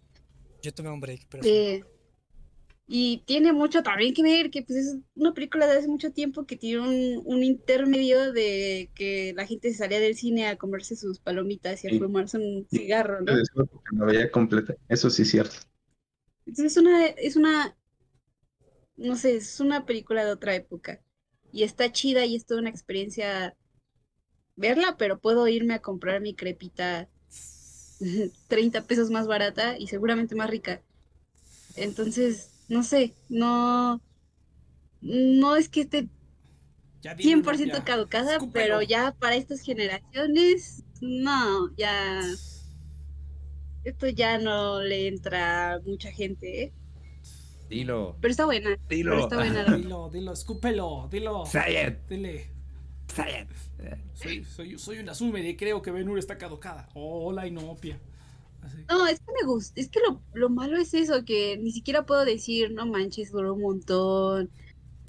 [0.62, 1.50] Yo tomé un break, pero sí.
[1.50, 1.84] Eh,
[2.88, 6.46] y tiene mucho también que ver que pues es una película de hace mucho tiempo
[6.46, 11.20] que tiene un, un intermedio de que la gente salía del cine a comerse sus
[11.20, 12.00] palomitas y a Sí.
[12.00, 13.36] fumarse un cigarro, ¿no?
[13.36, 14.74] Después porque la veía completa.
[14.88, 15.58] Eso sí es cierto.
[16.48, 17.78] Entonces es una, es una,
[18.98, 21.02] no sé, es una película de otra época.
[21.52, 23.56] Y está chida y es toda una experiencia
[24.56, 27.10] verla, pero puedo irme a comprar mi crepita
[28.48, 30.82] 30 pesos más barata y seguramente más rica.
[31.76, 34.02] Entonces, no sé, no,
[35.02, 36.10] no es que esté
[37.02, 37.86] Ya dilo, 100% ya.
[37.86, 38.54] caducada, Escúpelo.
[38.54, 42.22] pero ya para estas generaciones, no, ya,
[43.90, 46.74] esto ya no le entra a mucha gente, ¿eh?
[47.70, 48.16] Dilo.
[48.22, 49.24] Pero está buena, pero Dilo.
[49.24, 49.64] está buena.
[49.64, 51.46] la- Dilo, dilo, escúpelo, dilo.
[51.46, 51.98] Say it.
[52.10, 52.50] Dile.
[53.14, 53.50] Say it.
[54.14, 56.90] Soy, soy, soy una Sumer y creo que Benur está caducada.
[56.94, 58.00] Hola, Inopia.
[58.62, 58.78] Así.
[58.90, 62.06] No, es que me gusta, es que lo, lo malo es eso, que ni siquiera
[62.06, 64.50] puedo decir, no manches, duró un montón,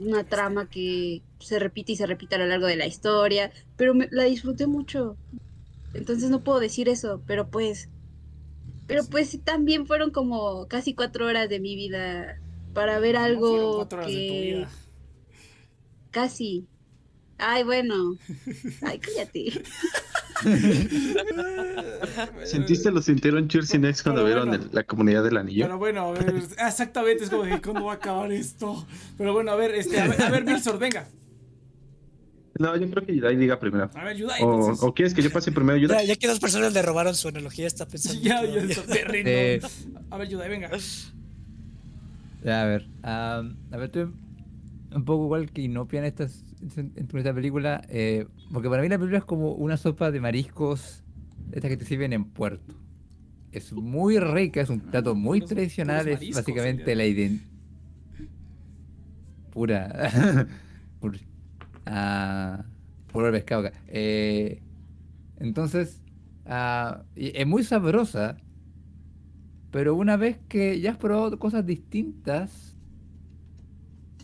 [0.01, 3.95] una trama que se repite y se repite a lo largo de la historia, pero
[3.95, 5.17] me- la disfruté mucho.
[5.95, 7.89] Entonces no puedo decir eso, pero pues,
[8.89, 12.41] pero pues sí, también fueron como casi cuatro horas de mi vida
[12.75, 14.71] para ver algo cuatro horas de tu que vida.
[16.11, 16.67] casi.
[17.39, 18.17] Ay, bueno.
[18.83, 19.63] Ay, cállate.
[22.45, 25.65] ¿Sentiste lo sintieron Cheers Next cuando vieron el- la comunidad del anillo?
[25.67, 28.87] Pero bueno, a ver, exactamente, es como de cuándo va a acabar esto.
[29.17, 31.07] Pero bueno, a ver, este, a ver, a ver, Milsor, venga.
[32.59, 33.91] No, yo creo que Yudai diga primero.
[33.95, 34.83] A ver, Yudai, O, entonces.
[34.85, 36.07] o quieres que yo pase primero, Yudai?
[36.07, 38.21] ya que dos personas le robaron su analogía, está pensando.
[38.21, 39.29] Ya, ya está perrito.
[39.31, 39.61] Eh.
[40.11, 40.71] A ver, Yudai, venga.
[42.45, 42.87] Ya, a ver.
[43.03, 44.03] am, a ver, estoy
[44.95, 46.27] un poco igual que Inopia en esta,
[46.77, 47.83] en esta película.
[47.89, 51.03] eh, porque para mí la película es como una sopa de mariscos.
[51.53, 52.75] Estas que te sirven en puerto.
[53.53, 56.07] Es muy rica, es un plato muy puros- tradicional.
[56.09, 57.49] Es básicamente la identidad.
[59.53, 60.47] Pura.
[61.89, 62.65] pur- ah,
[63.13, 63.71] puro pescado.
[63.89, 64.63] Eh,
[65.39, 66.01] entonces,
[66.47, 68.37] ah, es muy sabrosa.
[69.71, 72.77] Pero una vez que ya has probado cosas distintas,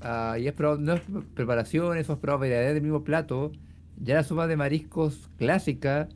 [0.01, 3.53] ah, y has probado nuevas pre- preparaciones, o has probado variedades del mismo plato,
[3.97, 6.09] Ya la sopa de mariscos clásica,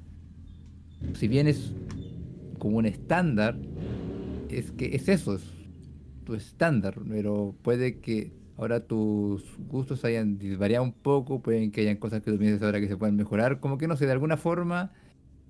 [1.15, 1.75] si bien es
[2.59, 3.57] como un estándar,
[4.49, 5.43] es que es eso, es
[6.25, 11.97] tu estándar, pero puede que ahora tus gustos hayan variado un poco, pueden que hayan
[11.97, 14.37] cosas que tú piensas ahora que se pueden mejorar, como que no sé, de alguna
[14.37, 14.93] forma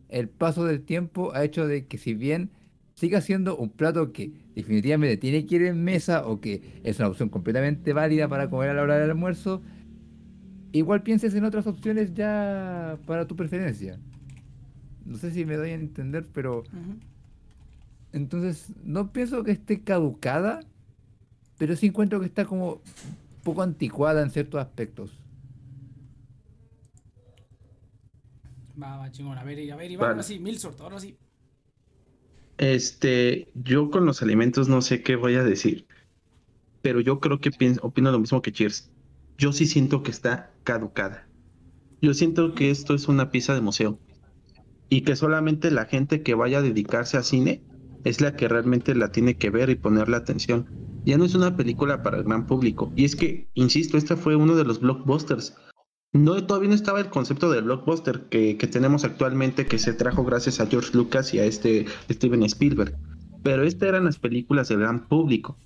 [0.09, 2.51] el paso del tiempo ha hecho de que si bien
[2.95, 7.09] siga siendo un plato que definitivamente tiene que ir en mesa o que es una
[7.09, 9.63] opción completamente válida para comer a la hora del almuerzo,
[10.73, 13.99] igual pienses en otras opciones ya para tu preferencia.
[15.07, 16.65] No sé si me doy a entender, pero
[18.13, 20.61] entonces no pienso que esté caducada,
[21.59, 25.11] pero sí encuentro que está como un poco anticuada en ciertos aspectos.
[28.81, 29.37] Va, va, chingón.
[29.39, 30.13] A ver, a ver, Iván, Vale.
[30.13, 31.19] ahora sí, Milsort, ahora sí.
[32.59, 35.87] Este, yo con los alimentos no sé qué voy a decir,
[36.83, 38.91] pero yo creo que pienso, opino lo mismo que Cheers.
[39.37, 41.29] Yo sí siento que está caducada.
[42.01, 44.01] Yo siento que esto es una pieza de museo
[44.89, 47.63] y que solamente la gente que vaya a dedicarse a cine
[48.09, 50.67] es la que realmente la tiene que ver y ponerle atención.
[51.05, 52.93] Ya no es una película para el gran público.
[52.97, 55.55] Y es que, insisto, este fue uno de los blockbusters.
[56.13, 60.25] No, todavía no estaba el concepto del blockbuster que, que tenemos actualmente, que se trajo
[60.25, 62.97] gracias a George Lucas y a este Steven Spielberg.
[63.43, 65.59] Pero estas eran las películas del gran público.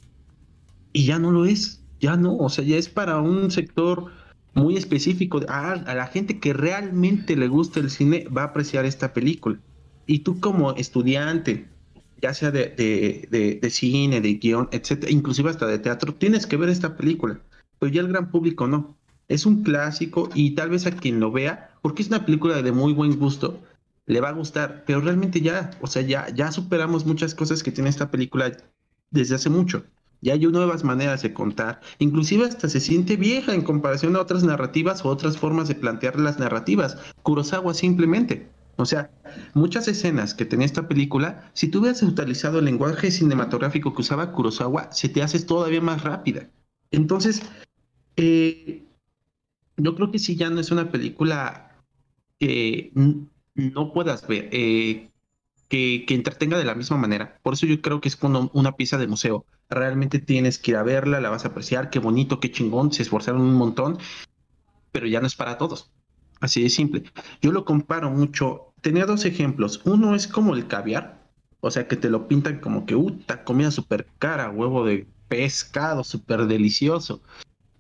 [0.93, 1.85] Y ya no lo es.
[2.01, 2.37] Ya no.
[2.37, 4.11] O sea, ya es para un sector
[4.55, 5.41] muy específico.
[5.49, 9.61] A la gente que realmente le gusta el cine va a apreciar esta película.
[10.07, 11.69] Y tú como estudiante,
[12.23, 12.69] ya sea de,
[13.31, 17.41] de, de, cine, de guion, etcétera, inclusive hasta de teatro, tienes que ver esta película.
[17.81, 18.97] Pero ya el gran público no.
[19.29, 22.71] Es un clásico y tal vez a quien lo vea, porque es una película de
[22.71, 23.61] muy buen gusto,
[24.07, 27.73] le va a gustar, pero realmente ya, o sea, ya, ya superamos muchas cosas que
[27.73, 28.57] tiene esta película
[29.11, 29.85] desde hace mucho.
[30.21, 34.45] Ya hay nuevas maneras de contar, inclusive hasta se siente vieja en comparación a otras
[34.45, 36.97] narrativas o otras formas de plantear las narrativas.
[37.23, 38.49] Kurosawa simplemente.
[38.77, 39.11] O sea,
[39.55, 44.33] muchas escenas que tenía esta película, si tú hubieras utilizado el lenguaje cinematográfico que usaba
[44.33, 46.49] Kurosawa, se te hace todavía más rápida.
[46.91, 47.43] Entonces,
[48.17, 48.85] eh,
[49.77, 51.85] yo creo que sí ya no es una película
[52.39, 52.93] que
[53.55, 55.11] no puedas ver, eh,
[55.69, 57.39] que, que entretenga de la misma manera.
[57.43, 59.47] Por eso yo creo que es como una pieza de museo.
[59.71, 63.03] Realmente tienes que ir a verla, la vas a apreciar, qué bonito, qué chingón, se
[63.03, 63.99] esforzaron un montón,
[64.93, 65.91] pero ya no es para todos.
[66.43, 67.05] Así de simple.
[67.41, 68.75] Yo lo comparo mucho.
[68.83, 69.81] Tenía dos ejemplos.
[69.85, 71.23] Uno es como el caviar,
[71.61, 76.05] o sea que te lo pintan como que, uta, comida súper cara, huevo de pescado,
[76.05, 77.23] súper delicioso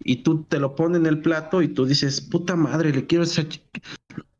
[0.04, 3.24] y tú te lo pones en el plato y tú dices, puta madre, le quiero
[3.24, 3.44] esa...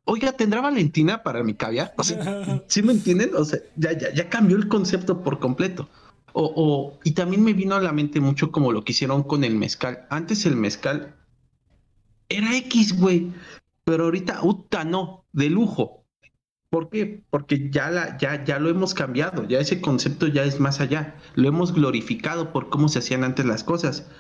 [0.04, 1.94] Oiga, ¿tendrá Valentina para mi caviar?
[1.98, 3.30] O sea, ¿sí me entienden?
[3.36, 5.88] O sea, ya, ya, ya cambió el concepto por completo.
[6.32, 9.44] O, o- y también me vino a la mente mucho como lo que hicieron con
[9.44, 10.06] el mezcal.
[10.10, 11.14] Antes el mezcal
[12.28, 13.30] era X, güey.
[13.84, 16.04] Pero ahorita, uta, no, de lujo.
[16.70, 17.22] ¿Por qué?
[17.28, 21.16] Porque ya, la, ya, ya lo hemos cambiado, ya ese concepto ya es más allá.
[21.34, 24.10] Lo hemos glorificado por cómo se hacían antes las cosas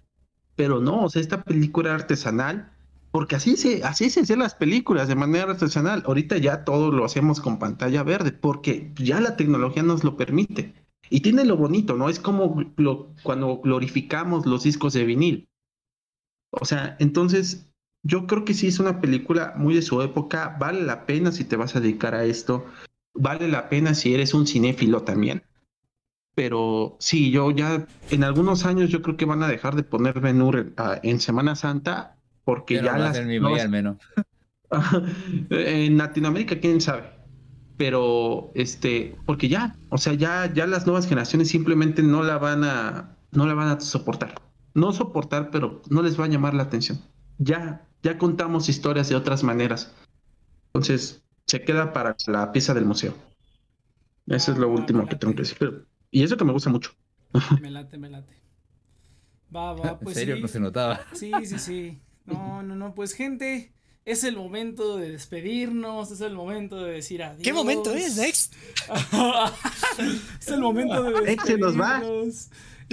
[0.54, 2.72] pero no, o sea, esta película artesanal,
[3.10, 6.02] porque así se, así se hacían las películas de manera artesanal.
[6.06, 10.74] Ahorita ya todo lo hacemos con pantalla verde, porque ya la tecnología nos lo permite.
[11.10, 12.08] Y tiene lo bonito, ¿no?
[12.08, 15.48] Es como lo- cuando glorificamos los discos de vinil.
[16.50, 17.71] O sea, entonces,
[18.02, 20.56] yo creo que sí es una película muy de su época.
[20.58, 22.66] Vale la pena si te vas a dedicar a esto.
[23.14, 25.42] Vale la pena si eres un cinéfilo también.
[26.34, 30.18] Pero sí, yo ya en algunos años yo creo que van a dejar de poner
[30.20, 33.98] Ben Hur ah, en Semana Santa porque no ya las en mi nuevas- al menos.
[35.50, 37.10] en Latinoamérica quién sabe.
[37.76, 42.64] Pero este, porque ya, o sea, ya ya las nuevas generaciones simplemente no la van
[42.64, 44.34] a no la van a soportar.
[44.74, 46.98] No soportar, pero no les va a llamar la atención.
[47.38, 49.92] Ya ya contamos historias de otras maneras.
[50.66, 53.14] Entonces, se queda para la pieza del museo.
[54.26, 55.56] Eso es lo Ah, último que tengo que decir.
[55.58, 56.92] Pero- y eso que me gusta mucho.
[57.60, 58.34] Me late, me late.
[59.54, 60.36] Va, va, ¿En pues serio?
[60.36, 60.42] sí.
[60.42, 61.00] No se notaba.
[61.14, 61.98] Sí, sí, sí.
[62.24, 63.72] No, no, no, pues gente,
[64.04, 67.42] es el momento de despedirnos, es el momento de decir adiós.
[67.42, 68.54] ¿Qué momento es, Next?
[70.40, 72.02] es el momento de Next se nos va.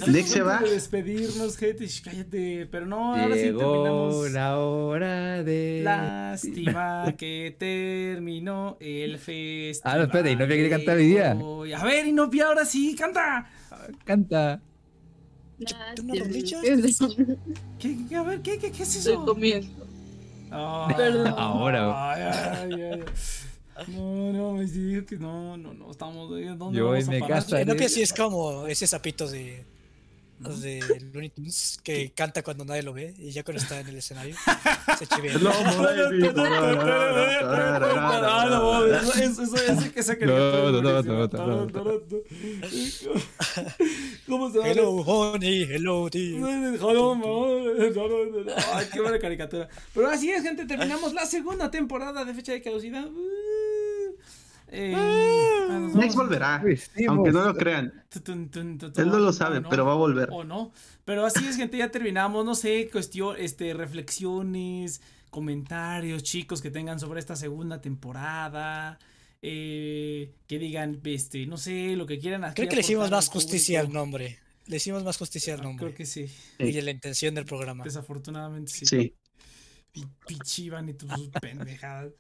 [0.08, 0.60] Next se va.
[0.60, 1.86] de despedirnos, gente.
[2.04, 4.32] Cállate, pero no, ahora sí Llegó terminamos.
[4.32, 5.82] la hora de...
[5.84, 9.94] Lástima que terminó el festival.
[9.94, 11.38] Ah, no, espérate, Inopia quiere cantar hoy día.
[11.78, 13.50] A ver, Inopia, ahora sí, canta.
[14.06, 14.62] Canta.
[15.96, 16.14] ¿Tú?
[16.14, 17.28] Estoy
[17.80, 19.26] ¿Qué, qué, a ver, ¿qué, qué, qué es eso?
[19.26, 19.68] comiendo.
[20.52, 21.34] Ay, Perdón.
[21.38, 22.12] Ahora.
[22.14, 23.94] Ay, ay, ay, ay.
[23.96, 26.30] No, no, me dijo que no, no, no, estamos.
[26.30, 27.40] ¿Dónde Yo vamos en a mi parar?
[27.44, 29.64] casa- Enopia sí es como ese sapito de.
[30.40, 30.80] De
[31.14, 34.36] Looney Tunes que canta cuando nadie lo ve y ya cuando está en el escenario
[34.98, 35.36] se chivea.
[35.46, 35.76] Ah,
[44.28, 44.70] ¿Cómo se llama?
[44.70, 46.42] Hello, honey, hello, dear.
[48.74, 49.68] Ay, qué buena caricatura.
[49.94, 53.08] Pero así es, gente, terminamos la segunda temporada de fecha de caducidad.
[54.72, 56.16] Eh, ah, vamos.
[56.16, 56.64] volverá,
[57.08, 57.92] aunque no lo crean.
[58.10, 60.30] Tun, tun, tun, tun, Él no lo sabe, no, pero va a volver.
[60.32, 60.72] O no.
[61.06, 62.46] Pero así es, gente, ya terminamos.
[62.46, 69.00] No sé, cuestión, este, reflexiones, comentarios, chicos, que tengan sobre esta segunda temporada.
[69.42, 72.44] eh, que digan, este, no sé, lo que quieran.
[72.44, 74.38] aquí Creo que le hicimos más justicia al nombre.
[74.68, 76.26] Le hicimos más justicia al Ah, nombre Creo que sí.
[76.60, 77.84] y a la intención del programa.
[77.86, 78.86] Desafortunadamente sí.
[78.86, 79.14] Sí.
[79.92, 81.10] Pi- Pichivan y tus
[81.42, 82.12] pendejadas.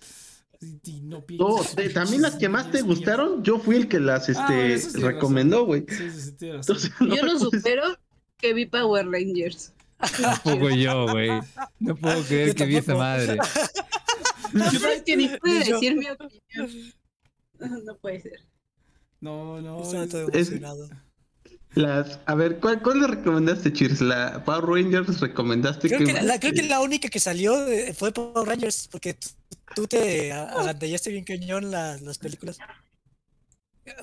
[0.61, 4.27] Y- no No, te- también las que más te gustaron, yo fui el que las
[4.30, 5.86] Ah, bueno, este, sí recomendó, güey.
[5.88, 6.49] Sí.
[6.49, 7.84] Entonces, Yo no puedes- supero
[8.38, 9.73] que vi Power Rangers.
[10.22, 11.30] Tampoco yo, güey.
[11.80, 13.38] No puedo creer que vi esa madre.
[14.73, 16.94] Yo es que ni pude decir mi opinión.
[17.86, 18.40] No puede ser.
[19.19, 19.81] No, no.
[19.81, 20.90] Estaba es- todo es- emocionado.
[21.76, 24.02] Las, a ver, ¿cuál, ¿cuál le recomendaste, Cheers?
[24.02, 27.94] ¿La Power Rangers recomendaste Creo que que, la, creo que la única que salió de-
[27.94, 29.15] fue Power Rangers, porque
[29.76, 32.58] tú te agandallaste bien cañón las, las películas.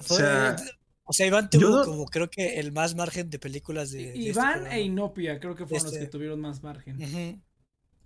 [0.01, 0.57] Fue- sea,
[1.05, 4.09] o sea, Iván tuvo no- como creo que el más margen de películas de, de
[4.09, 7.43] este Iván e Inopia, creo que fueron los Este- que tuvieron más margen.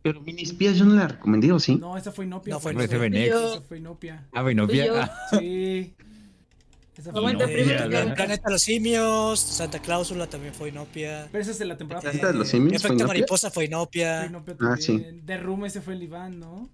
[0.02, 1.76] Pero Minispías yo no la recomendé, ¿o sí?
[1.76, 2.54] No, esa fue Inopia.
[2.54, 2.88] No, fue Inopia.
[2.88, 4.28] fue Esa fue Inopia.
[4.32, 4.96] Ah, Fui yo.
[5.00, 5.94] ah, Sí.
[6.96, 7.86] Esa fue Inopia.
[8.14, 11.28] Planeta de los Simios, Santa Cláusula también fue Inopia.
[11.32, 12.10] Pero esa es de la temporada.
[12.10, 13.06] ¿Esta de los simios fue Efecto Inopia?
[13.06, 14.26] Mariposa fue Fue Inopia.
[14.26, 15.02] Inopia Ah, sí.
[15.38, 16.68] Room ese fue el Iván, ¿no?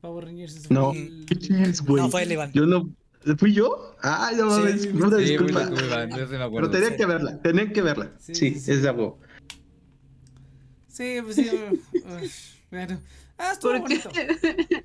[0.00, 0.90] Power Rangers ese No.
[0.92, 1.26] fue el...
[1.26, 2.02] Cheers, güey.
[2.02, 2.52] No, fue el Iván.
[2.52, 2.88] Yo no.
[3.36, 3.96] ¿Fui yo?
[4.02, 4.82] Ah, no mames.
[4.82, 5.60] sí, una Sí, disculpa.
[5.66, 6.70] fuiste tú, Iván, yo sí me Pero acuerdo.
[6.70, 6.96] tenía Sí.
[6.96, 8.12] que verla, tenía que verla.
[8.18, 8.70] Sí, Sí, sí, sí.
[8.72, 9.18] es de huevo.
[10.86, 11.50] Sí, pues sí.
[12.70, 13.00] bueno.
[13.36, 14.08] Ah, estuvo ¿Por bonito.
[14.10, 14.84] qué?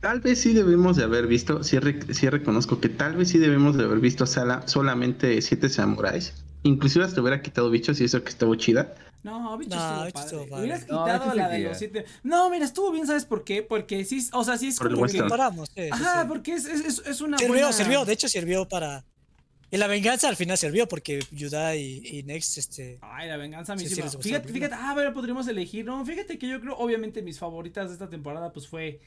[0.00, 1.76] Tal vez sí debemos de haber visto, sí,
[2.10, 6.34] sí reconozco que tal vez sí debemos de haber visto sala, solamente siete samuráis.
[6.62, 8.94] Inclusive hasta hubiera quitado bichos y eso que estuvo chida.
[9.28, 10.26] No, bicho, No, estuvo bicho padre.
[10.26, 10.62] estuvo padre.
[10.62, 12.04] Hubieras No, quitado bicho la de los siete.
[12.22, 13.62] No, mira, estuvo bien, ¿sabes por qué?
[13.62, 15.12] Porque sí, o sea, sí es Por como que.
[15.12, 16.28] sí, sí, Ajá, sí.
[16.28, 17.72] porque es, es, es- una Sirvió, buena...
[17.72, 19.04] sirvió, de hecho sirvió para...
[19.70, 22.98] Y la venganza al final sirvió porque Yuda y, y Next, este...
[23.02, 26.58] Ay, la venganza a mí Sí, Fíjate, ah, pero podríamos elegir, no, fíjate que yo
[26.60, 29.00] creo, obviamente mis favoritas de esta temporada, pues fue,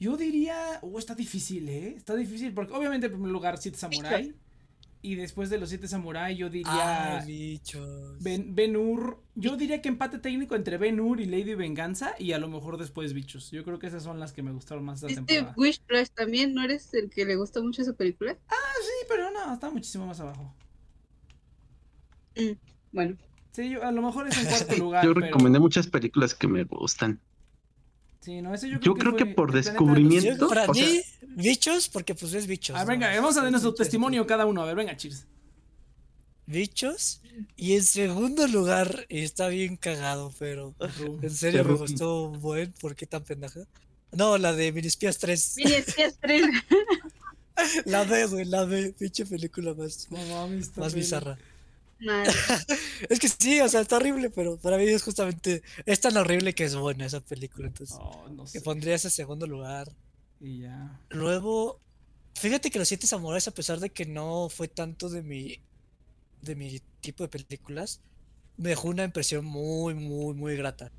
[0.00, 1.94] yo diría, oh, está difícil, ¿eh?
[1.96, 4.34] Está difícil, porque obviamente en primer lugar, Siete Samurai,
[5.04, 8.22] y después de los Siete Samurai yo diría Ay, bichos.
[8.22, 12.32] Ben, Ben Hur, yo diría que empate técnico entre Ben Hur y Lady Venganza, y
[12.32, 14.96] a lo mejor después Bichos, yo creo que esas son las que me gustaron más
[15.02, 15.54] esta ¿Viste temporada.
[15.58, 16.54] Wish Crash también?
[16.54, 18.32] ¿No eres el que le gusta mucho esa película?
[18.32, 20.54] Sí, pero no, está muchísimo más abajo.
[22.92, 23.16] Bueno,
[23.52, 26.48] Sí, yo, a lo mejor es en cuarto lugar, Yo pero- recomendé muchas películas que
[26.48, 27.20] me gustan.
[28.24, 30.64] Sí, no, ese yo creo Yo que creo que fue por de descubrimiento- Yo, para
[30.66, 31.02] o mí, sea-
[31.36, 32.74] bichos, porque pues es bichos.
[32.78, 33.20] Ah, venga, ¿no?
[33.20, 33.84] vamos a dar nuestro Bichos.
[33.86, 34.62] testimonio cada uno.
[34.62, 35.26] A ver, venga, cheers.
[36.46, 37.20] Bichos.
[37.56, 40.74] Y en segundo lugar, y está bien cagado, pero
[41.22, 42.72] en serio me gustó un buen.
[42.72, 43.60] ¿Por qué tan pendeja?
[44.12, 45.54] No, la de Minispías 3.
[45.56, 46.46] mire, sí, es tres.
[47.84, 48.92] La ve, güey, la ve.
[48.98, 50.08] Pinche película más,
[50.76, 51.38] más bizarra.
[52.04, 52.32] Madre.
[53.08, 55.62] Es que sí, o sea, está horrible, pero para mí es justamente.
[55.86, 57.68] Es tan horrible que es buena esa película.
[57.68, 59.88] Entonces, Oh, no que pondría ese segundo lugar.
[60.40, 61.00] Y ya.
[61.10, 61.80] Luego,
[62.34, 65.60] fíjate que Los Siete Samuráis, a pesar de que no fue tanto de mi,
[66.42, 68.00] de mi tipo de películas,
[68.56, 70.90] me dejó una impresión muy, muy, muy grata.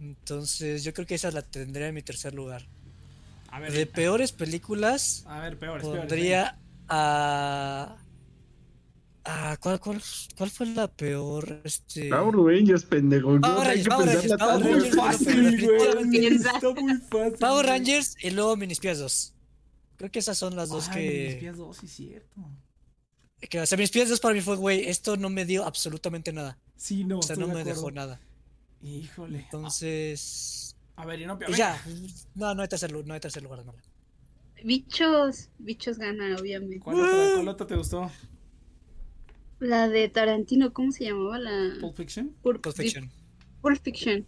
[0.00, 2.66] Entonces, yo creo que esa la tendría en mi tercer lugar.
[3.48, 6.00] A ver, De peores películas, a ver, peores, peores.
[6.00, 6.58] pondría
[6.88, 7.98] a...
[9.24, 10.02] a ¿cuál, cuál,
[10.36, 11.60] cuál fue la peor?
[11.64, 12.08] Este...
[12.08, 13.40] Power Rangers, pendejo.
[13.40, 14.64] Power Rangers, Power Rangers, Power tanto.
[14.64, 16.26] Muy Rangers, fácil, güey.
[16.26, 17.38] Está muy fácil.
[17.38, 17.66] Power.
[17.66, 19.34] Rangers y luego Minispías 2.
[19.96, 21.36] Creo que esas son las dos Ay, que...
[21.40, 22.40] Pies dos, sí, cierto.
[23.48, 26.58] Que, o sea, pies dos para mí fue, güey, esto no me dio absolutamente nada.
[26.76, 27.18] Sí, no.
[27.20, 27.96] O sea, no de me dejó acuerdo.
[28.00, 28.20] nada.
[28.82, 29.38] Híjole.
[29.38, 30.74] Entonces.
[30.96, 31.80] A ver, y no, y ya.
[32.34, 33.74] No, no hay tercer, lu- no hay tercer lugar, no.
[34.64, 36.80] Bichos, bichos ganan, obviamente.
[36.80, 38.10] ¿Cuál otra, cuál otra te gustó?
[39.62, 41.38] La de Tarantino, ¿cómo se llamaba?
[41.38, 42.34] La Pulp Fiction.
[42.42, 43.08] Pulp, Pulp Fiction.
[43.60, 44.26] Pulp Fiction.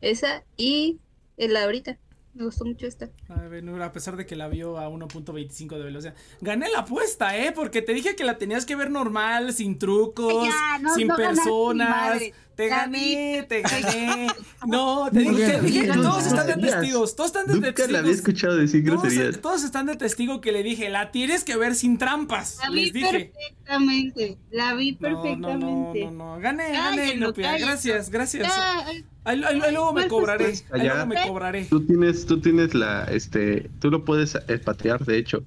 [0.00, 1.00] Esa y
[1.36, 1.98] la ahorita.
[2.34, 3.10] Me gustó mucho esta.
[3.28, 6.14] A ver, a pesar de que la vio a 1.25 de velocidad.
[6.40, 7.50] Gané la apuesta, ¿eh?
[7.52, 11.16] Porque te dije que la tenías que ver normal, sin trucos, Ya, no- sin no
[11.16, 12.22] personas.
[12.58, 14.26] Te gané, te gané.
[14.66, 17.90] No, te dije, dije, todos están de testigos, todos están de Nunca testigos.
[17.92, 19.40] la había escuchado decir Todos, groserías.
[19.40, 22.58] todos están de testigo que le dije, la tienes que ver sin trampas.
[22.64, 23.32] La vi Les dije.
[23.32, 24.38] perfectamente.
[24.50, 26.04] La vi No, no, no, perfectamente.
[26.06, 26.40] no, no.
[26.40, 27.32] Gané, gané, cállenlo.
[27.32, 28.52] Gracias, gracias.
[28.52, 30.44] Ahí, ahí- ahí luego me ¿cuál cobraré.
[30.46, 31.64] pues, Ahí luego me cobraré.
[31.66, 35.44] Tú tienes, tú tienes la, este, tú lo puedes eh, patear, de hecho.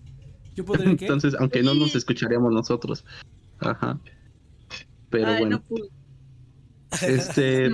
[0.56, 1.06] ¿Yo podré qué?
[1.06, 3.04] Entonces, aunque no nos escucharíamos nosotros.
[3.60, 4.00] Ajá.
[5.10, 5.90] Pero Ay, bueno, no pude.
[7.02, 7.72] Este.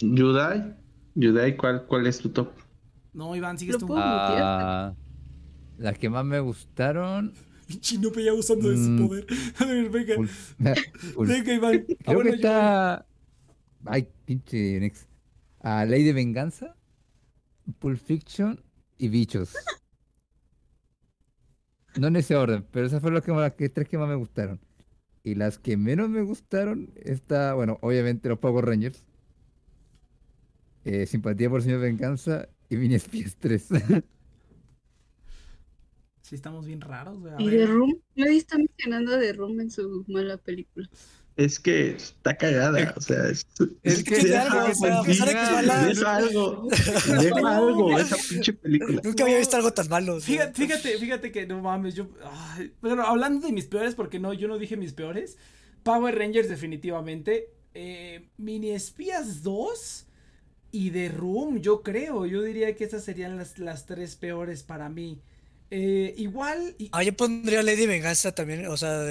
[0.00, 0.76] Yudai,
[1.14, 2.50] Yudai, ¿cuál, cuál es tu top?
[3.12, 3.86] No, Iván, sigues Lo tú.
[3.88, 4.94] puedo- Ah,
[5.78, 7.32] las que más me gustaron.
[7.80, 9.06] Chinope ya usando de su Mm.
[9.08, 9.26] poder.
[9.58, 10.14] A ver, venga.
[11.18, 11.84] Venga, Iván.
[11.90, 13.06] Ah, Creo bueno, que yo- está.
[13.84, 15.06] Ay, pinche Nex.
[15.60, 16.76] A Ley de Venganza,
[17.78, 18.62] Pulp Fiction
[18.96, 19.52] y Bichos.
[21.98, 24.14] No en ese orden, pero esas fueron las, que, las que- tres que más me
[24.14, 24.60] gustaron.
[25.22, 29.04] Y las que menos me gustaron, está, bueno, obviamente los Power Rangers.
[30.84, 33.68] eh, Simpatía por el Señor Venganza y Mini Espías 3.
[36.22, 37.32] Sí, estamos bien raros, güey.
[37.38, 37.60] Y ver.
[37.60, 40.88] de Room, nadie está mencionando de Room en su mala película.
[41.38, 43.46] Es que está cagada, o sea, es,
[43.84, 46.68] Es que deja, algo, o sea, a pesar de que es mala, deja algo,
[47.20, 49.00] deja algo, esa pinche película.
[49.04, 50.20] Nunca había visto algo tan malo.
[50.20, 52.08] Fíjate, fíjate, fíjate que no mames, yo.
[52.24, 55.38] ay, bueno, hablando de mis peores, porque no, yo no dije mis peores.
[55.84, 57.52] Power Rangers, definitivamente.
[57.72, 60.06] Eh, Mini Espías 2
[60.72, 62.26] y The Room, yo creo.
[62.26, 65.22] Yo diría que esas serían las, las tres peores para mí.
[65.70, 66.74] Eh, igual.
[66.78, 68.66] y- Ah, yo pondría Lady Venganza también.
[68.66, 69.02] O sea,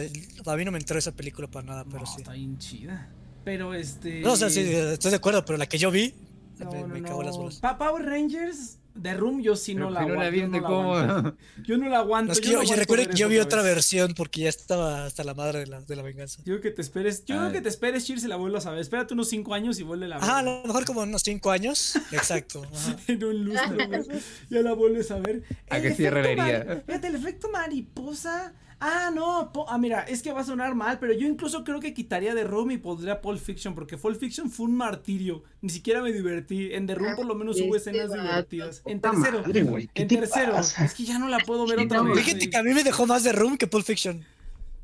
[0.46, 2.16] a mí no me entró esa película para nada, pero no, sí.
[2.18, 3.10] está bien chida.
[3.44, 4.22] Pero este.
[4.22, 6.14] No, o sea, sí, estoy de acuerdo, pero la que yo vi
[6.60, 7.60] No, me, no, me cagó las bolas.
[7.60, 10.32] Pa- Power Rangers, The Room, yo sí no la que no la aguanto.
[10.32, 11.38] vi, yo no de la aguanto.
[11.64, 12.28] Yo no la aguanto.
[12.28, 13.62] No, es que yo yo, no yo aguanto recuerdo ver que yo eso vi otra
[13.62, 13.74] vez.
[13.76, 16.40] versión porque ya estaba hasta la madre de la, de la venganza.
[16.40, 17.52] Yo creo que te esperes, yo creo Ah.
[17.52, 18.80] que te esperes, Chir, si la vuelvas a ver.
[18.80, 20.18] Espérate unos 5 años y vuelve a ver.
[20.18, 21.96] Ajá, a lo mejor como unos 5 años.
[22.12, 22.62] Exacto.
[23.08, 23.78] en un lustro.
[24.50, 25.44] Ya la vuelves a ver.
[25.70, 28.54] ¿A El qué cierre la Fíjate, el efecto mariposa.
[28.80, 29.52] Ah, no.
[29.68, 32.44] ah, mira, es que va a sonar mal, pero yo incluso creo que quitaría The
[32.44, 35.44] Room y pondría Pulp Fiction, porque Pulp Fiction fue un martirio.
[35.62, 36.74] Ni siquiera me divertí.
[36.74, 38.82] En The Room por lo menos hubo Este escenas divertidas.
[38.86, 39.42] En tercero.
[39.42, 40.52] madre, ¿qué En te tercero.
[40.54, 40.86] pasa?
[40.86, 42.20] Es que ya no la puedo ver otra vez.
[42.24, 44.24] Fíjate que a mí me dejó más de Room que Pulp Fiction.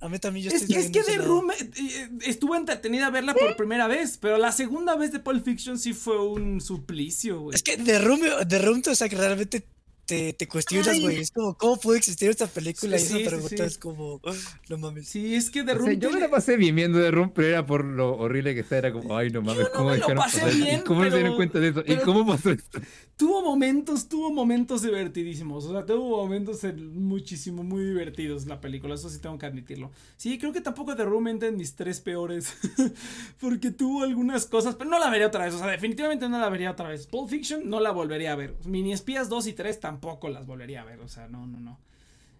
[0.01, 1.17] A mí también yo Es, estoy es que The.
[1.19, 5.45] Room eh, eh, estuvo entretenida verla por primera vez, pero la segunda vez de Pulp
[5.45, 7.55] Fiction sí fue un suplicio, güey.
[7.55, 9.63] Es que The Room, The Room, o sea, que realmente
[10.05, 11.17] te, te cuestionas, güey.
[11.21, 12.97] Es como, ¿cómo puede existir esta película?
[12.97, 13.63] Sí, y esa sí, pregunta sí.
[13.63, 14.33] es como, "Ah,
[14.69, 15.07] no mames.
[15.07, 17.47] Sí, es que The O sea, yo me la pasé bien viendo de Room, pero
[17.47, 18.77] era por lo horrible que está.
[18.77, 21.05] Era como, ay, no mames, no ¿cómo me lo dejaron pasé bien, ¿Y ¿Cómo no
[21.05, 21.79] se pero- dieron cuenta de eso?
[21.81, 22.79] ¿Y pero- cómo pasó esto?
[23.15, 25.65] tuvo momentos, tuvo momentos divertidísimos.
[25.65, 28.95] O sea, tuvo momentos en- muchísimo, muy divertidos la película.
[28.95, 29.91] Eso sí tengo que admitirlo.
[30.17, 32.53] Sí, creo que tampoco The Room entra en mis tres peores.
[33.39, 35.53] porque tuvo algunas cosas, pero no la vería otra vez.
[35.53, 37.07] O sea, definitivamente no la vería otra vez.
[37.07, 38.55] Pulp Fiction no la volvería a ver.
[38.65, 39.92] Mini Espías 2 y 3 tampoco
[40.29, 40.99] las volvería a ver.
[41.01, 41.79] O sea, no, no, no.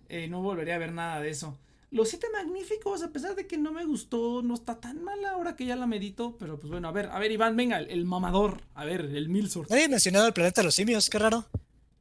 [0.10, 1.58] Eh, no volvería a ver nada de eso.
[1.92, 5.56] Los siete magníficos, a pesar de que no me gustó, no está tan mala ahora
[5.56, 6.36] que ya la medito.
[6.40, 8.62] Pero pues bueno, a ver, a ver, Iván, venga, el, el mamador.
[8.74, 9.68] A ver, el Milsor.
[9.70, 11.46] Nadie ha mencionado el planeta de los simios, qué raro.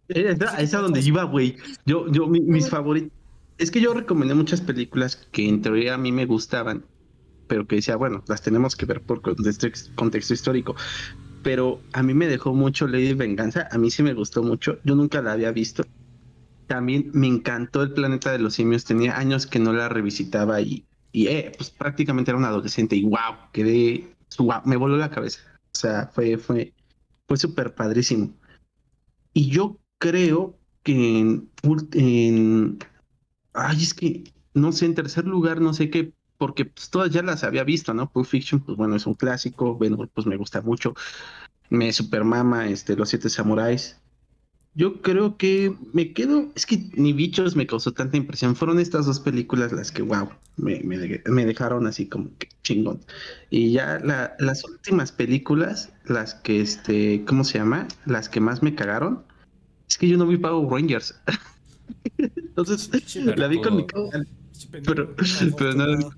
[0.09, 1.57] Eh, Esa esa donde iba, güey.
[1.85, 3.11] Yo, yo, mi- mis favoritos.
[3.59, 6.85] Es que yo recomendé muchas películas que en teoría a mí me gustaban,
[7.47, 10.75] pero que decía, bueno, las tenemos que ver por contexto, contexto histórico.
[11.43, 14.95] Pero a mí me dejó mucho Lady Venganza, a mí sí me gustó mucho, yo
[14.95, 15.85] nunca la había visto.
[16.67, 20.87] También me encantó el planeta de los simios, tenía años que no la revisitaba y,
[21.11, 25.41] y eh, pues prácticamente era un adolescente y wow, quedé, wow, me voló la cabeza.
[25.75, 26.73] O sea, fue, fue,
[27.27, 28.33] fue súper padrísimo.
[29.33, 31.19] Y yo creo que
[31.93, 32.79] en,
[33.55, 34.25] Ay, es que
[34.55, 36.13] no sé, en tercer lugar, no sé qué,
[36.43, 38.11] porque pues, todas ya las había visto, ¿no?
[38.11, 40.93] Pulp Fiction, pues bueno, es un clásico, Ben Hur, pues me gusta mucho.
[41.71, 43.97] Me supermama este, Los Siete Samuráis.
[44.75, 48.57] Yo creo que me quedo, es que ni bichos me causó tanta impresión.
[48.57, 52.49] Fueron estas dos películas las que, wow, me, me de- me dejaron así como que
[52.65, 52.99] chingón.
[53.49, 57.87] Y ya la- las últimas películas, las que, este, ¿cómo se llama?
[58.05, 59.23] Las que más me cagaron.
[59.89, 61.15] Es que yo no vi Power Rangers.
[62.19, 64.27] Entonces, la vi con mi canal.
[64.85, 65.15] Pero,
[65.57, 66.11] pero no,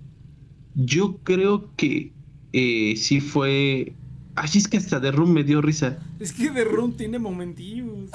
[0.74, 2.12] yo creo que
[2.52, 3.92] eh, sí fue.
[4.34, 5.98] Así es que hasta The Room me dio risa.
[6.18, 8.10] Es que The Room tiene momentillos.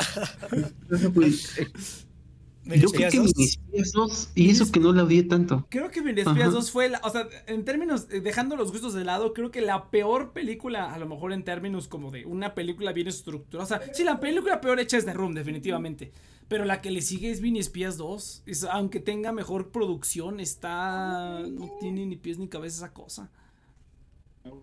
[2.64, 3.36] Mini Yo creo que 2.
[3.36, 5.66] Mini Espías 2, y eso que no la odié tanto.
[5.70, 6.50] Creo que Espías Ajá.
[6.50, 9.62] 2 fue la, o sea, en términos, eh, dejando los gustos de lado, creo que
[9.62, 13.64] la peor película, a lo mejor en términos como de una película bien estructurada.
[13.64, 16.12] O sea, sí, la película peor hecha es The Room, definitivamente.
[16.50, 18.44] Pero la que le sigue es Mini Espías 2.
[18.48, 21.40] Es, aunque tenga mejor producción, está.
[21.48, 23.30] No tiene ni pies ni cabeza esa cosa.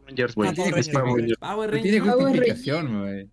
[0.06, 0.52] Rangers, güey.
[0.54, 0.90] Power Rangers.
[1.40, 1.82] No Rangers.
[1.82, 3.24] tiene justificación, güey.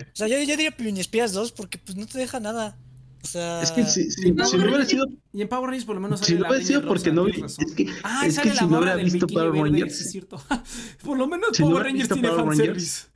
[0.00, 2.76] O sea, yo, yo diría Mini Espías 2 porque pues no te deja nada.
[3.22, 5.94] O sea, Es que si, si, si no hubiera sido, Y en Power Rangers por
[5.94, 8.48] lo menos si sale no la hubiera sido porque no es que, Ah, es sale
[8.48, 10.42] que la si no hubiera visto Power Rangers, es cierto.
[11.04, 13.08] por lo menos Si no Power Rangers tiene fanservice.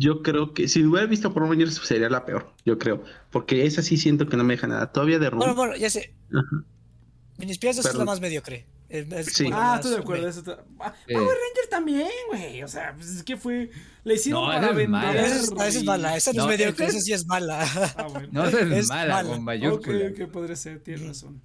[0.00, 3.82] Yo creo que si hubiera visto Power Rangers sería la peor, yo creo, porque esa
[3.82, 4.90] sí siento que no me deja nada.
[4.90, 5.56] Todavía de bueno, Room.
[5.56, 6.14] bueno, ya sé.
[6.32, 6.64] Ajá.
[7.38, 8.66] Mini Espías 2 es la más mediocre.
[8.88, 9.48] Es- Sí.
[9.52, 10.26] Ah, estoy de acuerdo.
[10.28, 10.92] eso está- Ah.
[11.06, 12.62] Power Rangers también, güey.
[12.62, 13.70] O sea, pues es que fue.
[14.04, 14.88] Le hicieron No, para vender.
[14.88, 15.12] mala.
[15.26, 17.26] Esa es, esa es y- mala, esa no, es mediocre, esa es- esa sí es
[17.26, 17.62] mala.
[17.96, 18.28] Ah, bueno.
[18.32, 19.28] No, esa es, Es mala, mala.
[19.28, 19.98] con Ok, mayúscula.
[20.08, 21.40] ok, podría ser, tienes razón.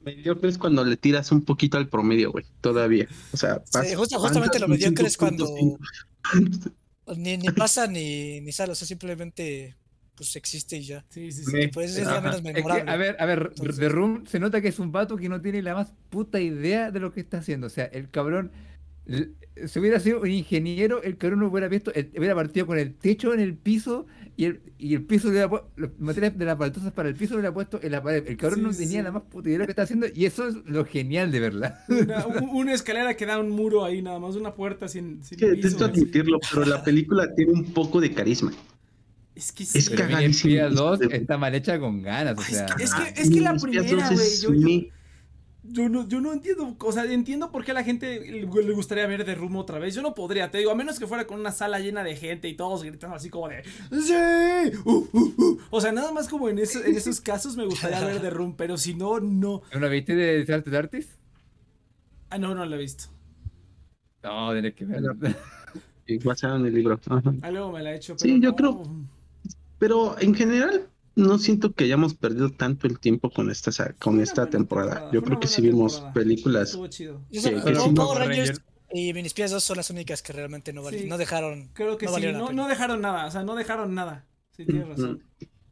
[0.00, 3.06] Mediocre es cuando le tiras un poquito al promedio, güey, todavía.
[3.32, 6.72] O sea, Sí, justamente lo mediocre es cuando 5.5.
[7.16, 9.76] ni, ni pasa ni, ni sale, o sea, simplemente
[10.14, 11.04] pues existe y ya.
[11.08, 11.52] Sí, sí, sí.
[11.52, 12.90] Me- Pues es la menos Es que, memorable.
[12.90, 15.40] a ver, a ver, Entonces- The Room se nota que es un vato que no
[15.40, 17.66] tiene la más puta idea de lo que está haciendo.
[17.66, 18.52] O sea, el cabrón,
[19.66, 22.94] si hubiera sido un ingeniero, el cabrón no hubiera visto, el- hubiera partido con el
[22.94, 24.06] techo en el piso
[24.36, 27.14] y el, y el piso le hubiera puesto, los materiales de las baldosas para el
[27.14, 28.24] piso le hubiera puesto en la pared.
[28.26, 29.04] El cabrón Sí, no sí, tenía sí.
[29.04, 31.40] la más puta idea de lo que está haciendo y eso es lo genial de
[31.40, 31.80] verdad.
[32.50, 35.46] Una, escalera que da un muro ahí, nada más, una puerta sin, sin Es que
[35.48, 36.00] piso, detesto así.
[36.00, 38.52] admitirlo, pero la película tiene un poco de carisma.
[39.34, 39.78] Es que Es sí.
[39.90, 40.30] Mini cagadísimo.
[40.54, 42.66] Espías 2 está mal hecha con ganas, o sea.
[42.66, 44.26] es que, es que, es que la primera, 2 güey.
[44.26, 44.50] es Yo,
[45.64, 46.76] yo no, yo no entiendo.
[46.78, 49.94] O sea, entiendo por qué a la gente le gustaría ver de Room otra vez.
[49.94, 52.48] Yo no podría, te digo, a menos que fuera con una sala llena de gente
[52.48, 53.62] y todos gritando así como de.
[53.90, 54.76] ¡Sí!
[54.84, 55.58] Uh, uh, uh".
[55.70, 58.54] O sea, nada más como en, eso- en esos casos me gustaría ver de Room,
[58.56, 59.62] pero si no, no.
[59.72, 61.10] ¿No la viste de Salted Artist?
[62.30, 63.04] Ah, no, no lo he visto.
[64.22, 65.14] No, tenés que verlo.
[66.06, 66.98] y basado en el libro.
[67.08, 67.22] Ajá.
[67.42, 68.14] Ah, luego me la he hecho.
[68.18, 68.56] Sí, pero yo no.
[68.56, 68.82] creo-
[69.78, 74.48] Pero en general, no siento que hayamos perdido tanto el tiempo con esta, con esta
[74.48, 74.90] temporada.
[74.90, 76.78] temporada, Yo creo que sí vimos películas.
[78.94, 81.06] Y Mini Espías 2 son las únicas que realmente no, vali- Sí.
[81.06, 81.68] no dejaron.
[81.72, 82.26] Creo que no sí.
[82.32, 83.26] No, no dejaron nada.
[83.26, 84.26] O sea, no dejaron nada.
[84.54, 85.22] Sí, tienes razón.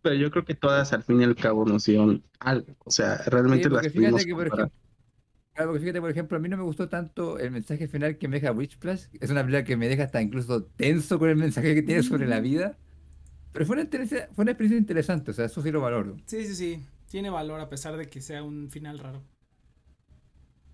[0.03, 2.75] Pero yo creo que todas al fin y al cabo nos dieron algo.
[2.85, 4.67] O sea, realmente Sí, las pudimos fíjate que, por comparar.
[4.69, 4.81] ejemplo,
[5.53, 8.27] claro, porque fíjate, por ejemplo, a mí no me gustó tanto el mensaje final que
[8.29, 9.05] me deja Witchplash.
[9.21, 12.27] Es una película que me deja hasta incluso tenso con el mensaje que tiene sobre
[12.27, 12.79] la vida.
[13.53, 16.17] Pero fue una, fue una experiencia interesante, o sea, eso sí lo valoro.
[16.27, 16.85] Sí, sí, sí.
[17.09, 19.23] Tiene valor a pesar de que sea un final raro.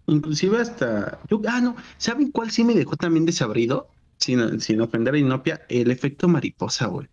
[0.06, 1.20] Inclusive hasta...
[1.28, 1.76] Yo, ah, no.
[1.96, 3.88] ¿Saben cuál sí me dejó también desabrido?
[4.18, 7.08] Sin, sin ofender a Inopia, el efecto mariposa, güey.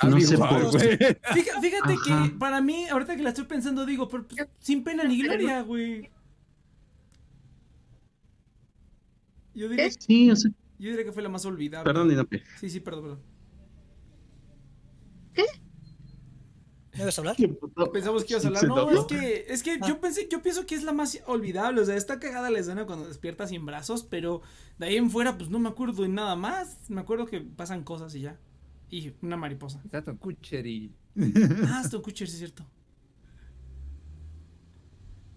[0.00, 0.80] A No sé por.
[0.80, 5.04] Fíjate, fíjate que para mí, ahorita que la estoy pensando, digo, pero, pues, sin pena
[5.04, 6.10] ni gloria, güey.
[9.54, 11.84] Yo diría, Sí, o sea, yo diría que fue la más olvidable.
[11.84, 12.44] perdón, Inopia.
[12.60, 13.20] Sí, sí, perdón, perdón.
[16.96, 17.36] ¿Me vas a hablar?
[17.92, 18.66] Pensamos que ibas a hablar.
[18.66, 21.80] No, es que, es que yo pensé, yo pienso que es la más olvidable.
[21.80, 24.42] O sea, está cagada la escena cuando despierta sin brazos, pero
[24.78, 26.76] de ahí en fuera, pues no me acuerdo de nada más.
[26.88, 28.36] Me acuerdo que pasan cosas y ya.
[28.90, 29.80] Y una mariposa.
[29.84, 30.92] Está Tom Kutcher y...
[31.68, 32.64] Ah, Aston Kutcher, sí es cierto.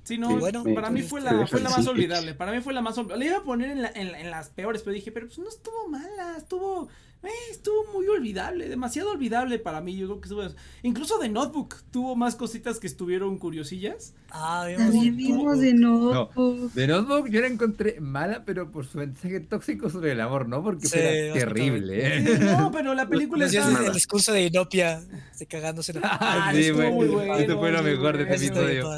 [0.03, 2.33] Sí, no, Sí, bueno, para mí fue la, fue la más olvidable.
[2.33, 3.23] Para mí fue la más olvidable.
[3.25, 5.37] Le iba a poner en, la- en la- en las peores, pero dije, pero pues
[5.37, 6.89] no estuvo mala, estuvo,
[7.23, 9.95] eh, estuvo muy olvidable, demasiado olvidable para mí.
[9.95, 10.43] Yo creo que estuvo.
[10.83, 14.13] Incluso de Notebook tuvo más cositas que estuvieron curiosillas.
[14.31, 16.71] Ah, vimos- También vimos de Notebook.
[16.73, 20.63] The Notebook yo la encontré mala, pero por su mensaje tóxico sobre el amor, ¿no?
[20.63, 21.39] Porque Sí, fue bastante.
[21.39, 21.95] terrible,
[22.25, 22.39] Sí, ¿eh?
[22.57, 23.79] no, pero la película dio está.
[23.81, 25.01] el, el discurso de Inopia,
[25.37, 26.91] de cagándose la Ah, sí, estuvo güey.
[26.93, 27.59] muy bueno.
[27.59, 28.89] Fue lo mejor de este episodio.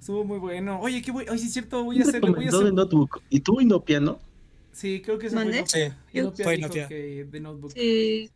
[0.00, 0.80] Estuvo muy bueno.
[0.80, 1.26] Oye, qué voy.
[1.28, 2.20] Oye, sí es cierto, voy a hacer.
[2.20, 2.70] Voy a recomendó hacer...
[2.70, 3.20] de Notebook.
[3.28, 4.18] ¿Y tú, Inopia, no?
[4.72, 5.64] Sí, creo que fue.
[5.66, 5.80] Sí,
[6.12, 6.88] Inopia fue dijo Inopia.
[6.88, 7.72] que de Notebook.
[7.72, 8.30] Sí.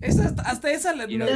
[0.00, 1.26] Esa, hasta, hasta esa la, no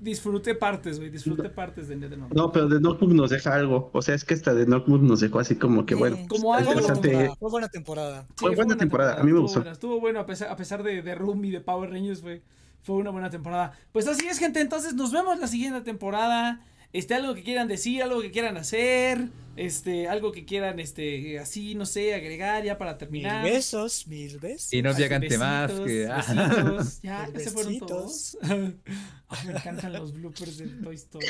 [0.00, 1.08] disfruté partes, güey.
[1.10, 2.34] Disfruté partes de de Notebook.
[2.36, 3.90] No, pero de Notebook nos deja algo.
[3.92, 6.72] O sea, es que hasta de Notebook nos dejó así como que, bueno, como algo
[6.72, 8.26] Fue temporada, fue buena temporada.
[8.28, 9.60] Sí, Fue buena temporada, a mí me estuvo gustó.
[9.60, 12.42] buena, estuvo bueno a pesar, a pesar de, de Room y de Power Rangers, fue,
[12.82, 13.72] fue una buena temporada.
[13.92, 14.60] Pues así es, gente.
[14.60, 16.60] Entonces nos vemos la siguiente temporada.
[16.92, 21.74] Este, algo que quieran decir, algo que quieran hacer, este, algo que quieran, este, así,
[21.74, 23.44] no sé, agregar ya para Mil terminar.
[23.44, 24.72] besos, mil besos.
[24.72, 25.70] Y no Besitos, más.
[25.80, 26.08] Que...
[26.10, 26.16] ah.
[26.16, 27.02] besitos.
[27.02, 28.38] Ya, ya se fueron todos.
[28.42, 31.26] Ay, me encantan los bloopers de Toy Story.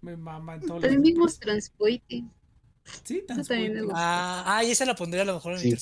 [0.00, 1.38] Me maman todos los También vimos.
[1.38, 2.28] Transpoiting.
[3.04, 3.44] Sí, Eso también
[3.74, 3.90] me Transporting.
[3.94, 5.76] Ah, ah, y esa la pondría a lo mejor en Sí.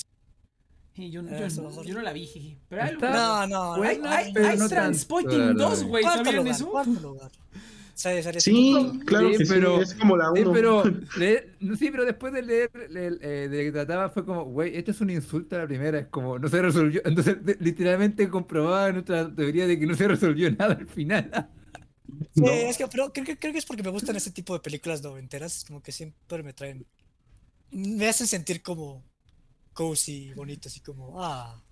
[0.94, 1.86] Sí, yo, yo- Ah, eso mejor.
[1.86, 2.58] yo no la vi, jeje.
[2.68, 5.70] Pero hay, Está- No, no, hay, no, hay, hay no la verdad.
[5.70, 6.04] 2, güey.
[6.04, 6.72] ¿Sabían lugar, eso?
[8.00, 8.74] Sale- Sí,
[9.04, 9.82] claro Sí, que pero- sí.
[9.82, 10.52] Es como la Sí, uno.
[10.52, 10.82] pero,
[11.18, 14.74] leer- no, sí, pero después de leer le- eh, de que trataba fue como, güey,
[14.76, 18.28] esto es un insulto a la primera, es como, no se resolvió, entonces de- literalmente
[18.30, 21.50] comprobaba nuestra teoría de que no se resolvió nada al final.
[22.34, 22.48] Sí, No.
[22.50, 25.02] es que pero creo, que creo que es porque me gustan ese tipo de películas
[25.02, 26.86] noventeras, como que siempre me traen,
[27.70, 29.04] me hacen sentir como
[29.74, 31.62] cozy, bonito, así como, ah.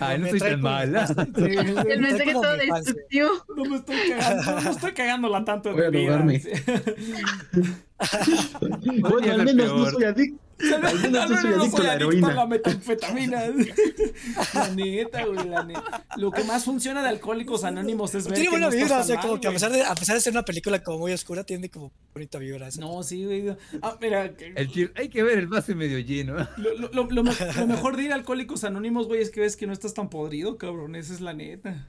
[0.00, 1.06] Ay, no me soy tan mala.
[1.36, 3.28] El mensaje todo destructivo.
[3.56, 6.24] No me estoy cagando, no estoy cagándola tanto a mi vida.
[9.00, 9.92] Bueno, al menos no peor.
[9.92, 10.44] soy adicto.
[10.64, 12.34] Al menos no soy no adicto a soy la adicto a heroína.
[12.34, 13.42] la metanfetamina.
[14.54, 16.04] La neta, güey, la neta.
[16.16, 19.04] Lo que más funciona de Alcohólicos Anónimos es ver Tiene que no buena vibra, o
[19.04, 21.12] sea, mal, como que a pesar, de, a pesar de ser una película como muy
[21.12, 22.68] oscura, tiene como bonita vibra.
[22.68, 22.80] esa.
[22.80, 23.48] No, sí, güey.
[23.82, 26.36] Ah, mira, que- El hay que ver el vaso medio lleno.
[26.56, 29.66] lo, lo- lo- lo mejor de ir a Alcohólicos Anónimos, güey, es que ves que
[29.66, 30.94] no estás tan podrido, cabrón.
[30.94, 31.88] Esa es la neta.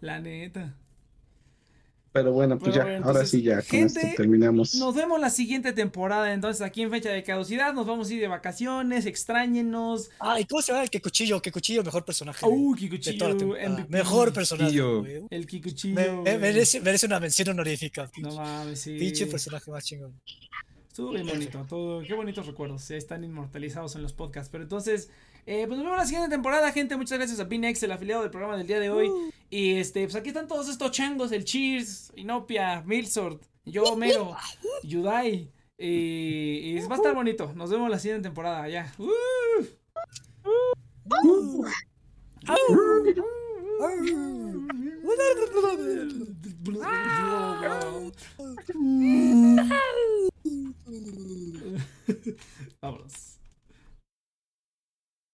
[0.00, 0.74] La neta.
[2.14, 4.76] Pero bueno, pues Pero ya, bueno, ahora sí, ya con gente, esto terminamos.
[4.76, 6.32] Nos vemos la siguiente temporada.
[6.32, 9.04] Entonces, aquí en fecha de caducidad, nos vamos a ir de vacaciones.
[9.04, 10.10] Extrañenos.
[10.20, 11.42] Ah, ¿y cómo se llama el que cuchillo?
[11.42, 12.46] Que cuchillo, mejor personaje.
[12.46, 13.36] Uh, Kikuchillo.
[13.88, 14.70] Mejor personaje.
[14.70, 15.26] Kikuchillo.
[15.28, 16.22] El Kikuchillo.
[16.22, 18.08] me- merece, merece una mención honorífica.
[18.18, 18.96] No mames, sí.
[18.96, 20.12] pinche personaje más chingón.
[20.86, 24.48] Estuvo bien bonito, todo, qué bonitos recuerdos, están inmortalizados en los podcasts.
[24.52, 25.10] Pero entonces,
[25.46, 26.96] eh, pues nos vemos la siguiente temporada, gente.
[26.96, 29.10] Muchas gracias a Pinex, el afiliado del programa del día de hoy.
[29.50, 34.36] Y este, pues aquí están todos estos changos, el Cheers, Inopia, Milsort, yo, Mero,
[34.82, 35.50] Yudai.
[35.76, 37.52] Y, y va a estar bonito.
[37.54, 38.92] Nos vemos la siguiente temporada, ya.
[38.98, 39.08] Uh.
[52.80, 53.33] Vámonos.